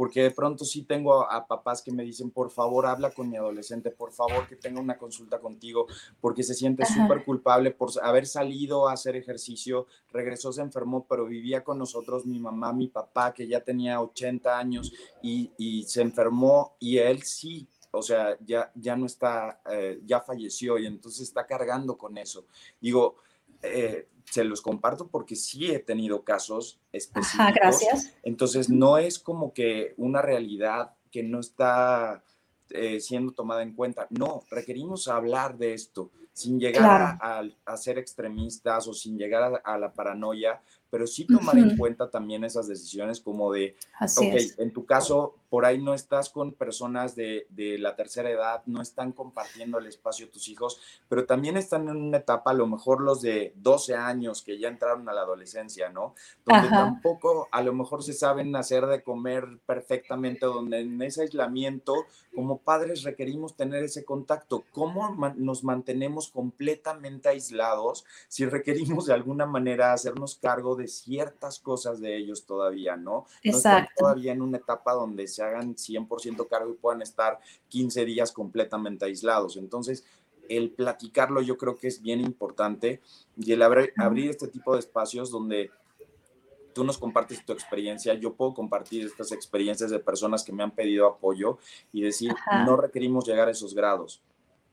porque 0.00 0.22
de 0.22 0.30
pronto 0.30 0.64
sí 0.64 0.84
tengo 0.84 1.30
a, 1.30 1.46
papás 1.46 1.82
que 1.82 1.92
me 1.92 2.02
dicen, 2.02 2.30
por 2.30 2.50
favor, 2.50 2.86
habla 2.86 3.10
con 3.10 3.28
mi 3.28 3.36
adolescente, 3.36 3.90
por 3.90 4.12
favor, 4.12 4.48
que 4.48 4.56
tenga 4.56 4.80
una 4.80 4.96
consulta 4.96 5.38
contigo, 5.38 5.86
porque 6.22 6.42
se 6.42 6.54
siente 6.54 6.86
súper 6.86 7.22
culpable 7.22 7.70
por 7.70 7.90
haber 8.02 8.26
salido 8.26 8.88
a 8.88 8.94
hacer 8.94 9.14
ejercicio, 9.14 9.86
regresó, 10.10 10.54
se 10.54 10.62
enfermó, 10.62 11.04
pero 11.06 11.26
vivía 11.26 11.62
con 11.62 11.76
nosotros 11.76 12.24
mi 12.24 12.40
mamá, 12.40 12.72
mi 12.72 12.88
papá, 12.88 13.34
que 13.34 13.46
ya 13.46 13.60
tenía 13.60 14.00
80 14.00 14.58
años 14.58 14.90
y, 15.20 15.84
se 15.86 16.00
enfermó 16.00 16.76
y 16.78 16.96
él 16.96 17.22
sí 17.22 17.68
o 17.90 18.00
sea, 18.00 18.38
ya, 18.40 18.72
ya 18.76 18.96
no 18.96 19.04
está, 19.04 19.60
eh, 19.70 20.00
ya 20.06 20.22
falleció 20.22 20.78
y 20.78 20.86
entonces 20.86 21.28
está 21.28 21.44
cargando 21.44 21.98
con 21.98 22.16
eso. 22.16 22.46
Digo, 22.80 23.16
eh, 23.62 24.08
se 24.30 24.44
los 24.44 24.62
comparto 24.62 25.08
porque 25.08 25.36
sí 25.36 25.70
he 25.70 25.78
tenido 25.78 26.22
casos 26.22 26.78
específicos. 26.92 27.40
Ajá, 27.40 27.52
gracias. 27.52 28.14
Entonces, 28.22 28.70
no 28.70 28.98
es 28.98 29.18
como 29.18 29.52
que 29.52 29.94
una 29.96 30.22
realidad 30.22 30.94
que 31.10 31.22
no 31.22 31.40
está 31.40 32.22
eh, 32.70 33.00
siendo 33.00 33.32
tomada 33.32 33.62
en 33.62 33.74
cuenta. 33.74 34.06
No, 34.10 34.44
requerimos 34.50 35.08
hablar 35.08 35.58
de 35.58 35.74
esto 35.74 36.10
sin 36.32 36.60
llegar 36.60 37.18
a, 37.20 37.76
ser 37.76 37.98
extremistas 37.98 38.86
o 38.86 38.94
sin 38.94 39.18
llegar 39.18 39.60
a, 39.62 39.78
la 39.78 39.92
paranoia, 39.92 40.62
pero 40.88 41.06
sí 41.06 41.26
tomar 41.26 41.58
en 41.58 41.76
cuenta 41.76 42.08
también 42.08 42.44
esas 42.44 42.68
decisiones 42.68 43.20
como 43.20 43.52
de, 43.52 43.76
ok, 44.00 44.34
en 44.58 44.72
tu 44.72 44.86
caso, 44.86 45.34
por 45.50 45.66
ahí 45.66 45.78
no 45.82 45.94
estás 45.94 46.30
con 46.30 46.52
personas 46.52 47.16
de, 47.16 47.46
de, 47.50 47.76
la 47.76 47.96
tercera 47.96 48.30
edad, 48.30 48.62
no 48.66 48.80
están 48.80 49.10
compartiendo 49.10 49.78
el 49.78 49.86
espacio 49.86 50.30
tus 50.30 50.48
hijos, 50.48 50.80
pero 51.08 51.26
también 51.26 51.56
están 51.56 51.88
en 51.88 51.96
una 51.96 52.18
etapa, 52.18 52.52
a 52.52 52.54
lo 52.54 52.68
mejor 52.68 53.00
los 53.00 53.20
de 53.20 53.52
12 53.56 53.96
años 53.96 54.42
que 54.42 54.58
ya 54.58 54.68
entraron 54.68 55.08
a 55.08 55.12
la 55.12 55.22
adolescencia, 55.22 55.88
¿no? 55.88 56.14
Donde 56.46 56.68
tampoco 56.68 57.48
a 57.50 57.62
lo 57.62 57.72
mejor 57.72 58.04
se 58.04 58.12
saben 58.12 58.54
hacer 58.54 58.86
de 58.86 59.02
comer 59.02 59.58
perfectamente, 59.66 60.46
donde 60.46 60.80
en 60.80 61.02
ese 61.02 61.22
aislamiento, 61.22 62.06
como 62.32 62.58
padres 62.58 63.02
requerimos 63.02 63.56
tener 63.56 63.82
ese 63.82 64.04
contacto. 64.04 64.62
¿Cómo 64.70 65.16
nos 65.36 65.64
mantenemos 65.64 66.30
completamente 66.30 67.28
aislados 67.28 68.04
si 68.28 68.46
requerimos 68.46 69.06
de 69.06 69.14
alguna 69.14 69.46
manera 69.46 69.92
hacernos 69.92 70.36
cargo 70.36 70.76
de 70.76 70.86
ciertas 70.86 71.58
cosas 71.58 72.00
de 72.00 72.16
ellos 72.16 72.46
todavía, 72.46 72.96
¿no? 72.96 73.26
No 73.42 73.56
están 73.56 73.88
todavía 73.96 74.32
en 74.32 74.42
una 74.42 74.58
etapa 74.58 74.92
donde 74.92 75.26
se 75.26 75.39
hagan 75.42 75.76
100% 75.76 76.48
cargo 76.48 76.72
y 76.72 76.76
puedan 76.76 77.02
estar 77.02 77.38
15 77.68 78.04
días 78.04 78.32
completamente 78.32 79.04
aislados. 79.04 79.56
Entonces, 79.56 80.04
el 80.50 80.70
platicarlo 80.70 81.40
yo 81.40 81.56
creo 81.56 81.76
que 81.76 81.86
es 81.86 82.02
bien 82.02 82.20
importante 82.20 83.00
y 83.36 83.52
el 83.52 83.62
abrir, 83.62 83.92
este 84.28 84.48
tipo 84.48 84.74
de 84.74 84.80
espacios 84.80 85.30
donde 85.30 85.70
tú 86.74 86.82
nos 86.84 86.98
compartes 86.98 87.44
tu 87.44 87.52
experiencia, 87.52 88.14
yo 88.14 88.34
puedo 88.34 88.52
compartir 88.52 89.06
estas 89.06 89.32
experiencias 89.32 89.90
de 89.90 90.00
personas 90.00 90.42
que 90.42 90.52
me 90.52 90.62
han 90.62 90.72
pedido 90.72 91.06
apoyo 91.06 91.58
y 91.92 92.02
decir, 92.02 92.34
no 92.66 92.76
requerimos 92.76 93.26
llegar 93.26 93.48
a 93.48 93.52
esos 93.52 93.74
grados. 93.74 94.22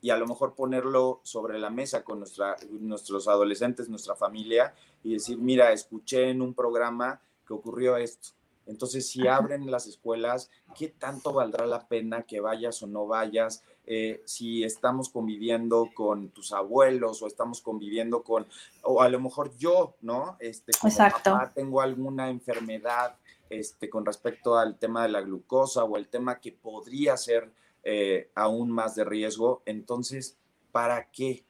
Y 0.02 0.12
a 0.12 0.18
lo 0.18 0.28
mejor 0.28 0.54
ponerlo 0.54 1.22
sobre 1.24 1.60
la 1.60 1.70
mesa 1.70 2.04
con 2.04 2.20
nuestra, 2.20 2.56
nuestros 2.80 3.28
adolescentes, 3.28 3.90
nuestra 3.90 4.16
familia, 4.16 4.74
y 5.04 5.14
decir, 5.14 5.38
mira, 5.40 5.72
escuché 5.72 6.30
en 6.30 6.42
un 6.42 6.54
programa 6.54 7.20
que 7.48 7.54
ocurrió 7.54 7.98
esto. 7.98 8.37
Entonces, 8.68 9.08
si 9.08 9.28
abren 9.28 9.70
las 9.72 9.88
escuelas, 9.88 10.50
¿qué 10.76 10.90
tanto 10.90 11.34
valdrá 11.34 11.66
la 11.66 11.88
pena 11.88 12.24
que 12.24 12.40
vayas 12.40 12.84
o 12.84 12.88
no 12.88 13.08
vayas? 13.08 13.64
Eh, 13.86 14.22
si 14.26 14.64
estamos 14.64 15.10
conviviendo 15.10 15.90
con 15.94 16.30
tus 16.30 16.52
abuelos 16.52 17.22
o 17.22 17.28
estamos 17.28 17.62
conviviendo 17.62 18.22
con, 18.24 18.46
o 18.84 19.02
a 19.02 19.10
lo 19.10 19.20
mejor 19.20 19.56
yo, 19.58 19.96
¿no? 20.02 20.36
Este, 20.40 20.74
como 20.80 20.92
Exacto. 20.92 21.40
tengo 21.56 21.82
alguna 21.82 22.30
enfermedad 22.30 23.16
este, 23.50 23.90
con 23.90 24.06
respecto 24.06 24.58
al 24.58 24.78
tema 24.78 25.04
de 25.04 25.10
la 25.10 25.22
glucosa 25.22 25.86
o 25.86 25.96
el 25.98 26.10
tema 26.10 26.40
que 26.40 26.52
podría 26.52 27.16
ser 27.16 27.52
eh, 27.84 28.30
aún 28.36 28.70
más 28.72 28.96
de 28.96 29.06
riesgo. 29.06 29.62
Entonces, 29.66 30.38
¿para 30.74 31.10
qué? 31.10 31.46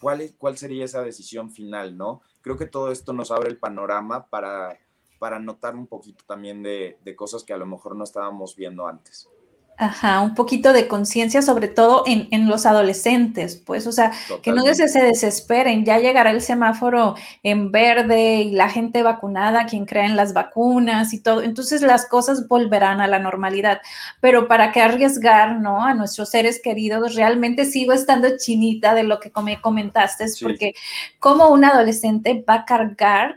¿Cuál, 0.00 0.20
es, 0.20 0.34
¿Cuál 0.36 0.58
sería 0.58 0.84
esa 0.84 1.02
decisión 1.02 1.50
final, 1.50 1.96
no? 1.96 2.20
Creo 2.42 2.58
que 2.58 2.66
todo 2.66 2.92
esto 2.92 3.14
nos 3.14 3.30
abre 3.30 3.48
el 3.48 3.58
panorama 3.58 4.26
para, 4.26 4.78
para 5.20 5.38
notar 5.38 5.76
un 5.76 5.86
poquito 5.86 6.24
también 6.26 6.62
de, 6.62 6.98
de 7.04 7.14
cosas 7.14 7.44
que 7.44 7.52
a 7.52 7.58
lo 7.58 7.66
mejor 7.66 7.94
no 7.94 8.04
estábamos 8.04 8.56
viendo 8.56 8.88
antes. 8.88 9.28
Ajá, 9.76 10.20
un 10.20 10.34
poquito 10.34 10.74
de 10.74 10.88
conciencia, 10.88 11.40
sobre 11.40 11.66
todo 11.66 12.04
en, 12.06 12.28
en, 12.32 12.48
los 12.48 12.66
adolescentes, 12.66 13.56
pues, 13.56 13.86
o 13.86 13.92
sea, 13.92 14.12
que 14.42 14.52
no 14.52 14.62
se, 14.74 14.88
se 14.88 15.02
desesperen, 15.02 15.86
ya 15.86 15.98
llegará 15.98 16.32
el 16.32 16.42
semáforo 16.42 17.14
en 17.42 17.72
verde 17.72 18.42
y 18.42 18.50
la 18.50 18.68
gente 18.68 19.02
vacunada, 19.02 19.64
quien 19.64 19.86
crea 19.86 20.04
en 20.04 20.16
las 20.16 20.34
vacunas 20.34 21.14
y 21.14 21.20
todo, 21.20 21.42
entonces 21.42 21.80
las 21.80 22.06
cosas 22.06 22.46
volverán 22.46 23.00
a 23.00 23.06
la 23.06 23.20
normalidad, 23.20 23.80
pero 24.20 24.48
para 24.48 24.70
qué 24.70 24.82
arriesgar, 24.82 25.58
¿no? 25.60 25.82
A 25.82 25.94
nuestros 25.94 26.28
seres 26.28 26.60
queridos, 26.62 27.14
realmente 27.14 27.64
sigo 27.64 27.94
estando 27.94 28.36
chinita 28.36 28.94
de 28.94 29.04
lo 29.04 29.18
que 29.18 29.32
me 29.42 29.62
comentaste, 29.62 30.26
porque 30.42 30.74
como 31.18 31.48
un 31.48 31.64
adolescente 31.64 32.44
va 32.46 32.54
a 32.54 32.64
cargar 32.66 33.36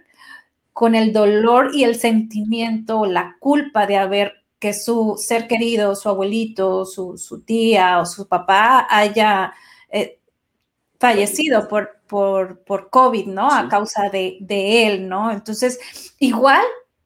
con 0.74 0.96
el 0.96 1.14
dolor 1.14 1.72
y 1.74 1.84
el 1.84 1.96
sentimiento, 1.96 3.06
la 3.06 3.38
culpa 3.40 3.86
de 3.86 3.98
haber 3.98 4.44
que 4.60 4.74
su 4.74 5.16
ser 5.18 5.48
querido, 5.48 5.96
su 5.96 6.10
abuelito, 6.10 6.86
su, 6.86 7.44
tía 7.46 8.00
o 8.00 8.06
su 8.06 8.28
papá 8.28 8.88
haya 8.90 9.54
eh, 9.90 10.20
fallecido 11.00 11.68
por, 11.68 12.00
por, 12.08 12.64
por, 12.64 12.90
COVID, 12.90 13.28
¿no? 13.28 13.52
A 13.52 13.68
causa 13.68 14.10
de, 14.10 14.38
él, 14.88 15.08
¿no? 15.08 15.32
Entonces, 15.32 15.80
igual, 16.18 16.64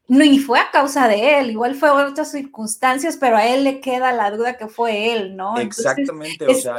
no, 0.08 0.24
y 0.24 0.38
fue 0.38 0.60
a 0.60 0.70
causa 0.72 1.08
de 1.08 1.40
él, 1.40 1.50
igual 1.50 1.74
fue 1.74 1.90
otras 1.90 2.32
circunstancias, 2.32 3.18
pero 3.20 3.38
a 3.38 3.48
él 3.48 3.64
le 3.64 3.82
queda 3.82 4.12
la 4.12 4.30
duda 4.30 4.56
que 4.56 4.68
fue 4.68 5.14
él, 5.14 5.36
¿no? 5.36 5.58
Exactamente, 5.58 6.46
o 6.46 6.54
sea, 6.54 6.76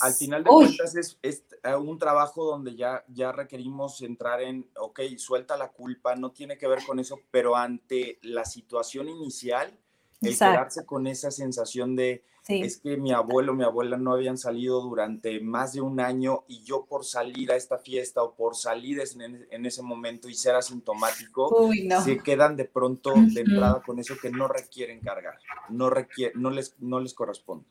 al 0.00 0.14
final 0.14 0.42
de 0.42 0.50
cuentas 0.50 0.96
es, 0.96 1.18
es, 1.20 1.42
un 1.80 1.98
trabajo 1.98 2.44
donde 2.44 2.76
ya, 2.76 3.04
ya 3.08 3.32
requerimos 3.32 4.02
entrar 4.02 4.42
en, 4.42 4.68
ok, 4.78 5.00
suelta 5.16 5.56
la 5.56 5.68
culpa, 5.68 6.16
no 6.16 6.32
tiene 6.32 6.58
que 6.58 6.68
ver 6.68 6.84
con 6.86 6.98
eso, 6.98 7.20
pero 7.30 7.56
ante 7.56 8.18
la 8.22 8.44
situación 8.44 9.08
inicial, 9.08 9.76
el 10.20 10.36
quedarse 10.36 10.84
con 10.84 11.06
esa 11.06 11.30
sensación 11.30 11.94
de 11.94 12.24
es 12.48 12.78
que 12.78 12.96
mi 12.96 13.12
abuelo, 13.12 13.52
mi 13.52 13.62
abuela 13.62 13.98
no 13.98 14.12
habían 14.12 14.38
salido 14.38 14.80
durante 14.80 15.38
más 15.40 15.74
de 15.74 15.82
un 15.82 16.00
año 16.00 16.44
y 16.48 16.62
yo 16.62 16.86
por 16.86 17.04
salir 17.04 17.52
a 17.52 17.56
esta 17.56 17.78
fiesta 17.78 18.22
o 18.22 18.34
por 18.34 18.56
salir 18.56 19.02
en, 19.50 19.66
ese 19.66 19.82
momento 19.82 20.28
y 20.28 20.34
ser 20.34 20.54
asintomático, 20.54 21.70
se 22.02 22.18
quedan 22.18 22.56
de 22.56 22.64
pronto 22.64 23.12
de 23.14 23.42
entrada 23.42 23.82
con 23.82 23.98
eso 23.98 24.16
que 24.20 24.30
no 24.30 24.48
requieren 24.48 25.00
cargar, 25.00 25.38
no, 25.68 25.90
no, 26.34 26.50
les, 26.50 26.74
no 26.78 27.00
les 27.00 27.12
corresponde. 27.12 27.66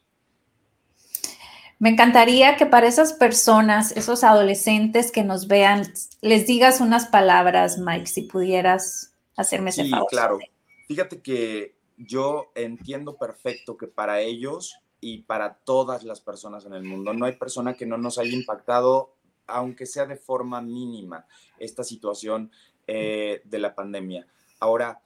Me 1.79 1.89
encantaría 1.89 2.57
que 2.57 2.65
para 2.65 2.87
esas 2.87 3.13
personas, 3.13 3.95
esos 3.95 4.23
adolescentes 4.23 5.11
que 5.11 5.23
nos 5.23 5.47
vean, 5.47 5.83
les 6.21 6.47
digas 6.47 6.81
unas 6.81 7.07
palabras, 7.07 7.77
Mike, 7.77 8.07
si 8.07 8.23
pudieras 8.23 9.13
hacerme 9.35 9.69
ese 9.69 9.87
favor. 9.87 10.07
Sí, 10.09 10.15
claro. 10.15 10.39
Fíjate 10.87 11.21
que 11.21 11.75
yo 11.97 12.51
entiendo 12.55 13.17
perfecto 13.17 13.77
que 13.77 13.87
para 13.87 14.21
ellos 14.21 14.79
y 14.99 15.19
para 15.23 15.55
todas 15.55 16.03
las 16.03 16.21
personas 16.21 16.65
en 16.65 16.73
el 16.73 16.83
mundo, 16.83 17.13
no 17.13 17.25
hay 17.25 17.33
persona 17.33 17.75
que 17.75 17.85
no 17.85 17.97
nos 17.97 18.17
haya 18.17 18.33
impactado, 18.33 19.13
aunque 19.45 19.85
sea 19.85 20.05
de 20.07 20.15
forma 20.15 20.61
mínima, 20.61 21.27
esta 21.59 21.83
situación 21.83 22.51
eh, 22.87 23.41
de 23.45 23.59
la 23.59 23.75
pandemia. 23.75 24.25
Ahora, 24.59 25.01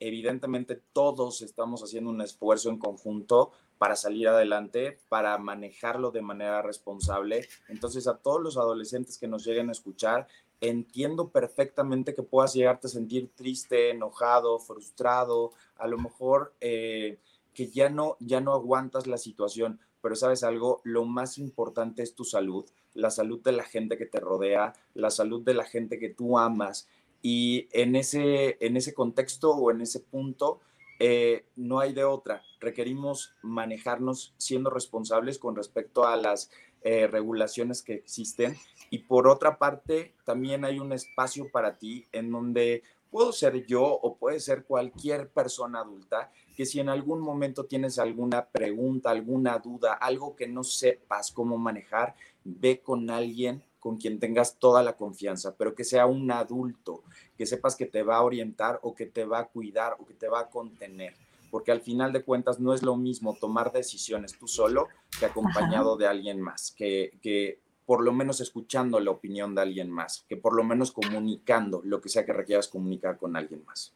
evidentemente 0.00 0.80
todos 0.92 1.42
estamos 1.42 1.82
haciendo 1.82 2.10
un 2.10 2.20
esfuerzo 2.20 2.70
en 2.70 2.78
conjunto 2.78 3.52
para 3.84 3.96
salir 3.96 4.28
adelante, 4.28 4.98
para 5.10 5.36
manejarlo 5.36 6.10
de 6.10 6.22
manera 6.22 6.62
responsable. 6.62 7.46
Entonces, 7.68 8.06
a 8.06 8.16
todos 8.16 8.40
los 8.40 8.56
adolescentes 8.56 9.18
que 9.18 9.28
nos 9.28 9.44
lleguen 9.44 9.68
a 9.68 9.72
escuchar, 9.72 10.26
entiendo 10.62 11.28
perfectamente 11.28 12.14
que 12.14 12.22
puedas 12.22 12.54
llegarte 12.54 12.86
a 12.86 12.90
sentir 12.90 13.28
triste, 13.34 13.90
enojado, 13.90 14.58
frustrado, 14.58 15.52
a 15.76 15.86
lo 15.86 15.98
mejor 15.98 16.54
eh, 16.62 17.18
que 17.52 17.68
ya 17.68 17.90
no, 17.90 18.16
ya 18.20 18.40
no 18.40 18.54
aguantas 18.54 19.06
la 19.06 19.18
situación, 19.18 19.78
pero 20.00 20.16
sabes 20.16 20.44
algo, 20.44 20.80
lo 20.84 21.04
más 21.04 21.36
importante 21.36 22.02
es 22.02 22.14
tu 22.14 22.24
salud, 22.24 22.64
la 22.94 23.10
salud 23.10 23.42
de 23.42 23.52
la 23.52 23.64
gente 23.64 23.98
que 23.98 24.06
te 24.06 24.18
rodea, 24.18 24.72
la 24.94 25.10
salud 25.10 25.42
de 25.42 25.52
la 25.52 25.64
gente 25.64 25.98
que 25.98 26.08
tú 26.08 26.38
amas. 26.38 26.88
Y 27.20 27.68
en 27.72 27.96
ese, 27.96 28.56
en 28.64 28.78
ese 28.78 28.94
contexto 28.94 29.50
o 29.50 29.70
en 29.70 29.82
ese 29.82 30.00
punto, 30.00 30.60
eh, 30.98 31.46
no 31.56 31.80
hay 31.80 31.92
de 31.92 32.04
otra. 32.04 32.42
Requerimos 32.60 33.34
manejarnos 33.42 34.34
siendo 34.38 34.70
responsables 34.70 35.38
con 35.38 35.56
respecto 35.56 36.06
a 36.06 36.16
las 36.16 36.50
eh, 36.82 37.06
regulaciones 37.06 37.82
que 37.82 37.94
existen. 37.94 38.56
Y 38.90 38.98
por 38.98 39.26
otra 39.26 39.58
parte, 39.58 40.14
también 40.24 40.64
hay 40.64 40.78
un 40.78 40.92
espacio 40.92 41.50
para 41.50 41.78
ti 41.78 42.06
en 42.12 42.30
donde 42.30 42.82
puedo 43.10 43.32
ser 43.32 43.64
yo 43.66 43.82
o 43.84 44.16
puede 44.16 44.40
ser 44.40 44.64
cualquier 44.64 45.28
persona 45.28 45.80
adulta 45.80 46.32
que 46.56 46.66
si 46.66 46.80
en 46.80 46.88
algún 46.88 47.20
momento 47.20 47.64
tienes 47.64 47.98
alguna 47.98 48.46
pregunta, 48.46 49.10
alguna 49.10 49.58
duda, 49.58 49.94
algo 49.94 50.36
que 50.36 50.46
no 50.46 50.62
sepas 50.64 51.32
cómo 51.32 51.56
manejar, 51.56 52.14
ve 52.44 52.80
con 52.80 53.10
alguien 53.10 53.62
con 53.84 53.98
quien 53.98 54.18
tengas 54.18 54.58
toda 54.58 54.82
la 54.82 54.96
confianza, 54.96 55.56
pero 55.58 55.74
que 55.74 55.84
sea 55.84 56.06
un 56.06 56.30
adulto, 56.30 57.02
que 57.36 57.44
sepas 57.44 57.76
que 57.76 57.84
te 57.84 58.02
va 58.02 58.16
a 58.16 58.22
orientar 58.22 58.80
o 58.82 58.94
que 58.94 59.04
te 59.04 59.26
va 59.26 59.40
a 59.40 59.48
cuidar 59.48 59.98
o 59.98 60.06
que 60.06 60.14
te 60.14 60.26
va 60.26 60.40
a 60.40 60.48
contener 60.48 61.12
porque 61.50 61.70
al 61.70 61.82
final 61.82 62.12
de 62.12 62.24
cuentas 62.24 62.58
no 62.58 62.74
es 62.74 62.82
lo 62.82 62.96
mismo 62.96 63.36
tomar 63.40 63.70
decisiones 63.70 64.36
tú 64.36 64.48
solo 64.48 64.88
que 65.20 65.26
acompañado 65.26 65.96
de 65.96 66.08
alguien 66.08 66.40
más, 66.40 66.72
que, 66.76 67.12
que 67.22 67.60
por 67.86 68.02
lo 68.02 68.12
menos 68.12 68.40
escuchando 68.40 68.98
la 68.98 69.12
opinión 69.12 69.54
de 69.54 69.62
alguien 69.62 69.88
más, 69.88 70.24
que 70.28 70.36
por 70.36 70.56
lo 70.56 70.64
menos 70.64 70.90
comunicando 70.90 71.80
lo 71.84 72.00
que 72.00 72.08
sea 72.08 72.24
que 72.24 72.32
requieras 72.32 72.66
comunicar 72.66 73.18
con 73.18 73.36
alguien 73.36 73.62
más. 73.66 73.94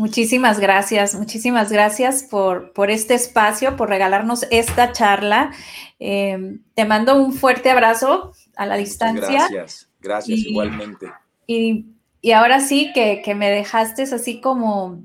Muchísimas 0.00 0.60
gracias, 0.60 1.14
muchísimas 1.14 1.70
gracias 1.70 2.22
por, 2.22 2.72
por 2.72 2.90
este 2.90 3.12
espacio, 3.12 3.76
por 3.76 3.90
regalarnos 3.90 4.46
esta 4.50 4.92
charla. 4.92 5.50
Eh, 5.98 6.58
te 6.74 6.86
mando 6.86 7.16
un 7.16 7.34
fuerte 7.34 7.70
abrazo 7.70 8.32
a 8.60 8.66
la 8.66 8.76
distancia. 8.76 9.48
gracias, 9.48 9.88
gracias 10.02 10.40
igualmente. 10.40 11.10
Y, 11.46 11.86
ahora 12.34 12.60
sí 12.60 12.92
que, 12.92 13.22
que, 13.24 13.34
me 13.34 13.48
dejaste 13.48 14.02
así 14.02 14.42
como 14.42 15.00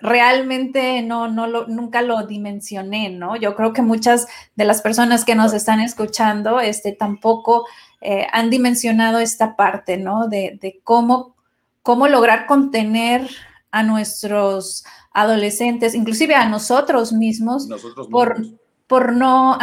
realmente 0.00 1.02
no, 1.02 1.26
no 1.26 1.48
lo, 1.48 1.66
nunca 1.66 2.02
lo 2.02 2.24
dimensioné, 2.24 3.10
¿no? 3.10 3.34
Yo 3.34 3.56
creo 3.56 3.72
que 3.72 3.82
muchas 3.82 4.28
de 4.54 4.64
las 4.64 4.80
personas 4.80 5.24
que 5.24 5.34
nos 5.34 5.52
están 5.52 5.80
escuchando 5.80 6.60
este, 6.60 6.92
tampoco 6.92 7.66
eh, 8.00 8.28
han 8.32 8.48
dimensionado 8.48 9.18
esta 9.18 9.56
parte, 9.56 9.96
¿no? 9.96 10.28
De, 10.28 10.56
de 10.62 10.80
cómo, 10.84 11.34
cómo 11.82 12.06
lograr 12.06 12.46
contener 12.46 13.28
a 13.72 13.82
nuestros 13.82 14.84
adolescentes, 15.12 15.96
inclusive 15.96 16.36
a 16.36 16.48
nosotros 16.48 17.12
mismos, 17.12 17.68
por, 18.08 18.36
por 18.92 19.14
no 19.14 19.56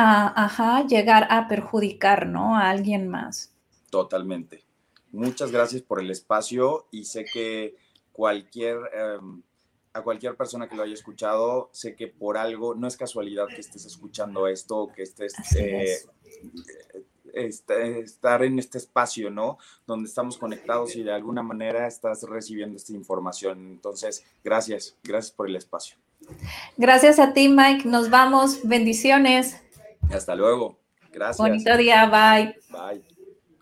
llegar 0.87 1.27
a 1.29 1.47
perjudicar 1.47 2.25
¿no? 2.25 2.55
a 2.55 2.71
alguien 2.71 3.07
más. 3.07 3.53
Totalmente. 3.91 4.63
Muchas 5.11 5.51
gracias 5.51 5.83
por 5.83 5.99
el 6.01 6.09
espacio 6.09 6.87
y 6.89 7.05
sé 7.05 7.25
que 7.25 7.75
cualquier, 8.11 8.79
em, 8.91 9.43
a 9.93 10.01
cualquier 10.01 10.35
persona 10.35 10.67
que 10.67 10.75
lo 10.75 10.81
haya 10.81 10.95
escuchado, 10.95 11.69
sé 11.73 11.95
que 11.95 12.07
por 12.07 12.37
algo, 12.37 12.73
no 12.73 12.87
es 12.87 12.97
casualidad 12.97 13.45
que 13.45 13.61
estés 13.61 13.85
escuchando 13.85 14.47
esto, 14.47 14.91
que 14.95 15.03
estés 15.03 15.35
estar 17.31 18.43
en 18.43 18.57
este 18.57 18.79
espacio, 18.79 19.29
¿no? 19.29 19.59
Donde 19.85 20.09
estamos 20.09 20.39
conectados 20.39 20.95
y 20.95 21.03
de 21.03 21.13
alguna 21.13 21.43
manera 21.43 21.85
estás 21.85 22.23
recibiendo 22.23 22.77
esta 22.77 22.93
información. 22.93 23.59
Entonces, 23.73 24.25
gracias, 24.43 24.97
gracias 25.03 25.31
por 25.31 25.47
el 25.47 25.55
espacio. 25.55 25.97
Gracias 26.77 27.19
a 27.19 27.33
ti, 27.33 27.49
Mike. 27.49 27.87
Nos 27.87 28.09
vamos. 28.09 28.59
Bendiciones. 28.63 29.61
Hasta 30.11 30.35
luego. 30.35 30.79
Gracias. 31.11 31.37
Bonito 31.37 31.75
día. 31.77 32.05
Bye. 32.05 32.55
Bye. 32.71 33.18